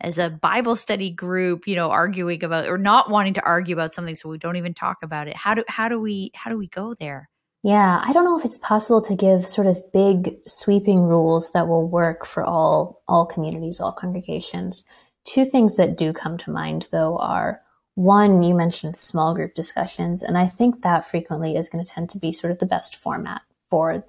as 0.01 0.17
a 0.17 0.29
Bible 0.29 0.75
study 0.75 1.09
group, 1.11 1.67
you 1.67 1.75
know, 1.75 1.89
arguing 1.89 2.43
about 2.43 2.67
or 2.67 2.77
not 2.77 3.09
wanting 3.09 3.33
to 3.35 3.45
argue 3.45 3.75
about 3.75 3.93
something, 3.93 4.15
so 4.15 4.29
we 4.29 4.37
don't 4.37 4.55
even 4.55 4.73
talk 4.73 4.97
about 5.03 5.27
it. 5.27 5.35
How 5.35 5.53
do 5.53 5.63
how 5.67 5.89
do 5.89 5.99
we 5.99 6.31
how 6.35 6.51
do 6.51 6.57
we 6.57 6.67
go 6.67 6.93
there? 6.99 7.29
Yeah, 7.63 8.01
I 8.03 8.13
don't 8.13 8.23
know 8.23 8.37
if 8.37 8.45
it's 8.45 8.59
possible 8.59 9.01
to 9.01 9.15
give 9.15 9.47
sort 9.47 9.67
of 9.67 9.91
big 9.91 10.37
sweeping 10.45 11.01
rules 11.01 11.51
that 11.53 11.67
will 11.67 11.87
work 11.87 12.25
for 12.25 12.43
all 12.43 13.01
all 13.07 13.25
communities, 13.25 13.79
all 13.79 13.91
congregations. 13.91 14.83
Two 15.25 15.45
things 15.45 15.75
that 15.75 15.97
do 15.97 16.13
come 16.13 16.37
to 16.39 16.51
mind 16.51 16.87
though 16.91 17.17
are 17.17 17.61
one, 17.95 18.43
you 18.43 18.53
mentioned 18.53 18.95
small 18.95 19.33
group 19.33 19.55
discussions, 19.55 20.21
and 20.21 20.37
I 20.37 20.45
think 20.45 20.83
that 20.83 21.05
frequently 21.05 21.55
is 21.55 21.67
going 21.67 21.83
to 21.83 21.91
tend 21.91 22.11
to 22.11 22.19
be 22.19 22.31
sort 22.31 22.51
of 22.51 22.59
the 22.59 22.67
best 22.67 22.95
format 22.95 23.41
for 23.69 24.05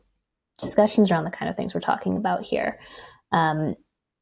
discussions 0.58 1.10
around 1.10 1.24
the 1.24 1.30
kind 1.30 1.48
of 1.48 1.56
things 1.56 1.74
we're 1.74 1.80
talking 1.80 2.16
about 2.16 2.44
here. 2.44 2.78
Um, 3.32 3.76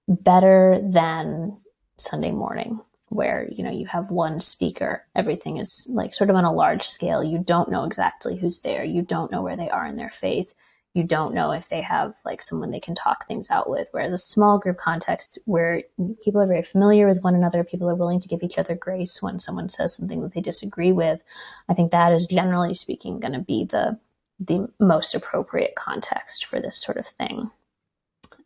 better 0.09 0.81
than 0.83 1.57
Sunday 1.99 2.31
morning. 2.31 2.81
where 3.09 3.49
you 3.53 3.63
know 3.63 3.71
you 3.71 3.87
have 3.87 4.11
one 4.11 4.41
speaker 4.41 5.07
everything 5.15 5.59
is 5.59 5.87
like 5.89 6.13
sort 6.13 6.29
of 6.29 6.35
on 6.37 6.45
a 6.45 6.53
large 6.53 6.83
scale. 6.83 7.23
You 7.23 7.39
don't 7.39 7.71
know 7.71 7.85
exactly 7.85 8.37
who's 8.37 8.61
there. 8.61 8.85
You 8.85 9.03
don't 9.03 9.31
know 9.31 9.43
where 9.43 9.57
they 9.57 9.71
are 9.71 9.87
in 9.87 9.97
their 9.97 10.11
faith. 10.11 10.55
You 10.93 11.05
don't 11.05 11.35
know 11.35 11.53
if 11.53 11.69
they 11.69 11.83
have 11.83 12.17
like 12.25 12.43
someone 12.43 12.71
they 12.71 12.81
can 12.81 12.95
talk 12.97 13.27
things 13.29 13.49
out 13.51 13.71
with. 13.71 13.89
Whereas 13.93 14.13
a 14.13 14.19
small 14.19 14.59
group 14.59 14.79
context 14.79 15.39
where 15.45 15.83
people 16.25 16.41
are 16.41 16.47
very 16.47 16.63
familiar 16.63 17.07
with 17.07 17.23
one 17.23 17.35
another 17.35 17.63
people 17.65 17.89
are 17.89 17.95
willing 17.95 18.21
to 18.21 18.29
give 18.29 18.43
each 18.43 18.59
other 18.59 18.75
grace 18.75 19.23
when 19.23 19.39
someone 19.39 19.69
says 19.69 19.95
something 19.95 20.23
that 20.23 20.33
they 20.35 20.41
disagree 20.41 20.93
with 20.93 21.21
i 21.69 21.75
think 21.75 21.91
that 21.91 22.13
is 22.13 22.27
generally 22.27 22.75
speaking 22.75 23.21
going 23.21 23.33
to 23.33 23.39
be 23.41 23.65
the 23.65 23.99
the 24.39 24.69
most 24.79 25.15
appropriate 25.15 25.75
context 25.77 26.45
for 26.45 26.61
this 26.61 26.77
sort 26.81 26.97
of 26.99 27.07
thing 27.07 27.51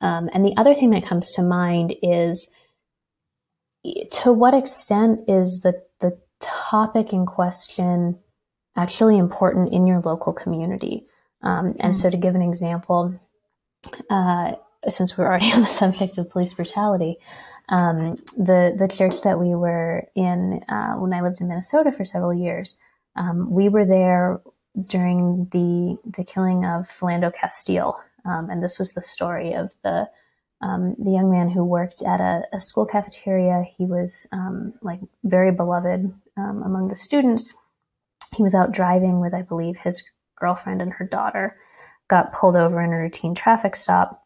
um, 0.00 0.30
and 0.32 0.44
the 0.44 0.56
other 0.56 0.74
thing 0.74 0.90
that 0.90 1.04
comes 1.04 1.30
to 1.32 1.42
mind 1.42 1.94
is 2.02 2.48
to 4.10 4.32
what 4.32 4.54
extent 4.54 5.20
is 5.28 5.60
the 5.60 5.82
the 6.00 6.18
topic 6.40 7.12
in 7.12 7.26
question 7.26 8.18
actually 8.76 9.18
important 9.18 9.72
in 9.72 9.86
your 9.86 10.00
local 10.00 10.32
community? 10.32 11.06
Um, 11.42 11.76
and 11.80 11.94
so, 11.94 12.10
to 12.10 12.16
give 12.16 12.34
an 12.34 12.42
example, 12.42 13.18
uh, 14.08 14.52
since 14.88 15.16
we're 15.16 15.26
already 15.26 15.52
on 15.52 15.62
the 15.62 15.66
subject 15.66 16.18
of 16.18 16.30
police 16.30 16.54
brutality, 16.54 17.16
um, 17.68 18.16
the 18.36 18.74
the 18.78 18.88
church 18.88 19.22
that 19.22 19.38
we 19.38 19.54
were 19.54 20.04
in 20.14 20.62
uh, 20.68 20.94
when 20.94 21.12
I 21.12 21.20
lived 21.20 21.40
in 21.40 21.48
Minnesota 21.48 21.92
for 21.92 22.04
several 22.04 22.34
years, 22.34 22.76
um, 23.16 23.50
we 23.50 23.68
were 23.68 23.86
there 23.86 24.40
during 24.86 25.48
the 25.52 25.98
the 26.04 26.24
killing 26.24 26.66
of 26.66 26.88
Philando 26.88 27.32
Castile, 27.32 28.00
um, 28.24 28.50
and 28.50 28.62
this 28.62 28.78
was 28.78 28.92
the 28.92 29.02
story 29.02 29.54
of 29.54 29.72
the 29.82 30.08
um, 30.62 30.94
the 30.98 31.10
young 31.10 31.30
man 31.30 31.48
who 31.48 31.64
worked 31.64 32.02
at 32.02 32.20
a, 32.20 32.42
a 32.52 32.60
school 32.60 32.84
cafeteria. 32.84 33.64
He 33.78 33.86
was 33.86 34.26
um, 34.30 34.74
like 34.82 35.00
very 35.24 35.52
beloved 35.52 36.12
um, 36.36 36.62
among 36.62 36.88
the 36.88 36.96
students. 36.96 37.54
He 38.36 38.42
was 38.42 38.54
out 38.54 38.72
driving 38.72 39.20
with, 39.20 39.32
I 39.32 39.42
believe, 39.42 39.78
his 39.78 40.02
girlfriend 40.38 40.82
and 40.82 40.92
her 40.92 41.06
daughter. 41.06 41.56
Got 42.08 42.32
pulled 42.32 42.56
over 42.56 42.82
in 42.82 42.92
a 42.92 42.98
routine 42.98 43.34
traffic 43.34 43.74
stop. 43.74 44.24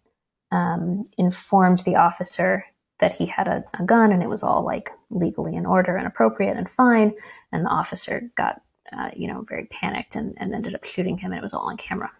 Um, 0.50 1.02
informed 1.18 1.80
the 1.80 1.96
officer 1.96 2.64
that 3.00 3.14
he 3.14 3.26
had 3.26 3.48
a, 3.48 3.64
a, 3.78 3.84
gun 3.84 4.12
and 4.12 4.22
it 4.22 4.28
was 4.28 4.44
all 4.44 4.64
like 4.64 4.90
legally 5.10 5.56
in 5.56 5.66
order 5.66 5.96
and 5.96 6.06
appropriate 6.06 6.56
and 6.56 6.70
fine. 6.70 7.12
And 7.50 7.64
the 7.64 7.70
officer 7.70 8.30
got, 8.36 8.60
uh, 8.96 9.10
you 9.16 9.26
know, 9.26 9.44
very 9.48 9.66
panicked 9.66 10.14
and, 10.14 10.34
and, 10.36 10.54
ended 10.54 10.74
up 10.74 10.84
shooting 10.84 11.18
him, 11.18 11.32
and 11.32 11.38
it 11.38 11.42
was 11.42 11.54
all 11.54 11.68
on 11.68 11.76
camera. 11.76 12.10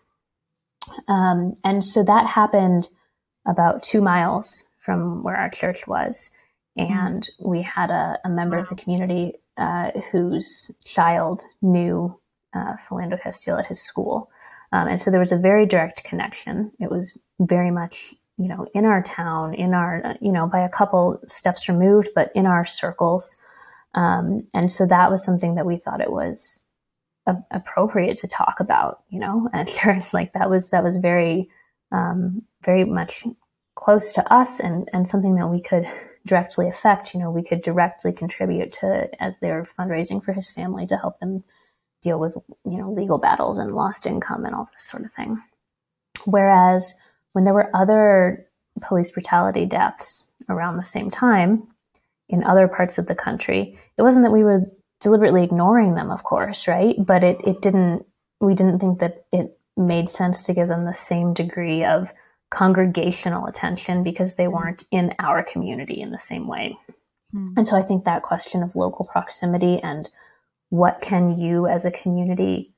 Um, 1.09 1.55
and 1.65 1.85
so 1.85 2.03
that 2.05 2.27
happened 2.27 2.89
about 3.47 3.83
two 3.83 4.01
miles 4.01 4.69
from 4.79 5.23
where 5.23 5.37
our 5.37 5.51
church 5.51 5.87
was. 5.87 6.31
And 6.77 7.29
we 7.39 7.63
had 7.63 7.91
a, 7.91 8.19
a 8.25 8.29
member 8.29 8.57
of 8.59 8.69
the 8.69 8.75
community 8.75 9.35
uh, 9.57 9.93
whose 10.11 10.71
child 10.85 11.43
knew 11.63 12.19
uh, 12.55 12.75
Philando 12.77 13.21
Castile 13.21 13.59
at 13.59 13.67
his 13.67 13.81
school. 13.81 14.31
Um, 14.73 14.89
and 14.89 15.01
so 15.01 15.11
there 15.11 15.21
was 15.21 15.33
a 15.33 15.39
very 15.39 15.67
direct 15.67 16.05
connection. 16.05 16.73
It 16.81 16.91
was 16.91 17.17
very 17.39 17.71
much, 17.71 18.15
you 18.39 18.49
know, 18.49 18.67
in 18.75 18.85
our 18.85 19.03
town, 19.03 19.55
in 19.55 19.73
our, 19.73 20.17
you 20.21 20.33
know, 20.33 20.49
by 20.49 20.61
a 20.61 20.69
couple 20.69 21.21
steps 21.29 21.69
removed, 21.69 22.09
but 22.15 22.33
in 22.35 22.47
our 22.47 22.65
circles. 22.65 23.37
Um, 23.95 24.49
and 24.53 24.71
so 24.71 24.87
that 24.87 25.11
was 25.11 25.25
something 25.25 25.55
that 25.55 25.67
we 25.67 25.77
thought 25.77 26.01
it 26.01 26.11
was 26.11 26.61
a- 27.27 27.45
appropriate 27.51 28.17
to 28.19 28.29
talk 28.29 28.57
about, 28.61 29.03
you 29.09 29.19
know, 29.19 29.49
and. 29.53 29.69
Like 30.13 30.33
that 30.35 30.51
was, 30.51 30.71
that 30.71 30.85
was 30.85 30.97
very, 30.99 31.49
um, 31.93 32.43
very 32.63 32.85
much 32.85 33.25
close 33.75 34.13
to 34.13 34.33
us 34.33 34.61
and, 34.61 34.89
and 34.93 35.09
something 35.09 35.35
that 35.37 35.49
we 35.49 35.61
could 35.61 35.87
directly 36.27 36.69
affect. 36.69 37.15
You 37.15 37.21
know, 37.21 37.31
we 37.31 37.43
could 37.43 37.63
directly 37.63 38.13
contribute 38.13 38.73
to 38.81 39.09
as 39.23 39.41
they're 39.41 39.65
fundraising 39.65 40.23
for 40.23 40.33
his 40.33 40.51
family 40.51 40.87
to 40.87 40.97
help 40.97 41.19
them 41.19 41.45
deal 42.03 42.19
with, 42.19 42.37
you 42.65 42.79
know, 42.79 42.93
legal 42.93 43.19
battles 43.19 43.59
and 43.59 43.71
lost 43.71 44.07
income 44.07 44.45
and 44.45 44.55
all 44.55 44.69
this 44.73 44.85
sort 44.85 45.05
of 45.05 45.13
thing. 45.13 45.41
Whereas 46.25 46.95
when 47.33 47.45
there 47.45 47.55
were 47.55 47.75
other 47.75 48.47
police 48.81 49.11
brutality 49.11 49.67
deaths 49.67 50.27
around 50.49 50.77
the 50.77 50.85
same 50.85 51.11
time 51.11 51.67
in 52.29 52.45
other 52.45 52.69
parts 52.69 52.99
of 52.99 53.07
the 53.07 53.15
country, 53.15 53.79
it 53.97 54.03
wasn't 54.03 54.25
that 54.25 54.31
we 54.31 54.45
were 54.45 54.71
deliberately 55.05 55.45
ignoring 55.45 55.95
them, 55.95 56.11
of 56.11 56.25
course, 56.25 56.67
right? 56.67 56.97
But 56.99 57.23
it, 57.23 57.41
it 57.45 57.63
didn't, 57.63 58.05
we 58.41 58.55
didn't 58.55 58.81
think 58.81 58.99
that 58.99 59.27
it 59.33 59.59
made 59.77 60.09
sense 60.09 60.43
to 60.43 60.55
give 60.55 60.69
them 60.69 60.85
the 60.85 60.95
same 60.95 61.33
degree 61.33 61.85
of 61.85 62.13
congregational 62.51 63.47
attention 63.47 64.03
because 64.03 64.35
they 64.35 64.45
mm-hmm. 64.45 64.55
weren't 64.55 64.85
in 64.91 65.15
our 65.19 65.45
community 65.45 66.01
in 66.01 66.11
the 66.11 66.19
same 66.19 66.49
way. 66.49 66.77
Mm. 67.35 67.55
And 67.57 67.69
so 67.69 67.77
I 67.77 67.83
think 67.83 68.05
that 68.05 68.23
question 68.23 68.63
of 68.63 68.77
local 68.77 69.05
proximity 69.05 69.81
and 69.81 70.09
what 70.71 71.01
can 71.01 71.39
you 71.39 71.67
as 71.67 71.85
a 71.85 71.91
community 71.91 72.73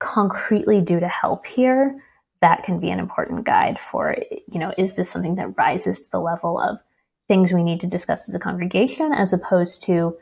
concretely 0.00 0.80
do 0.80 1.00
to 1.00 1.08
help 1.08 1.46
here 1.46 2.00
that 2.40 2.62
can 2.62 2.78
be 2.78 2.90
an 2.90 3.00
important 3.00 3.44
guide 3.44 3.78
for 3.78 4.16
you 4.30 4.60
know 4.60 4.72
is 4.78 4.94
this 4.94 5.10
something 5.10 5.34
that 5.34 5.56
rises 5.56 6.00
to 6.00 6.10
the 6.12 6.20
level 6.20 6.58
of 6.58 6.78
things 7.26 7.52
we 7.52 7.64
need 7.64 7.80
to 7.80 7.86
discuss 7.86 8.28
as 8.28 8.34
a 8.34 8.38
congregation 8.38 9.12
as 9.12 9.32
opposed 9.32 9.82
to 9.82 10.16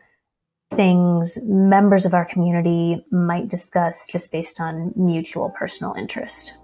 things 0.71 1.39
members 1.45 2.05
of 2.05 2.15
our 2.15 2.25
community 2.25 3.05
might 3.11 3.49
discuss 3.49 4.07
just 4.07 4.33
based 4.33 4.61
on 4.61 4.93
mutual 4.97 5.51
personal 5.51 5.95
interest 5.95 6.55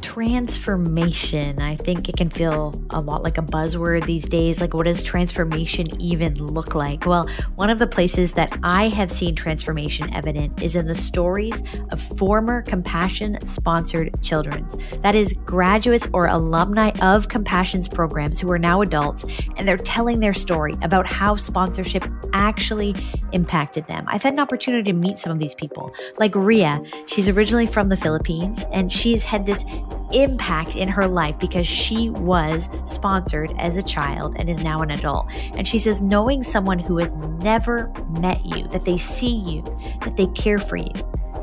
Transformation. 0.00 1.60
I 1.60 1.76
think 1.76 2.08
it 2.08 2.16
can 2.16 2.28
feel 2.28 2.80
a 2.90 3.00
lot 3.00 3.22
like 3.22 3.38
a 3.38 3.42
buzzword 3.42 4.06
these 4.06 4.24
days. 4.24 4.60
Like, 4.60 4.74
what 4.74 4.84
does 4.84 5.02
transformation 5.02 5.86
even 6.00 6.34
look 6.34 6.74
like? 6.74 7.06
Well, 7.06 7.28
one 7.54 7.70
of 7.70 7.78
the 7.78 7.86
places 7.86 8.34
that 8.34 8.56
I 8.62 8.88
have 8.88 9.10
seen 9.10 9.34
transformation 9.34 10.12
evident 10.12 10.62
is 10.62 10.76
in 10.76 10.86
the 10.86 10.94
stories 10.94 11.62
of 11.90 12.00
former 12.18 12.62
Compassion 12.62 13.38
sponsored 13.46 14.10
children. 14.22 14.66
That 15.02 15.14
is, 15.14 15.32
graduates 15.44 16.06
or 16.12 16.26
alumni 16.26 16.90
of 17.00 17.28
Compassion's 17.28 17.88
programs 17.88 18.40
who 18.40 18.50
are 18.50 18.58
now 18.58 18.82
adults, 18.82 19.24
and 19.56 19.66
they're 19.66 19.76
telling 19.76 20.20
their 20.20 20.34
story 20.34 20.76
about 20.82 21.06
how 21.06 21.36
sponsorship 21.36 22.04
actually 22.32 22.94
impacted 23.32 23.86
them. 23.86 24.04
I've 24.08 24.22
had 24.22 24.32
an 24.32 24.38
opportunity 24.38 24.84
to 24.84 24.92
meet 24.92 25.18
some 25.18 25.32
of 25.32 25.38
these 25.38 25.54
people, 25.54 25.92
like 26.18 26.34
Ria. 26.34 26.82
She's 27.06 27.28
originally 27.28 27.66
from 27.66 27.88
the 27.88 27.96
Philippines, 27.96 28.64
and 28.72 28.90
she's 28.92 29.22
had 29.22 29.46
this 29.46 29.64
impact 30.12 30.76
in 30.76 30.88
her 30.88 31.06
life 31.06 31.38
because 31.38 31.66
she 31.66 32.10
was 32.10 32.68
sponsored 32.84 33.52
as 33.58 33.76
a 33.76 33.82
child 33.82 34.36
and 34.38 34.50
is 34.50 34.62
now 34.62 34.80
an 34.80 34.90
adult. 34.90 35.30
And 35.56 35.66
she 35.66 35.78
says, 35.78 36.00
knowing 36.00 36.42
someone 36.42 36.78
who 36.78 36.98
has 36.98 37.12
never 37.14 37.92
met 38.10 38.44
you, 38.44 38.68
that 38.68 38.84
they 38.84 38.98
see 38.98 39.34
you, 39.34 39.62
that 40.00 40.16
they 40.16 40.26
care 40.28 40.58
for 40.58 40.76
you, 40.76 40.92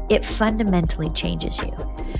it 0.10 0.26
fundamentally 0.26 1.10
changes 1.12 1.60
you. 1.60 1.72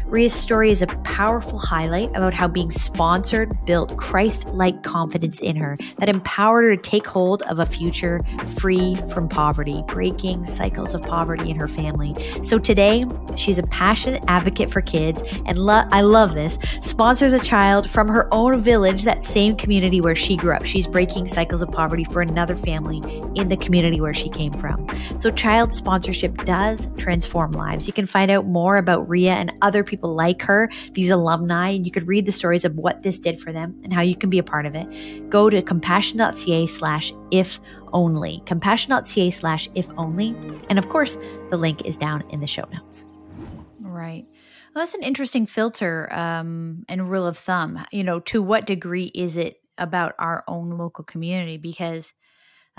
Ria's 0.06 0.34
story 0.34 0.72
is 0.72 0.82
a 0.82 0.88
powerful 0.88 1.58
highlight 1.58 2.10
about 2.10 2.34
how 2.34 2.48
being 2.48 2.72
sponsored 2.72 3.54
built 3.66 3.98
Christ 3.98 4.48
like 4.50 4.84
confidence 4.84 5.40
in 5.40 5.56
her 5.56 5.78
that 5.98 6.10
empowered 6.10 6.66
her 6.66 6.76
to 6.76 6.82
take 6.82 7.06
hold 7.06 7.42
of 7.44 7.60
a 7.60 7.66
future 7.66 8.22
free 8.58 8.96
from 9.14 9.30
poverty, 9.30 9.84
breaking 9.88 10.46
cycles 10.46 10.94
of 10.94 11.02
poverty 11.02 11.50
in 11.50 11.56
her 11.56 11.68
family. 11.68 12.16
So 12.44 12.60
today, 12.60 13.06
she's 13.36 13.60
a 13.60 13.64
passionate 13.64 14.24
advocate 14.28 14.72
for 14.72 14.82
kids, 14.82 15.24
and 15.46 15.58
lo- 15.58 15.88
I 15.92 16.02
love 16.02 16.36
this, 16.36 16.58
sponsors 16.82 17.34
a 17.34 17.40
child 17.40 17.90
from 17.90 18.08
her 18.08 18.32
own 18.34 18.62
village, 18.62 19.04
that 19.04 19.24
same 19.24 19.56
community 19.56 20.02
where 20.02 20.16
she 20.16 20.36
grew 20.36 20.54
up. 20.54 20.66
She's 20.66 20.88
breaking 20.88 21.28
cycles 21.28 21.62
of 21.62 21.72
poverty 21.72 22.04
for 22.04 22.22
another 22.22 22.56
family 22.56 22.98
in 23.36 23.48
the 23.48 23.58
community 23.58 24.02
where 24.02 24.14
she 24.14 24.30
came 24.30 24.54
from. 24.54 24.88
So, 25.18 25.32
child 25.32 25.72
sponsorship 25.72 26.46
does 26.46 26.88
transform 26.98 27.52
lives 27.52 27.79
lives. 27.80 27.88
You 27.88 27.94
can 27.94 28.06
find 28.06 28.30
out 28.32 28.46
more 28.46 28.78
about 28.78 29.08
Ria 29.10 29.34
and 29.34 29.54
other 29.62 29.84
people 29.84 30.14
like 30.14 30.42
her, 30.44 30.70
these 30.94 31.10
alumni, 31.10 31.70
and 31.70 31.86
you 31.86 31.92
could 31.92 32.08
read 32.08 32.26
the 32.26 32.32
stories 32.32 32.66
of 32.66 32.76
what 32.76 33.04
this 33.04 33.20
did 33.20 33.40
for 33.40 33.52
them 33.52 33.80
and 33.84 33.94
how 33.94 34.02
you 34.02 34.16
can 34.16 34.30
be 34.30 34.40
a 34.40 34.44
part 34.44 34.66
of 34.66 34.76
it. 34.76 35.30
Go 35.30 35.50
to 35.50 35.62
compassion.ca 35.62 36.68
slash 36.68 37.14
if 37.32 37.60
only, 37.94 38.42
compassion.ca 38.46 39.30
slash 39.32 39.70
if 39.76 39.88
only. 39.98 40.36
And 40.70 40.78
of 40.78 40.90
course, 40.90 41.18
the 41.50 41.58
link 41.58 41.86
is 41.86 41.98
down 41.98 42.24
in 42.30 42.40
the 42.40 42.48
show 42.48 42.68
notes. 42.72 43.06
Right. 43.80 44.26
Well, 44.74 44.84
that's 44.84 44.94
an 44.94 45.04
interesting 45.04 45.46
filter 45.48 46.08
um, 46.12 46.86
and 46.88 47.10
rule 47.10 47.26
of 47.26 47.38
thumb. 47.38 47.86
You 47.92 48.04
know, 48.04 48.20
to 48.22 48.42
what 48.42 48.68
degree 48.68 49.12
is 49.16 49.36
it 49.38 49.62
about 49.78 50.14
our 50.20 50.44
own 50.48 50.72
local 50.72 51.04
community? 51.04 51.58
Because 51.58 52.14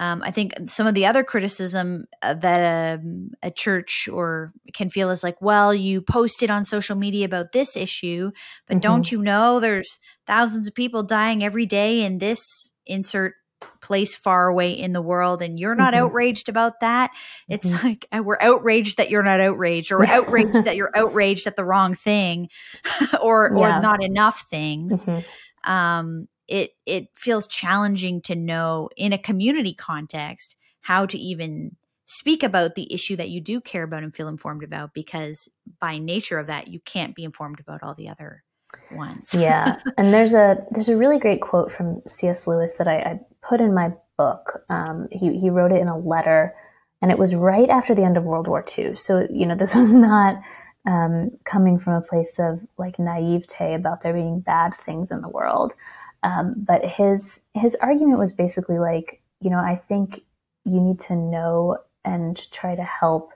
um, 0.00 0.22
I 0.24 0.30
think 0.30 0.54
some 0.68 0.86
of 0.86 0.94
the 0.94 1.04
other 1.04 1.22
criticism 1.22 2.06
uh, 2.22 2.32
that 2.32 2.60
a, 2.60 2.94
um, 2.98 3.32
a, 3.42 3.50
church 3.50 4.08
or 4.10 4.50
can 4.72 4.88
feel 4.88 5.10
is 5.10 5.22
like, 5.22 5.36
well, 5.42 5.74
you 5.74 6.00
posted 6.00 6.50
on 6.50 6.64
social 6.64 6.96
media 6.96 7.26
about 7.26 7.52
this 7.52 7.76
issue, 7.76 8.30
but 8.66 8.76
mm-hmm. 8.76 8.80
don't 8.80 9.12
you 9.12 9.20
know 9.20 9.60
there's 9.60 10.00
thousands 10.26 10.66
of 10.66 10.74
people 10.74 11.02
dying 11.02 11.44
every 11.44 11.66
day 11.66 12.00
in 12.02 12.16
this 12.16 12.72
insert 12.86 13.34
place 13.82 14.16
far 14.16 14.48
away 14.48 14.70
in 14.70 14.94
the 14.94 15.02
world 15.02 15.42
and 15.42 15.60
you're 15.60 15.74
not 15.74 15.92
mm-hmm. 15.92 16.04
outraged 16.04 16.48
about 16.48 16.80
that 16.80 17.10
it's 17.46 17.70
mm-hmm. 17.70 17.88
like 17.88 18.06
uh, 18.10 18.22
we're 18.22 18.38
outraged 18.40 18.96
that 18.96 19.10
you're 19.10 19.22
not 19.22 19.38
outraged 19.38 19.92
or 19.92 20.02
outraged 20.08 20.64
that 20.64 20.76
you're 20.76 20.96
outraged 20.96 21.46
at 21.46 21.56
the 21.56 21.64
wrong 21.64 21.94
thing 21.94 22.48
or 23.22 23.52
yeah. 23.54 23.78
or 23.78 23.82
not 23.82 24.02
enough 24.02 24.46
things 24.48 25.04
mm-hmm. 25.04 25.70
um 25.70 26.26
it 26.50 26.72
it 26.84 27.08
feels 27.14 27.46
challenging 27.46 28.20
to 28.22 28.34
know 28.34 28.90
in 28.96 29.12
a 29.12 29.18
community 29.18 29.72
context 29.72 30.56
how 30.82 31.06
to 31.06 31.16
even 31.16 31.76
speak 32.06 32.42
about 32.42 32.74
the 32.74 32.92
issue 32.92 33.16
that 33.16 33.30
you 33.30 33.40
do 33.40 33.60
care 33.60 33.84
about 33.84 34.02
and 34.02 34.14
feel 34.14 34.26
informed 34.26 34.64
about 34.64 34.92
because 34.92 35.48
by 35.80 35.96
nature 35.96 36.38
of 36.38 36.48
that 36.48 36.68
you 36.68 36.80
can't 36.80 37.14
be 37.14 37.22
informed 37.22 37.60
about 37.60 37.82
all 37.84 37.94
the 37.94 38.08
other 38.08 38.42
ones. 38.90 39.32
Yeah. 39.32 39.78
And 39.96 40.12
there's 40.12 40.34
a 40.34 40.56
there's 40.70 40.88
a 40.88 40.96
really 40.96 41.18
great 41.18 41.40
quote 41.40 41.70
from 41.70 42.02
cs 42.06 42.46
lewis 42.46 42.74
that 42.74 42.88
i, 42.88 42.96
I 42.98 43.20
put 43.42 43.60
in 43.60 43.72
my 43.72 43.92
book. 44.18 44.64
Um, 44.68 45.08
he, 45.10 45.38
he 45.38 45.48
wrote 45.48 45.72
it 45.72 45.80
in 45.80 45.88
a 45.88 45.96
letter 45.96 46.54
and 47.00 47.10
it 47.10 47.18
was 47.18 47.34
right 47.34 47.70
after 47.70 47.94
the 47.94 48.04
end 48.04 48.16
of 48.16 48.24
world 48.24 48.48
war 48.48 48.64
ii 48.76 48.94
so 48.96 49.26
you 49.30 49.46
know 49.46 49.54
this 49.62 49.74
was 49.74 49.94
not 49.94 50.42
um, 50.86 51.30
coming 51.44 51.78
from 51.78 51.94
a 51.94 52.00
place 52.00 52.38
of 52.38 52.60
like 52.78 52.98
naivete 52.98 53.74
about 53.74 54.00
there 54.00 54.14
being 54.14 54.40
bad 54.40 54.74
things 54.74 55.10
in 55.10 55.20
the 55.20 55.28
world. 55.28 55.74
Um, 56.22 56.54
but 56.56 56.84
his 56.84 57.40
his 57.54 57.76
argument 57.76 58.18
was 58.18 58.32
basically 58.32 58.78
like, 58.78 59.22
you 59.40 59.50
know, 59.50 59.58
I 59.58 59.76
think 59.76 60.20
you 60.64 60.80
need 60.80 61.00
to 61.00 61.16
know 61.16 61.78
and 62.04 62.36
try 62.50 62.74
to 62.76 62.82
help 62.82 63.32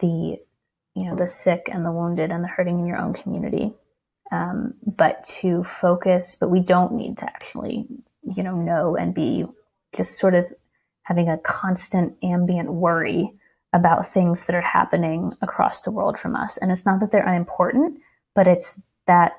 the 0.00 0.38
you 0.94 1.04
know 1.04 1.16
the 1.16 1.28
sick 1.28 1.68
and 1.72 1.84
the 1.84 1.92
wounded 1.92 2.30
and 2.30 2.44
the 2.44 2.48
hurting 2.48 2.78
in 2.78 2.86
your 2.86 2.98
own 2.98 3.12
community. 3.12 3.72
Um, 4.30 4.74
but 4.86 5.24
to 5.40 5.62
focus, 5.62 6.36
but 6.38 6.50
we 6.50 6.60
don't 6.60 6.94
need 6.94 7.18
to 7.18 7.26
actually, 7.26 7.86
you 8.22 8.42
know, 8.42 8.56
know 8.56 8.96
and 8.96 9.14
be 9.14 9.44
just 9.94 10.18
sort 10.18 10.34
of 10.34 10.46
having 11.02 11.28
a 11.28 11.36
constant 11.38 12.16
ambient 12.22 12.72
worry 12.72 13.34
about 13.74 14.06
things 14.06 14.46
that 14.46 14.54
are 14.54 14.60
happening 14.62 15.32
across 15.42 15.82
the 15.82 15.90
world 15.90 16.18
from 16.18 16.36
us. 16.36 16.56
And 16.56 16.70
it's 16.70 16.86
not 16.86 17.00
that 17.00 17.10
they're 17.10 17.26
unimportant, 17.26 17.98
but 18.34 18.46
it's 18.46 18.80
that 19.06 19.32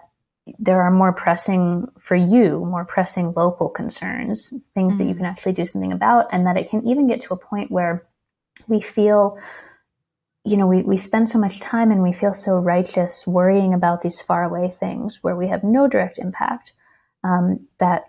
there 0.60 0.82
are 0.82 0.92
more 0.92 1.14
pressing 1.14 1.88
for 2.00 2.16
you, 2.16 2.60
more 2.66 2.86
pressing 2.86 3.34
local 3.34 3.70
concerns, 3.70 4.54
things 4.74 4.96
mm 4.96 4.98
that 4.98 5.06
you 5.06 5.14
mm. 5.14 5.18
can 5.18 5.26
actually 5.26 5.54
do 5.54 5.66
something 5.66 5.94
about, 5.94 6.28
and 6.32 6.46
that 6.46 6.58
it 6.58 6.70
can 6.70 6.86
even 6.86 7.08
get 7.08 7.22
to 7.22 7.34
a 7.34 7.38
point 7.38 7.72
where 7.72 8.06
we 8.68 8.80
feel, 8.80 9.40
you 10.44 10.58
know, 10.58 10.68
we, 10.68 10.82
we 10.82 10.98
spend 10.98 11.30
so 11.30 11.40
much 11.40 11.60
time 11.60 11.92
and 11.92 12.04
we 12.04 12.12
feel 12.12 12.34
so 12.34 12.58
righteous 12.58 13.26
worrying 13.26 13.74
about 13.74 14.02
these 14.02 14.22
faraway 14.22 14.70
things 14.70 15.20
where 15.22 15.36
we 15.36 15.48
have 15.48 15.64
no 15.64 15.88
direct 15.88 16.20
impact 16.20 16.74
um, 17.24 17.66
that 17.80 18.04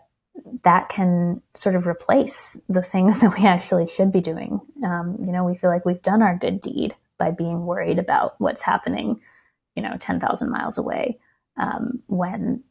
that 0.64 0.88
can 0.88 1.40
sort 1.54 1.76
of 1.76 1.86
replace 1.86 2.56
the 2.68 2.82
things 2.82 3.20
that 3.20 3.38
we 3.38 3.46
actually 3.46 3.86
should 3.86 4.10
be 4.10 4.20
doing. 4.20 4.60
Um, 4.84 5.16
you 5.24 5.30
know, 5.30 5.44
we 5.44 5.56
feel 5.56 5.70
like 5.70 5.84
we've 5.84 6.02
done 6.02 6.22
our 6.22 6.36
good 6.36 6.60
deed 6.60 6.96
by 7.16 7.30
being 7.30 7.64
worried 7.64 8.00
about 8.00 8.34
what's 8.38 8.62
happening, 8.62 9.20
you 9.76 9.82
know, 9.82 9.96
10,000 9.98 10.50
miles 10.50 10.78
away 10.78 11.18
um, 11.56 12.02
when 12.06 12.64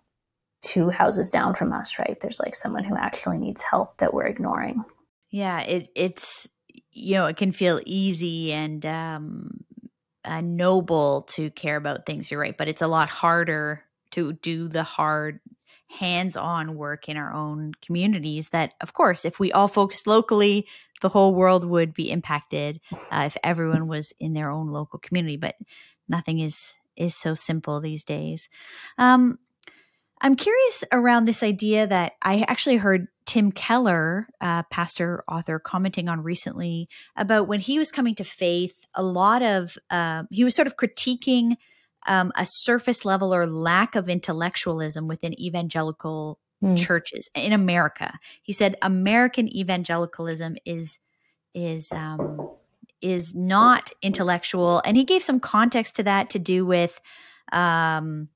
two 0.61 0.89
houses 0.89 1.29
down 1.29 1.55
from 1.55 1.73
us, 1.73 1.99
right? 1.99 2.17
There's 2.19 2.39
like 2.39 2.55
someone 2.55 2.83
who 2.83 2.95
actually 2.95 3.37
needs 3.37 3.61
help 3.61 3.97
that 3.97 4.13
we're 4.13 4.25
ignoring. 4.25 4.83
Yeah, 5.29 5.61
it, 5.61 5.89
it's, 5.95 6.47
you 6.91 7.15
know, 7.15 7.25
it 7.25 7.37
can 7.37 7.51
feel 7.51 7.81
easy 7.85 8.53
and 8.53 8.85
um, 8.85 9.63
uh, 10.23 10.41
noble 10.41 11.23
to 11.31 11.49
care 11.51 11.75
about 11.75 12.05
things, 12.05 12.31
you're 12.31 12.39
right, 12.39 12.57
but 12.57 12.67
it's 12.67 12.81
a 12.81 12.87
lot 12.87 13.09
harder 13.09 13.83
to 14.11 14.33
do 14.33 14.67
the 14.67 14.83
hard 14.83 15.39
hands 15.89 16.35
on 16.37 16.75
work 16.75 17.09
in 17.09 17.17
our 17.17 17.33
own 17.33 17.71
communities 17.81 18.49
that, 18.49 18.73
of 18.81 18.93
course, 18.93 19.25
if 19.25 19.39
we 19.39 19.51
all 19.51 19.67
focused 19.67 20.07
locally, 20.07 20.67
the 21.01 21.09
whole 21.09 21.35
world 21.35 21.65
would 21.65 21.93
be 21.93 22.09
impacted 22.09 22.79
uh, 23.11 23.23
if 23.25 23.35
everyone 23.43 23.87
was 23.87 24.13
in 24.19 24.33
their 24.33 24.49
own 24.49 24.69
local 24.69 24.99
community. 24.99 25.37
But 25.37 25.55
nothing 26.07 26.39
is 26.39 26.75
is 26.95 27.15
so 27.15 27.33
simple 27.33 27.79
these 27.79 28.03
days. 28.03 28.49
Um, 28.97 29.39
I'm 30.21 30.35
curious 30.35 30.83
around 30.91 31.25
this 31.25 31.43
idea 31.43 31.85
that 31.85 32.13
I 32.21 32.45
actually 32.47 32.77
heard 32.77 33.07
Tim 33.25 33.51
Keller, 33.51 34.27
uh, 34.41 34.63
pastor 34.63 35.23
author, 35.27 35.59
commenting 35.59 36.07
on 36.07 36.21
recently 36.21 36.87
about 37.15 37.47
when 37.47 37.59
he 37.59 37.77
was 37.77 37.91
coming 37.91 38.15
to 38.15 38.23
faith. 38.23 38.75
A 38.95 39.03
lot 39.03 39.41
of 39.41 39.77
uh, 39.89 40.23
he 40.31 40.43
was 40.43 40.55
sort 40.55 40.67
of 40.67 40.77
critiquing 40.77 41.57
um, 42.07 42.31
a 42.37 42.45
surface 42.45 43.05
level 43.05 43.33
or 43.33 43.47
lack 43.47 43.95
of 43.95 44.09
intellectualism 44.09 45.07
within 45.07 45.39
evangelical 45.39 46.39
mm. 46.63 46.77
churches 46.77 47.29
in 47.35 47.53
America. 47.53 48.19
He 48.41 48.53
said 48.53 48.75
American 48.81 49.53
evangelicalism 49.55 50.57
is 50.65 50.99
is 51.53 51.91
um, 51.91 52.39
is 53.03 53.35
not 53.35 53.91
intellectual, 54.01 54.81
and 54.85 54.97
he 54.97 55.03
gave 55.03 55.21
some 55.21 55.39
context 55.39 55.97
to 55.97 56.03
that 56.03 56.31
to 56.31 56.39
do 56.39 56.65
with 56.65 56.99
um, 57.51 58.29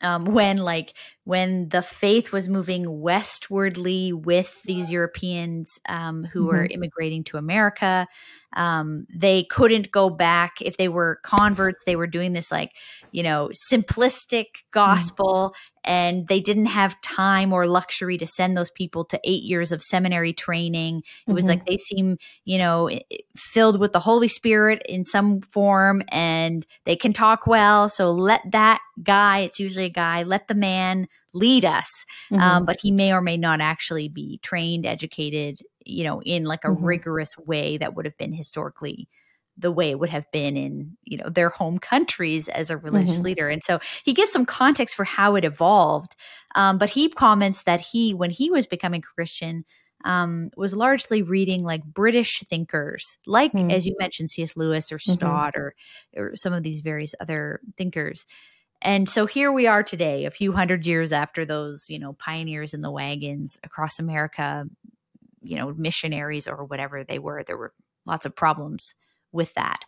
um, 0.00 0.24
when 0.26 0.58
like 0.58 0.94
when 1.24 1.68
the 1.68 1.82
faith 1.82 2.32
was 2.32 2.48
moving 2.48 3.00
westwardly 3.00 4.12
with 4.12 4.62
these 4.62 4.90
Europeans 4.90 5.78
um, 5.88 6.24
who 6.24 6.40
mm-hmm. 6.40 6.48
were 6.48 6.68
immigrating 6.70 7.24
to 7.24 7.36
America. 7.36 8.06
Um, 8.54 9.06
they 9.14 9.44
couldn't 9.44 9.90
go 9.90 10.08
back 10.08 10.62
if 10.62 10.76
they 10.76 10.88
were 10.88 11.20
converts. 11.22 11.82
They 11.84 11.96
were 11.96 12.06
doing 12.06 12.32
this 12.32 12.50
like 12.50 12.72
you 13.12 13.22
know 13.22 13.50
simplistic 13.72 14.46
gospel, 14.70 15.54
mm-hmm. 15.54 15.77
And 15.88 16.28
they 16.28 16.40
didn't 16.40 16.66
have 16.66 17.00
time 17.00 17.52
or 17.52 17.66
luxury 17.66 18.18
to 18.18 18.26
send 18.26 18.56
those 18.56 18.70
people 18.70 19.04
to 19.06 19.18
eight 19.24 19.42
years 19.42 19.72
of 19.72 19.82
seminary 19.82 20.34
training. 20.34 20.98
It 20.98 21.00
mm-hmm. 21.00 21.34
was 21.34 21.48
like 21.48 21.66
they 21.66 21.78
seem 21.78 22.18
you 22.44 22.58
know 22.58 22.90
filled 23.36 23.80
with 23.80 23.92
the 23.92 24.00
Holy 24.00 24.28
Spirit 24.28 24.82
in 24.86 25.02
some 25.02 25.40
form, 25.40 26.02
and 26.08 26.66
they 26.84 26.94
can 26.94 27.12
talk 27.12 27.46
well. 27.46 27.88
So 27.88 28.12
let 28.12 28.42
that 28.52 28.80
guy. 29.02 29.40
It's 29.40 29.58
usually 29.58 29.86
a 29.86 29.90
guy. 29.90 30.22
Let 30.22 30.46
the 30.46 30.54
man 30.54 31.08
lead 31.34 31.64
us 31.64 32.04
um, 32.32 32.38
mm-hmm. 32.38 32.48
um, 32.48 32.64
but 32.64 32.78
he 32.80 32.90
may 32.90 33.12
or 33.12 33.20
may 33.20 33.36
not 33.36 33.60
actually 33.60 34.08
be 34.08 34.40
trained 34.42 34.86
educated 34.86 35.58
you 35.84 36.02
know 36.02 36.22
in 36.22 36.42
like 36.44 36.64
a 36.64 36.68
mm-hmm. 36.68 36.84
rigorous 36.84 37.36
way 37.36 37.76
that 37.76 37.94
would 37.94 38.06
have 38.06 38.16
been 38.16 38.32
historically 38.32 39.08
the 39.58 39.72
way 39.72 39.90
it 39.90 39.98
would 39.98 40.08
have 40.08 40.30
been 40.30 40.56
in 40.56 40.96
you 41.04 41.18
know 41.18 41.28
their 41.28 41.48
home 41.48 41.78
countries 41.78 42.48
as 42.48 42.70
a 42.70 42.76
religious 42.76 43.16
mm-hmm. 43.16 43.24
leader 43.24 43.48
and 43.48 43.62
so 43.62 43.80
he 44.04 44.14
gives 44.14 44.30
some 44.30 44.46
context 44.46 44.94
for 44.94 45.04
how 45.04 45.34
it 45.34 45.44
evolved 45.44 46.14
um, 46.54 46.78
but 46.78 46.90
he 46.90 47.08
comments 47.08 47.64
that 47.64 47.80
he 47.80 48.14
when 48.14 48.30
he 48.30 48.50
was 48.50 48.66
becoming 48.66 49.02
christian 49.02 49.64
um, 50.04 50.50
was 50.56 50.76
largely 50.76 51.22
reading 51.22 51.64
like 51.64 51.84
british 51.84 52.42
thinkers 52.48 53.18
like 53.26 53.52
mm-hmm. 53.52 53.70
as 53.70 53.86
you 53.86 53.94
mentioned 53.98 54.30
cs 54.30 54.56
lewis 54.56 54.92
or 54.92 54.98
mm-hmm. 54.98 55.12
stott 55.12 55.54
or, 55.56 55.74
or 56.16 56.30
some 56.34 56.52
of 56.52 56.62
these 56.62 56.80
various 56.80 57.14
other 57.20 57.60
thinkers 57.76 58.24
and 58.80 59.08
so 59.08 59.26
here 59.26 59.50
we 59.50 59.66
are 59.66 59.82
today, 59.82 60.24
a 60.24 60.30
few 60.30 60.52
hundred 60.52 60.86
years 60.86 61.10
after 61.10 61.44
those, 61.44 61.86
you 61.88 61.98
know, 61.98 62.12
pioneers 62.12 62.74
in 62.74 62.80
the 62.80 62.92
wagons 62.92 63.58
across 63.64 63.98
America, 63.98 64.66
you 65.42 65.56
know, 65.56 65.74
missionaries 65.76 66.46
or 66.46 66.64
whatever 66.64 67.02
they 67.02 67.18
were. 67.18 67.42
There 67.42 67.56
were 67.56 67.72
lots 68.06 68.24
of 68.24 68.36
problems 68.36 68.94
with 69.32 69.52
that. 69.54 69.84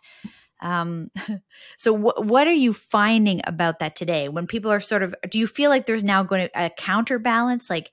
Um, 0.61 1.11
so, 1.77 1.95
wh- 1.95 2.25
what 2.25 2.47
are 2.47 2.53
you 2.53 2.73
finding 2.73 3.41
about 3.45 3.79
that 3.79 3.95
today? 3.95 4.29
When 4.29 4.47
people 4.47 4.71
are 4.71 4.79
sort 4.79 5.03
of, 5.03 5.15
do 5.29 5.39
you 5.39 5.47
feel 5.47 5.69
like 5.69 5.85
there's 5.85 6.03
now 6.03 6.23
going 6.23 6.47
to 6.47 6.65
a 6.65 6.69
counterbalance? 6.69 7.69
Like, 7.69 7.91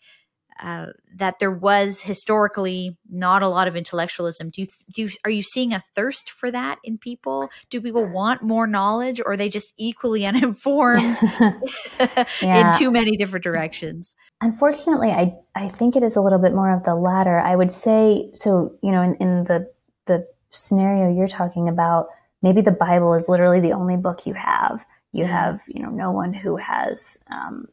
uh, 0.60 0.86
that 1.14 1.38
there 1.38 1.52
was 1.52 2.00
historically 2.00 2.96
not 3.08 3.42
a 3.42 3.48
lot 3.48 3.68
of 3.68 3.76
intellectualism. 3.76 4.50
Do 4.50 4.62
you, 4.62 4.66
do 4.92 5.02
you, 5.02 5.10
are 5.24 5.30
you 5.30 5.42
seeing 5.42 5.72
a 5.72 5.84
thirst 5.94 6.30
for 6.30 6.50
that 6.50 6.78
in 6.82 6.98
people? 6.98 7.48
Do 7.70 7.80
people 7.80 8.08
want 8.08 8.42
more 8.42 8.66
knowledge, 8.66 9.20
or 9.20 9.32
are 9.32 9.36
they 9.36 9.48
just 9.48 9.72
equally 9.78 10.26
uninformed 10.26 11.16
in 12.42 12.72
too 12.72 12.90
many 12.90 13.16
different 13.16 13.44
directions? 13.44 14.14
Unfortunately, 14.40 15.10
I 15.10 15.34
I 15.54 15.68
think 15.68 15.94
it 15.94 16.02
is 16.02 16.16
a 16.16 16.20
little 16.20 16.40
bit 16.40 16.54
more 16.54 16.74
of 16.74 16.82
the 16.82 16.96
latter. 16.96 17.38
I 17.38 17.54
would 17.54 17.70
say 17.70 18.30
so. 18.34 18.76
You 18.82 18.90
know, 18.90 19.02
in, 19.02 19.14
in 19.16 19.44
the 19.44 19.70
the 20.06 20.26
scenario 20.50 21.14
you're 21.14 21.28
talking 21.28 21.68
about, 21.68 22.08
maybe 22.42 22.60
the 22.60 22.70
Bible 22.70 23.14
is 23.14 23.28
literally 23.28 23.60
the 23.60 23.72
only 23.72 23.96
book 23.96 24.26
you 24.26 24.34
have. 24.34 24.86
You 25.12 25.24
mm-hmm. 25.24 25.32
have, 25.32 25.62
you 25.68 25.82
know, 25.82 25.90
no 25.90 26.10
one 26.10 26.32
who 26.32 26.56
has 26.56 27.18
um, 27.30 27.68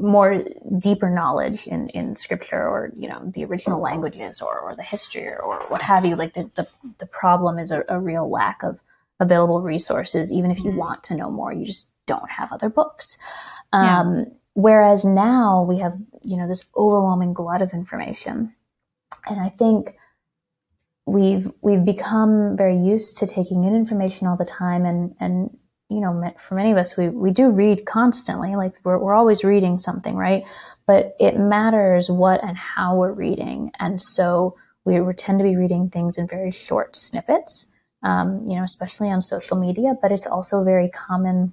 more 0.00 0.44
deeper 0.78 1.10
knowledge 1.10 1.66
in, 1.66 1.88
in 1.90 2.16
scripture 2.16 2.60
or 2.60 2.92
you 2.96 3.08
know 3.08 3.20
the 3.34 3.44
original 3.44 3.80
languages 3.80 4.40
or, 4.40 4.58
or 4.58 4.74
the 4.74 4.82
history 4.82 5.26
or, 5.26 5.42
or 5.42 5.60
what 5.68 5.82
have 5.82 6.04
you 6.04 6.16
like 6.16 6.34
the, 6.34 6.50
the, 6.54 6.66
the 6.98 7.06
problem 7.06 7.58
is 7.58 7.70
a, 7.70 7.84
a, 7.88 7.98
real 7.98 8.28
lack 8.28 8.62
of 8.62 8.80
available 9.20 9.60
resources 9.60 10.32
even 10.32 10.50
if 10.50 10.58
you 10.58 10.70
mm-hmm. 10.70 10.78
want 10.78 11.02
to 11.02 11.14
know 11.14 11.30
more 11.30 11.52
you 11.52 11.64
just 11.64 11.90
don't 12.06 12.30
have 12.30 12.52
other 12.52 12.68
books 12.68 13.18
um, 13.72 14.16
yeah. 14.16 14.24
whereas 14.54 15.04
now 15.04 15.62
we 15.62 15.78
have 15.78 15.96
you 16.22 16.36
know 16.36 16.48
this 16.48 16.66
overwhelming 16.76 17.32
glut 17.32 17.62
of 17.62 17.72
information 17.72 18.52
and 19.28 19.40
i 19.40 19.48
think 19.48 19.96
we've 21.12 21.50
we've 21.60 21.84
become 21.84 22.56
very 22.56 22.76
used 22.76 23.18
to 23.18 23.26
taking 23.26 23.64
in 23.64 23.74
information 23.74 24.26
all 24.26 24.36
the 24.36 24.44
time 24.44 24.84
and 24.84 25.14
and 25.20 25.56
you 25.90 26.00
know, 26.00 26.32
for 26.38 26.54
many 26.54 26.70
of 26.70 26.78
us, 26.78 26.96
we, 26.96 27.08
we 27.08 27.32
do 27.32 27.50
read 27.50 27.84
constantly, 27.84 28.54
like 28.54 28.76
we're, 28.84 28.96
we're 28.96 29.12
always 29.12 29.42
reading 29.42 29.76
something, 29.76 30.14
right? 30.14 30.44
But 30.86 31.16
it 31.18 31.36
matters 31.36 32.08
what 32.08 32.42
and 32.44 32.56
how 32.56 32.94
we're 32.94 33.12
reading. 33.12 33.72
And 33.80 34.00
so 34.00 34.56
we 34.84 35.00
tend 35.14 35.40
to 35.40 35.44
be 35.44 35.56
reading 35.56 35.90
things 35.90 36.16
in 36.16 36.28
very 36.28 36.52
short 36.52 36.94
snippets, 36.94 37.66
um, 38.04 38.48
you 38.48 38.56
know, 38.56 38.62
especially 38.62 39.10
on 39.10 39.20
social 39.20 39.56
media, 39.56 39.94
but 40.00 40.12
it's 40.12 40.28
also 40.28 40.62
very 40.62 40.88
common, 40.88 41.52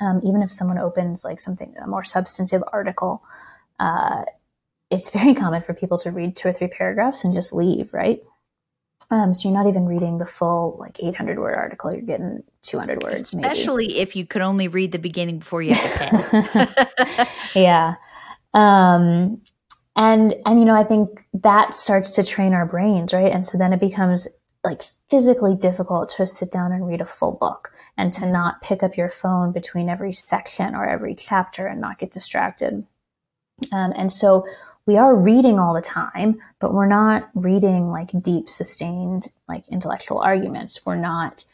um, 0.00 0.20
even 0.24 0.42
if 0.42 0.50
someone 0.50 0.78
opens 0.78 1.22
like 1.22 1.38
something, 1.38 1.74
a 1.82 1.86
more 1.86 2.04
substantive 2.04 2.64
article, 2.72 3.22
uh, 3.78 4.22
it's 4.90 5.10
very 5.10 5.34
common 5.34 5.62
for 5.62 5.74
people 5.74 5.98
to 5.98 6.10
read 6.10 6.36
two 6.36 6.48
or 6.48 6.52
three 6.54 6.68
paragraphs 6.68 7.22
and 7.22 7.34
just 7.34 7.52
leave, 7.52 7.92
right? 7.92 8.22
Um, 9.12 9.34
so 9.34 9.46
you're 9.46 9.56
not 9.56 9.68
even 9.68 9.84
reading 9.84 10.16
the 10.16 10.24
full 10.24 10.78
like 10.80 10.98
800 10.98 11.38
word 11.38 11.54
article. 11.54 11.92
You're 11.92 12.00
getting 12.00 12.42
200 12.62 13.02
words, 13.02 13.20
especially 13.20 13.88
maybe. 13.88 14.00
if 14.00 14.16
you 14.16 14.24
could 14.24 14.40
only 14.40 14.68
read 14.68 14.90
the 14.90 14.98
beginning 14.98 15.40
before 15.40 15.60
you 15.60 15.74
have 15.74 15.98
to 15.98 17.28
pay. 17.54 17.60
yeah, 17.60 17.96
um, 18.54 19.42
and 19.96 20.34
and 20.46 20.58
you 20.58 20.64
know 20.64 20.74
I 20.74 20.84
think 20.84 21.26
that 21.34 21.74
starts 21.74 22.10
to 22.12 22.24
train 22.24 22.54
our 22.54 22.64
brains, 22.64 23.12
right? 23.12 23.30
And 23.30 23.46
so 23.46 23.58
then 23.58 23.74
it 23.74 23.80
becomes 23.80 24.26
like 24.64 24.82
physically 25.10 25.56
difficult 25.56 26.08
to 26.16 26.26
sit 26.26 26.50
down 26.50 26.72
and 26.72 26.88
read 26.88 27.02
a 27.02 27.06
full 27.06 27.32
book 27.32 27.70
and 27.98 28.14
to 28.14 28.24
not 28.24 28.62
pick 28.62 28.82
up 28.82 28.96
your 28.96 29.10
phone 29.10 29.52
between 29.52 29.90
every 29.90 30.14
section 30.14 30.74
or 30.74 30.88
every 30.88 31.14
chapter 31.14 31.66
and 31.66 31.82
not 31.82 31.98
get 31.98 32.12
distracted. 32.12 32.86
Um, 33.72 33.92
and 33.94 34.10
so 34.10 34.46
we 34.86 34.96
are 34.96 35.14
reading 35.14 35.58
all 35.58 35.74
the 35.74 35.80
time, 35.80 36.40
but 36.58 36.74
we're 36.74 36.86
not 36.86 37.30
reading 37.34 37.88
like 37.88 38.10
deep, 38.20 38.48
sustained, 38.48 39.28
like 39.48 39.68
intellectual 39.68 40.18
arguments. 40.18 40.84
We're 40.84 40.96
not 40.96 41.44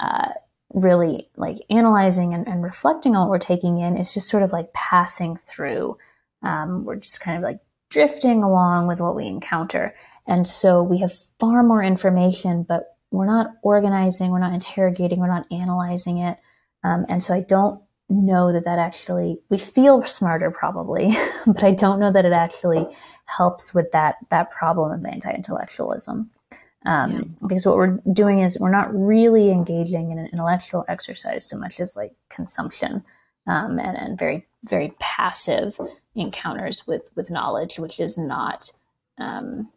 uh, 0.00 0.30
really 0.72 1.28
like 1.36 1.58
analyzing 1.70 2.34
and, 2.34 2.46
and, 2.46 2.62
reflecting 2.62 3.16
on 3.16 3.22
what 3.22 3.30
we're 3.30 3.38
taking 3.38 3.78
in. 3.78 3.96
It's 3.96 4.14
just 4.14 4.28
sort 4.28 4.42
of 4.42 4.52
like 4.52 4.72
passing 4.72 5.36
through. 5.36 5.98
Um, 6.42 6.84
we're 6.84 6.96
just 6.96 7.20
kind 7.20 7.36
of 7.36 7.42
like 7.42 7.60
drifting 7.90 8.42
along 8.42 8.86
with 8.86 9.00
what 9.00 9.16
we 9.16 9.26
encounter. 9.26 9.94
And 10.26 10.46
so 10.46 10.82
we 10.82 10.98
have 10.98 11.12
far 11.40 11.62
more 11.62 11.82
information, 11.82 12.62
but 12.62 12.96
we're 13.10 13.26
not 13.26 13.54
organizing, 13.62 14.30
we're 14.30 14.38
not 14.38 14.52
interrogating, 14.52 15.20
we're 15.20 15.26
not 15.26 15.50
analyzing 15.50 16.18
it. 16.18 16.38
Um, 16.84 17.06
and 17.08 17.22
so 17.22 17.34
I 17.34 17.40
don't 17.40 17.82
know 18.08 18.52
that 18.52 18.64
that 18.64 18.78
actually 18.78 19.38
we 19.50 19.58
feel 19.58 20.02
smarter 20.02 20.50
probably 20.50 21.14
but 21.46 21.62
i 21.62 21.70
don't 21.70 22.00
know 22.00 22.10
that 22.10 22.24
it 22.24 22.32
actually 22.32 22.86
helps 23.26 23.74
with 23.74 23.90
that 23.92 24.16
that 24.30 24.50
problem 24.50 24.92
of 24.92 25.04
anti-intellectualism 25.04 26.30
um, 26.86 27.12
yeah. 27.12 27.20
because 27.48 27.66
what 27.66 27.76
we're 27.76 28.00
doing 28.12 28.38
is 28.38 28.56
we're 28.58 28.70
not 28.70 28.94
really 28.94 29.50
engaging 29.50 30.10
in 30.10 30.18
an 30.18 30.28
intellectual 30.32 30.84
exercise 30.88 31.44
so 31.44 31.58
much 31.58 31.80
as 31.80 31.96
like 31.96 32.12
consumption 32.30 33.04
um, 33.46 33.78
and, 33.78 33.96
and 33.96 34.18
very 34.18 34.46
very 34.64 34.94
passive 34.98 35.78
encounters 36.14 36.86
with 36.86 37.10
with 37.14 37.30
knowledge 37.30 37.78
which 37.78 38.00
is 38.00 38.16
not 38.16 38.70
um, 39.18 39.68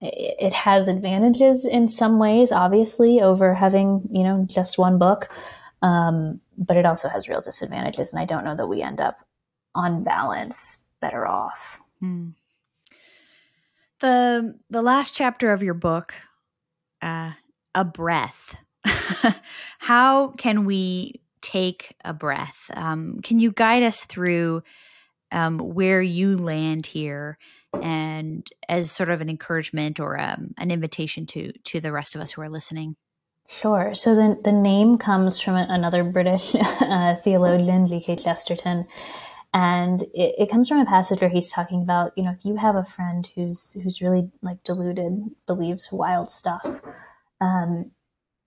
it, 0.00 0.36
it 0.38 0.52
has 0.52 0.86
advantages 0.86 1.66
in 1.66 1.88
some 1.88 2.20
ways 2.20 2.52
obviously 2.52 3.20
over 3.20 3.52
having 3.52 4.08
you 4.12 4.22
know 4.22 4.44
just 4.48 4.78
one 4.78 4.96
book 4.96 5.28
um, 5.82 6.40
but 6.58 6.76
it 6.76 6.84
also 6.84 7.08
has 7.08 7.28
real 7.28 7.40
disadvantages. 7.40 8.12
And 8.12 8.20
I 8.20 8.24
don't 8.24 8.44
know 8.44 8.56
that 8.56 8.66
we 8.66 8.82
end 8.82 9.00
up 9.00 9.18
on 9.74 10.02
balance 10.02 10.82
better 11.00 11.26
off. 11.26 11.80
Hmm. 12.00 12.30
The 14.00 14.58
the 14.68 14.82
last 14.82 15.14
chapter 15.14 15.52
of 15.52 15.62
your 15.62 15.74
book, 15.74 16.14
uh, 17.00 17.32
a 17.74 17.84
breath. 17.84 18.56
How 19.78 20.28
can 20.28 20.64
we 20.64 21.20
take 21.40 21.96
a 22.04 22.12
breath? 22.12 22.70
Um, 22.74 23.20
can 23.22 23.38
you 23.38 23.50
guide 23.50 23.82
us 23.82 24.04
through 24.04 24.62
um, 25.32 25.58
where 25.58 26.00
you 26.00 26.36
land 26.36 26.86
here, 26.86 27.38
and 27.82 28.48
as 28.68 28.92
sort 28.92 29.10
of 29.10 29.20
an 29.20 29.28
encouragement 29.28 29.98
or 29.98 30.18
um, 30.18 30.54
an 30.58 30.70
invitation 30.70 31.26
to 31.26 31.52
to 31.64 31.80
the 31.80 31.92
rest 31.92 32.14
of 32.14 32.20
us 32.20 32.32
who 32.32 32.42
are 32.42 32.50
listening? 32.50 32.96
Sure. 33.50 33.94
So 33.94 34.14
the, 34.14 34.38
the 34.44 34.52
name 34.52 34.98
comes 34.98 35.40
from 35.40 35.56
another 35.56 36.04
British 36.04 36.54
uh, 36.80 37.16
theologian, 37.24 37.86
G.K. 37.86 38.16
Chesterton. 38.16 38.86
And 39.54 40.02
it, 40.12 40.34
it, 40.38 40.50
comes 40.50 40.68
from 40.68 40.80
a 40.80 40.84
passage 40.84 41.22
where 41.22 41.30
he's 41.30 41.50
talking 41.50 41.80
about, 41.80 42.12
you 42.14 42.22
know, 42.22 42.32
if 42.32 42.44
you 42.44 42.56
have 42.56 42.76
a 42.76 42.84
friend 42.84 43.26
who's 43.34 43.72
who's 43.82 44.02
really 44.02 44.30
like 44.42 44.62
deluded, 44.62 45.30
believes 45.46 45.88
wild 45.90 46.30
stuff, 46.30 46.82
um, 47.40 47.90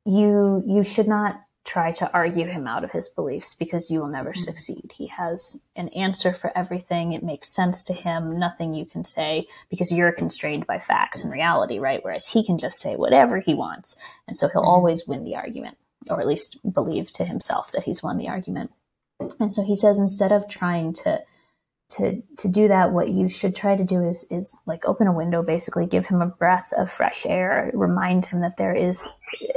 you 0.05 0.63
you 0.67 0.83
should 0.83 1.07
not 1.07 1.41
try 1.63 1.91
to 1.91 2.11
argue 2.11 2.47
him 2.47 2.67
out 2.67 2.83
of 2.83 2.91
his 2.91 3.07
beliefs 3.07 3.53
because 3.53 3.91
you 3.91 3.99
will 3.99 4.07
never 4.07 4.31
mm-hmm. 4.31 4.41
succeed. 4.41 4.91
He 4.95 5.07
has 5.07 5.59
an 5.75 5.89
answer 5.89 6.33
for 6.33 6.55
everything. 6.57 7.13
It 7.13 7.23
makes 7.23 7.53
sense 7.53 7.83
to 7.83 7.93
him. 7.93 8.39
Nothing 8.39 8.73
you 8.73 8.85
can 8.85 9.03
say 9.03 9.47
because 9.69 9.91
you're 9.91 10.11
constrained 10.11 10.65
by 10.65 10.79
facts 10.79 11.23
and 11.23 11.31
reality, 11.31 11.79
right? 11.79 12.03
Whereas 12.03 12.27
he 12.27 12.43
can 12.43 12.57
just 12.57 12.79
say 12.79 12.95
whatever 12.95 13.39
he 13.39 13.53
wants. 13.53 13.95
And 14.27 14.35
so 14.35 14.47
he'll 14.47 14.61
mm-hmm. 14.61 14.69
always 14.69 15.07
win 15.07 15.23
the 15.23 15.35
argument, 15.35 15.77
or 16.09 16.19
at 16.19 16.27
least 16.27 16.57
believe 16.73 17.11
to 17.13 17.25
himself 17.25 17.71
that 17.73 17.83
he's 17.83 18.01
won 18.01 18.17
the 18.17 18.29
argument. 18.29 18.71
And 19.39 19.53
so 19.53 19.63
he 19.63 19.75
says 19.75 19.99
instead 19.99 20.31
of 20.31 20.49
trying 20.49 20.93
to 20.93 21.21
to 21.91 22.21
to 22.37 22.47
do 22.47 22.69
that 22.69 22.93
what 22.93 23.09
you 23.09 23.27
should 23.27 23.53
try 23.53 23.75
to 23.75 23.83
do 23.83 24.01
is 24.01 24.25
is 24.31 24.57
like 24.65 24.85
open 24.85 25.07
a 25.07 25.13
window 25.13 25.43
basically 25.43 25.85
give 25.85 26.05
him 26.05 26.21
a 26.21 26.25
breath 26.25 26.71
of 26.77 26.89
fresh 26.89 27.25
air 27.25 27.69
remind 27.73 28.25
him 28.25 28.39
that 28.39 28.55
there 28.55 28.73
is 28.73 29.09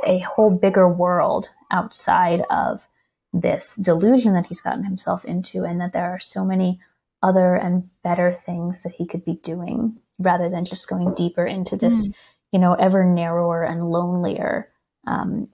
a 0.05 0.18
whole 0.20 0.51
bigger 0.51 0.89
world 0.89 1.51
outside 1.70 2.43
of 2.51 2.87
this 3.33 3.77
delusion 3.77 4.35
that 4.35 4.47
he's 4.47 4.61
gotten 4.61 4.85
himself 4.85 5.25
into 5.25 5.64
and 5.64 5.81
that 5.81 5.93
there 5.93 6.11
are 6.11 6.20
so 6.20 6.45
many 6.45 6.79
other 7.22 7.55
and 7.55 7.89
better 8.03 8.33
things 8.33 8.83
that 8.83 8.93
he 8.93 9.07
could 9.07 9.25
be 9.25 9.35
doing 9.35 9.97
rather 10.18 10.49
than 10.49 10.64
just 10.64 10.89
going 10.89 11.12
deeper 11.14 11.45
into 11.45 11.77
this 11.77 12.09
mm. 12.09 12.14
you 12.53 12.59
know 12.59 12.75
ever 12.75 13.05
narrower 13.05 13.64
and 13.64 13.91
lonelier 13.91 14.70
um, 15.07 15.49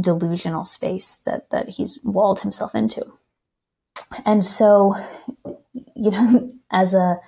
delusional 0.00 0.64
space 0.64 1.16
that 1.24 1.50
that 1.50 1.68
he's 1.68 2.00
walled 2.02 2.40
himself 2.40 2.74
into 2.74 3.04
and 4.24 4.44
so 4.44 4.96
you 6.00 6.10
know, 6.10 6.52
as 6.70 6.94
a 6.94 7.20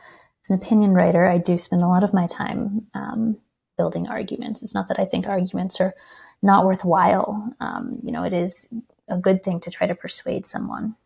as 0.43 0.51
an 0.51 0.61
opinion 0.61 0.93
writer, 0.93 1.25
I 1.25 1.39
do 1.39 1.57
spend 1.57 1.83
a 1.83 1.89
lot 1.89 2.03
of 2.03 2.13
my 2.13 2.27
time 2.27 2.87
um, 2.95 3.39
building 3.77 4.09
arguments. 4.09 4.63
It's 4.63 4.75
not 4.75 4.89
that 4.89 4.99
I 4.99 5.05
think 5.05 5.27
arguments 5.27 5.81
are 5.81 5.95
not 6.43 6.67
worthwhile. 6.67 7.55
Um, 7.61 8.01
you 8.03 8.13
know, 8.13 8.25
it 8.25 8.33
is 8.33 8.69
a 9.09 9.17
good 9.17 9.43
thing 9.43 9.61
to 9.61 9.71
try 9.71 9.87
to 9.87 9.95
persuade 9.95 10.47
someone, 10.47 10.97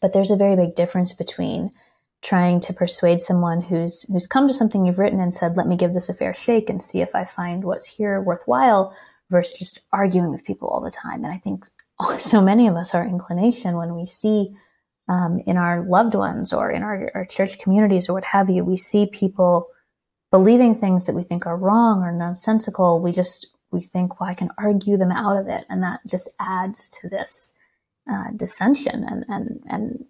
but 0.00 0.12
there's 0.12 0.30
a 0.30 0.36
very 0.36 0.56
big 0.56 0.74
difference 0.74 1.12
between 1.12 1.70
trying 2.22 2.58
to 2.58 2.72
persuade 2.72 3.20
someone 3.20 3.60
who's 3.60 4.02
who's 4.04 4.26
come 4.26 4.48
to 4.48 4.54
something 4.54 4.86
you've 4.86 4.98
written 4.98 5.20
and 5.20 5.32
said, 5.32 5.56
"Let 5.56 5.68
me 5.68 5.76
give 5.76 5.94
this 5.94 6.08
a 6.08 6.14
fair 6.14 6.34
shake 6.34 6.70
and 6.70 6.82
see 6.82 7.00
if 7.00 7.14
I 7.14 7.24
find 7.24 7.64
what's 7.64 7.86
here 7.86 8.20
worthwhile," 8.20 8.94
versus 9.30 9.58
just 9.58 9.80
arguing 9.92 10.30
with 10.30 10.44
people 10.44 10.68
all 10.68 10.80
the 10.80 10.90
time. 10.90 11.24
And 11.24 11.32
I 11.32 11.38
think 11.38 11.66
so 12.18 12.40
many 12.40 12.66
of 12.66 12.76
us, 12.76 12.94
our 12.94 13.06
inclination 13.06 13.76
when 13.76 13.94
we 13.94 14.06
see 14.06 14.54
um, 15.08 15.40
in 15.46 15.56
our 15.56 15.84
loved 15.84 16.14
ones 16.14 16.52
or 16.52 16.70
in 16.70 16.82
our, 16.82 17.10
our 17.14 17.24
church 17.24 17.58
communities 17.58 18.08
or 18.08 18.14
what 18.14 18.24
have 18.24 18.48
you, 18.48 18.64
we 18.64 18.76
see 18.76 19.06
people 19.06 19.68
believing 20.30 20.74
things 20.74 21.06
that 21.06 21.14
we 21.14 21.22
think 21.22 21.46
are 21.46 21.56
wrong 21.56 22.02
or 22.02 22.10
nonsensical. 22.10 23.00
We 23.00 23.12
just 23.12 23.54
we 23.74 23.82
think, 23.82 24.20
well, 24.20 24.30
I 24.30 24.34
can 24.34 24.50
argue 24.56 24.96
them 24.96 25.10
out 25.10 25.36
of 25.36 25.48
it, 25.48 25.66
and 25.68 25.82
that 25.82 26.00
just 26.06 26.30
adds 26.40 26.88
to 27.00 27.08
this 27.08 27.52
uh, 28.10 28.30
dissension 28.36 29.04
and 29.04 29.24
and 29.28 29.60
and 29.66 30.04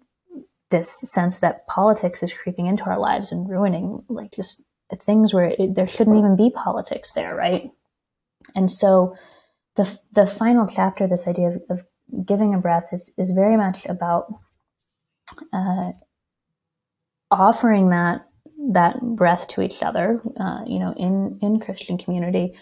this 0.69 0.89
sense 1.11 1.39
that 1.39 1.67
politics 1.67 2.23
is 2.23 2.33
creeping 2.33 2.65
into 2.65 2.83
our 2.85 2.99
lives 2.99 3.31
and 3.31 3.49
ruining 3.49 4.03
like 4.09 4.31
just 4.31 4.63
things 5.01 5.33
where 5.33 5.55
it, 5.57 5.75
there 5.75 5.87
shouldn't 5.87 6.17
even 6.17 6.35
be 6.35 6.49
politics 6.49 7.11
there, 7.13 7.35
right? 7.35 7.71
And 8.55 8.71
so 8.71 9.15
the 9.75 9.97
the 10.11 10.27
final 10.27 10.67
chapter, 10.67 11.07
this 11.07 11.27
idea 11.27 11.47
of, 11.47 11.61
of 11.69 11.83
giving 12.25 12.53
a 12.53 12.59
breath, 12.59 12.89
is 12.91 13.11
is 13.17 13.31
very 13.31 13.57
much 13.57 13.85
about 13.85 14.33
uh, 15.51 15.91
offering 17.31 17.89
that 17.89 18.25
that 18.73 19.01
breath 19.01 19.47
to 19.49 19.61
each 19.61 19.83
other, 19.83 20.21
uh, 20.39 20.61
you 20.65 20.79
know, 20.79 20.93
in 20.97 21.39
in 21.41 21.59
Christian 21.59 21.97
community, 21.97 22.53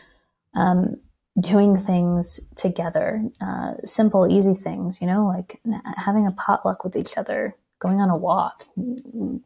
um, 0.56 0.97
doing 1.39 1.78
things 1.78 2.39
together, 2.56 3.24
uh, 3.41 3.74
simple, 3.84 4.32
easy 4.32 4.54
things, 4.54 5.01
you 5.01 5.08
know, 5.08 5.26
like 5.26 5.60
having 5.97 6.28
a 6.28 6.32
potluck 6.32 6.84
with 6.84 6.95
each 6.95 7.18
other, 7.18 7.56
going 7.80 7.99
on 7.99 8.10
a 8.10 8.18
walk, 8.18 8.66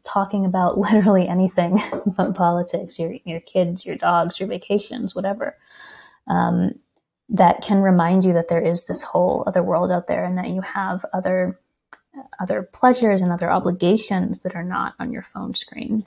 talking 0.04 0.44
about 0.44 0.78
literally 0.78 1.26
anything 1.26 1.80
but 2.06 2.34
politics, 2.34 2.98
your 2.98 3.14
your 3.24 3.40
kids, 3.40 3.86
your 3.86 3.96
dogs, 3.96 4.38
your 4.38 4.48
vacations, 4.48 5.14
whatever. 5.14 5.56
Um, 6.26 6.72
that 7.30 7.60
can 7.60 7.82
remind 7.82 8.24
you 8.24 8.32
that 8.32 8.48
there 8.48 8.64
is 8.64 8.84
this 8.84 9.02
whole 9.02 9.44
other 9.46 9.62
world 9.62 9.90
out 9.90 10.06
there, 10.06 10.24
and 10.24 10.38
that 10.38 10.48
you 10.48 10.60
have 10.62 11.04
other 11.12 11.58
other 12.40 12.62
pleasures 12.62 13.20
and 13.20 13.32
other 13.32 13.50
obligations 13.50 14.40
that 14.40 14.54
are 14.54 14.64
not 14.64 14.94
on 14.98 15.12
your 15.12 15.22
phone 15.22 15.54
screen. 15.54 16.06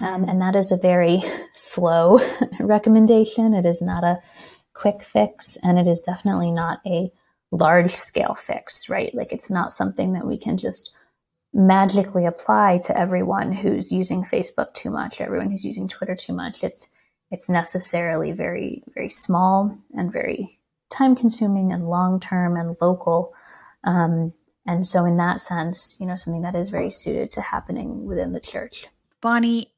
Um, 0.00 0.24
and 0.24 0.40
that 0.40 0.56
is 0.56 0.70
a 0.70 0.76
very 0.76 1.22
slow 1.52 2.20
recommendation. 2.60 3.54
It 3.54 3.66
is 3.66 3.82
not 3.82 4.04
a 4.04 4.20
quick 4.74 5.02
fix, 5.02 5.56
and 5.62 5.78
it 5.78 5.88
is 5.88 6.00
definitely 6.00 6.50
not 6.50 6.80
a 6.86 7.10
large 7.50 7.90
scale 7.90 8.34
fix, 8.34 8.88
right? 8.88 9.14
Like 9.14 9.32
it's 9.32 9.50
not 9.50 9.72
something 9.72 10.12
that 10.12 10.26
we 10.26 10.38
can 10.38 10.56
just 10.56 10.94
magically 11.52 12.26
apply 12.26 12.78
to 12.84 12.96
everyone 12.96 13.52
who's 13.52 13.90
using 13.90 14.22
Facebook 14.22 14.74
too 14.74 14.90
much, 14.90 15.20
everyone 15.20 15.50
who's 15.50 15.64
using 15.64 15.88
Twitter 15.88 16.14
too 16.14 16.32
much. 16.32 16.62
It's 16.62 16.88
it's 17.30 17.48
necessarily 17.48 18.32
very 18.32 18.84
very 18.94 19.08
small 19.08 19.76
and 19.94 20.12
very 20.12 20.58
time 20.90 21.14
consuming 21.14 21.72
and 21.72 21.86
long 21.86 22.20
term 22.20 22.56
and 22.56 22.76
local. 22.80 23.34
Um, 23.84 24.32
and 24.66 24.86
so, 24.86 25.06
in 25.06 25.16
that 25.16 25.40
sense, 25.40 25.96
you 25.98 26.06
know, 26.06 26.14
something 26.14 26.42
that 26.42 26.54
is 26.54 26.68
very 26.68 26.90
suited 26.90 27.30
to 27.32 27.40
happening 27.40 28.04
within 28.04 28.32
the 28.32 28.40
church. 28.40 28.86
Bonnie, 29.20 29.72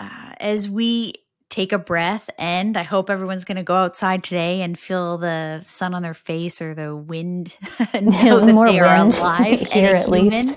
as 0.00 0.68
we 0.68 1.14
take 1.50 1.72
a 1.72 1.78
breath 1.78 2.28
and 2.38 2.76
I 2.76 2.82
hope 2.82 3.08
everyone's 3.08 3.44
going 3.44 3.56
to 3.56 3.62
go 3.62 3.74
outside 3.74 4.22
today 4.22 4.60
and 4.60 4.78
feel 4.78 5.16
the 5.16 5.62
sun 5.64 5.94
on 5.94 6.02
their 6.02 6.12
face 6.14 6.60
or 6.60 6.74
the 6.74 6.94
wind 6.94 7.56
know 7.94 8.40
that 8.40 8.52
More 8.54 8.70
they 8.70 8.78
are 8.80 8.98
wind 8.98 9.14
alive 9.14 9.60
here 9.72 9.94
at 9.94 10.04
human. 10.06 10.30
least. 10.30 10.56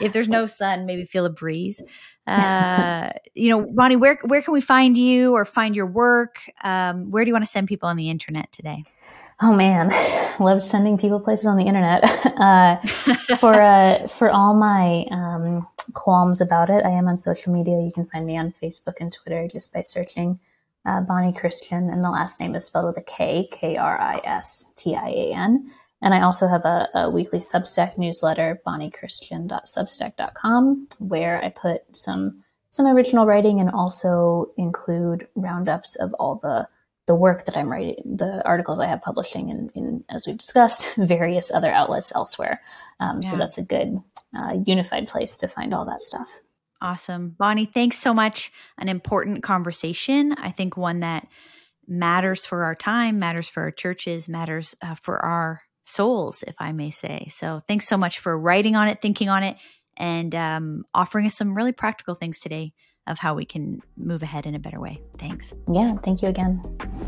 if 0.00 0.12
there's 0.12 0.28
no 0.28 0.46
sun, 0.46 0.86
maybe 0.86 1.04
feel 1.04 1.24
a 1.24 1.30
breeze. 1.30 1.82
Uh, 2.28 3.10
you 3.34 3.48
know, 3.48 3.66
Bonnie, 3.74 3.96
where 3.96 4.16
where 4.24 4.40
can 4.42 4.54
we 4.54 4.60
find 4.60 4.96
you 4.96 5.32
or 5.34 5.44
find 5.44 5.74
your 5.74 5.86
work? 5.86 6.36
Um, 6.62 7.10
where 7.10 7.24
do 7.24 7.28
you 7.28 7.34
want 7.34 7.44
to 7.44 7.50
send 7.50 7.66
people 7.66 7.88
on 7.88 7.96
the 7.96 8.10
internet 8.10 8.52
today? 8.52 8.84
Oh 9.40 9.52
man, 9.52 9.90
love 10.38 10.62
sending 10.62 10.96
people 10.96 11.18
places 11.18 11.46
on 11.48 11.56
the 11.56 11.64
internet. 11.64 12.04
Uh, 12.38 12.76
for 13.38 13.60
uh, 13.60 14.06
for 14.06 14.30
all 14.30 14.54
my 14.54 15.04
um, 15.10 15.66
qualms 15.94 16.40
about 16.40 16.70
it, 16.70 16.84
I 16.84 16.90
am 16.90 17.08
on 17.08 17.16
social 17.16 17.52
media. 17.52 17.80
You 17.80 17.90
can 17.92 18.06
find 18.06 18.26
me 18.26 18.36
on 18.36 18.54
Facebook 18.62 18.94
and 19.00 19.12
Twitter 19.12 19.48
just 19.48 19.72
by 19.72 19.82
searching 19.82 20.38
uh, 20.84 21.00
Bonnie 21.00 21.32
Kristian, 21.32 21.92
and 21.92 22.02
the 22.02 22.10
last 22.10 22.40
name 22.40 22.54
is 22.54 22.64
spelled 22.64 22.86
with 22.86 22.96
a 22.96 23.02
K, 23.02 23.46
K 23.52 23.76
R 23.76 24.00
I 24.00 24.20
S 24.24 24.72
T 24.76 24.96
I 24.96 25.08
A 25.08 25.34
N. 25.34 25.70
And 26.02 26.14
I 26.14 26.22
also 26.22 26.48
have 26.48 26.64
a, 26.64 26.88
a 26.94 27.10
weekly 27.10 27.38
Substack 27.38 27.96
newsletter, 27.96 28.60
bonniekristian.substack.com, 28.66 30.88
where 30.98 31.44
I 31.44 31.50
put 31.50 31.82
some 31.94 32.42
some 32.70 32.86
original 32.86 33.26
writing 33.26 33.60
and 33.60 33.70
also 33.70 34.50
include 34.56 35.28
roundups 35.36 35.94
of 35.96 36.14
all 36.14 36.36
the 36.36 36.66
the 37.12 37.16
work 37.16 37.44
that 37.44 37.58
I'm 37.58 37.70
writing, 37.70 38.16
the 38.16 38.42
articles 38.46 38.80
I 38.80 38.86
have 38.86 39.02
publishing 39.02 39.50
in, 39.50 39.70
in 39.74 40.02
as 40.08 40.26
we've 40.26 40.38
discussed, 40.38 40.94
various 40.96 41.50
other 41.50 41.70
outlets 41.70 42.10
elsewhere. 42.14 42.62
Um, 43.00 43.22
So 43.22 43.36
that's 43.36 43.58
a 43.58 43.62
good 43.62 44.00
uh, 44.34 44.56
unified 44.64 45.08
place 45.08 45.36
to 45.36 45.46
find 45.46 45.74
all 45.74 45.84
that 45.84 46.00
stuff. 46.00 46.40
Awesome. 46.80 47.36
Bonnie, 47.38 47.66
thanks 47.66 47.98
so 47.98 48.14
much. 48.14 48.50
An 48.78 48.88
important 48.88 49.42
conversation. 49.42 50.32
I 50.38 50.52
think 50.52 50.78
one 50.78 51.00
that 51.00 51.28
matters 51.86 52.46
for 52.46 52.64
our 52.64 52.74
time, 52.74 53.18
matters 53.18 53.46
for 53.46 53.64
our 53.64 53.70
churches, 53.70 54.26
matters 54.26 54.74
uh, 54.80 54.94
for 54.94 55.22
our 55.22 55.60
souls, 55.84 56.42
if 56.46 56.54
I 56.58 56.72
may 56.72 56.90
say. 56.90 57.28
So 57.30 57.60
thanks 57.68 57.86
so 57.86 57.98
much 57.98 58.20
for 58.20 58.38
writing 58.38 58.74
on 58.74 58.88
it, 58.88 59.02
thinking 59.02 59.28
on 59.28 59.42
it, 59.42 59.56
and 59.98 60.34
um, 60.34 60.84
offering 60.94 61.26
us 61.26 61.36
some 61.36 61.54
really 61.54 61.72
practical 61.72 62.14
things 62.14 62.40
today 62.40 62.72
of 63.06 63.18
how 63.18 63.34
we 63.34 63.44
can 63.44 63.82
move 63.96 64.22
ahead 64.22 64.46
in 64.46 64.54
a 64.54 64.58
better 64.58 64.80
way. 64.80 65.00
Thanks. 65.18 65.52
Yeah, 65.70 65.96
thank 65.98 66.22
you 66.22 66.28
again. 66.28 66.62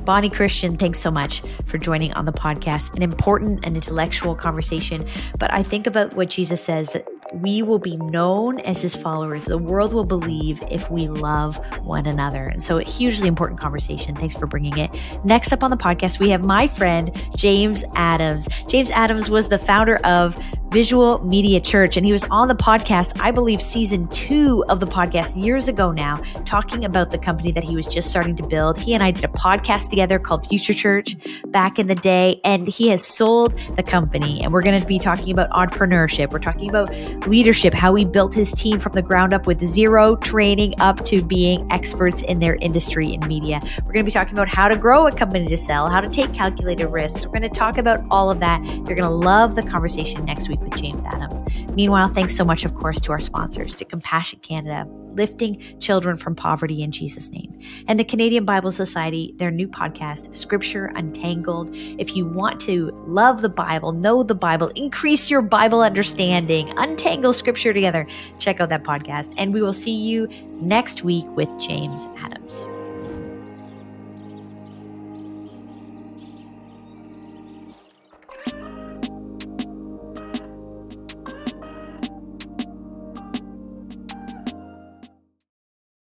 Bonnie 0.05 0.31
Kristian, 0.31 0.79
thanks 0.79 0.99
so 0.99 1.11
much 1.11 1.43
for 1.67 1.79
joining 1.79 2.13
on 2.15 2.25
the 2.25 2.33
podcast. 2.33 2.95
An 2.95 3.03
important 3.03 3.65
and 3.65 3.77
intellectual 3.77 4.35
conversation. 4.35 5.07
But 5.39 5.53
I 5.53 5.63
think 5.63 5.87
about 5.87 6.15
what 6.15 6.31
Jesus 6.31 6.61
says 6.63 6.91
that 6.91 7.07
we 7.43 7.63
will 7.63 7.79
be 7.79 7.97
known 7.97 8.61
as 8.61 8.81
his 8.81 8.95
followers. 8.95 9.45
The 9.45 9.59
world 9.59 9.93
will 9.93 10.05
believe 10.05 10.63
if 10.71 10.91
we 10.91 11.09
love 11.09 11.57
one 11.83 12.07
another. 12.07 12.47
And 12.47 12.63
so, 12.63 12.79
a 12.79 12.85
hugely 12.85 13.29
important 13.29 13.61
conversation. 13.61 14.15
Thanks 14.15 14.37
for 14.37 14.47
bringing 14.47 14.77
it. 14.79 14.91
Next 15.25 15.53
up 15.53 15.63
on 15.63 15.71
the 15.71 15.77
podcast, 15.77 16.19
we 16.19 16.31
have 16.31 16.43
my 16.43 16.67
friend, 16.67 17.11
James 17.37 17.85
Adams. 17.95 18.49
James 18.69 18.91
Adams 18.91 19.31
was 19.31 19.49
the 19.49 19.59
founder 19.59 19.97
of 20.05 20.37
Visual 20.75 21.25
Media 21.25 21.61
Church, 21.61 21.97
and 21.97 22.05
he 22.05 22.11
was 22.11 22.25
on 22.33 22.49
the 22.49 22.55
podcast, 22.57 23.17
I 23.21 23.31
believe, 23.31 23.63
season 23.63 24.09
two 24.09 24.65
of 24.69 24.81
the 24.81 24.89
podcast 24.89 25.41
years 25.41 25.69
ago 25.69 25.93
now, 25.93 26.21
talking 26.45 26.85
about 26.85 27.13
the 27.13 27.19
company 27.19 27.53
that 27.53 27.63
he 27.63 27.77
was 27.77 27.87
just 27.87 28.11
starting 28.11 28.35
to 28.35 28.43
build. 28.43 28.77
He 28.77 28.93
and 28.93 29.01
I 29.01 29.13
did 29.13 29.25
a 29.25 29.29
podcast 29.29 29.91
together 29.91 30.19
called 30.19 30.49
Future 30.49 30.75
Church 30.75 31.15
back 31.47 31.79
in 31.79 31.87
the 31.87 31.95
day, 31.95 32.41
and 32.43 32.67
he 32.67 32.89
has 32.89 33.07
sold 33.07 33.57
the 33.77 33.85
company. 33.85 34.43
And 34.43 34.53
we're 34.53 34.63
going 34.63 34.81
to 34.81 34.85
be 34.85 34.99
talking 34.99 35.31
about 35.31 35.49
entrepreneurship. 35.51 36.33
We're 36.33 36.41
talking 36.41 36.69
about 36.69 36.93
leadership, 37.27 37.75
how 37.75 37.95
he 37.95 38.05
built 38.05 38.35
his 38.35 38.53
team 38.53 38.79
from 38.79 38.93
the 38.93 39.03
ground 39.03 39.33
up 39.33 39.47
with 39.47 39.61
zero 39.61 40.17
training 40.17 40.75
up 40.79 41.05
to 41.05 41.23
being 41.23 41.67
experts 41.71 42.23
in 42.23 42.39
their 42.39 42.57
industry 42.57 43.15
in 43.15 43.27
media. 43.27 43.61
We're 43.85 43.93
going 43.93 44.05
to 44.05 44.09
be 44.09 44.11
talking 44.11 44.35
about 44.35 44.49
how 44.49 44.69
to 44.69 44.77
grow 44.77 45.07
a 45.07 45.13
company 45.13 45.47
to 45.47 45.57
sell, 45.57 45.89
how 45.89 46.01
to 46.01 46.09
take 46.09 46.33
calculated 46.35 46.87
risks. 46.89 47.25
We're 47.27 47.33
going 47.33 47.43
to 47.43 47.49
talk 47.49 47.79
about 47.79 48.05
all 48.11 48.31
of 48.31 48.41
that. 48.41 48.65
You're 48.65 48.97
going 48.97 49.03
to 49.03 49.09
love 49.09 49.55
the 49.55 49.63
conversation 49.63 50.25
next 50.25 50.49
week 50.49 50.61
with 50.61 50.77
James 50.77 51.05
Adams. 51.05 51.43
Meanwhile, 51.75 52.09
thanks 52.09 52.37
so 52.37 52.45
much, 52.45 52.65
of 52.65 52.75
course, 52.75 53.01
to 53.01 53.13
our 53.13 53.21
sponsors, 53.21 53.75
to 53.77 53.85
Compassion 53.85 54.41
Canada, 54.41 54.87
lifting 55.15 55.63
children 55.81 56.17
from 56.17 56.35
poverty 56.35 56.83
in 56.83 56.91
Jesus' 56.93 57.31
name, 57.31 57.59
and 57.89 57.99
the 57.99 58.05
Canadian 58.05 58.45
Bible 58.45 58.73
Society, 58.73 59.35
their 59.39 59.51
new 59.51 59.69
podcast, 59.69 60.35
Scripture 60.37 60.93
Untangled. 60.95 61.71
If 61.73 62.17
you 62.17 62.27
want 62.27 62.61
to 62.63 62.91
love 63.07 63.43
the 63.43 63.49
Bible, 63.49 63.93
know 63.93 64.23
the 64.23 64.35
Bible, 64.35 64.69
increase 64.75 65.31
your 65.31 65.43
Bible 65.43 65.83
understanding, 65.83 66.73
untangle 66.77 67.33
Scripture 67.33 67.73
together, 67.73 68.07
check 68.39 68.61
out 68.61 68.69
that 68.71 68.85
podcast. 68.85 69.33
And 69.37 69.53
we 69.53 69.63
will 69.63 69.73
see 69.73 69.95
you 69.95 70.29
next 70.61 71.03
week 71.03 71.27
with 71.37 71.49
James 71.61 72.07
Adams. 72.19 72.67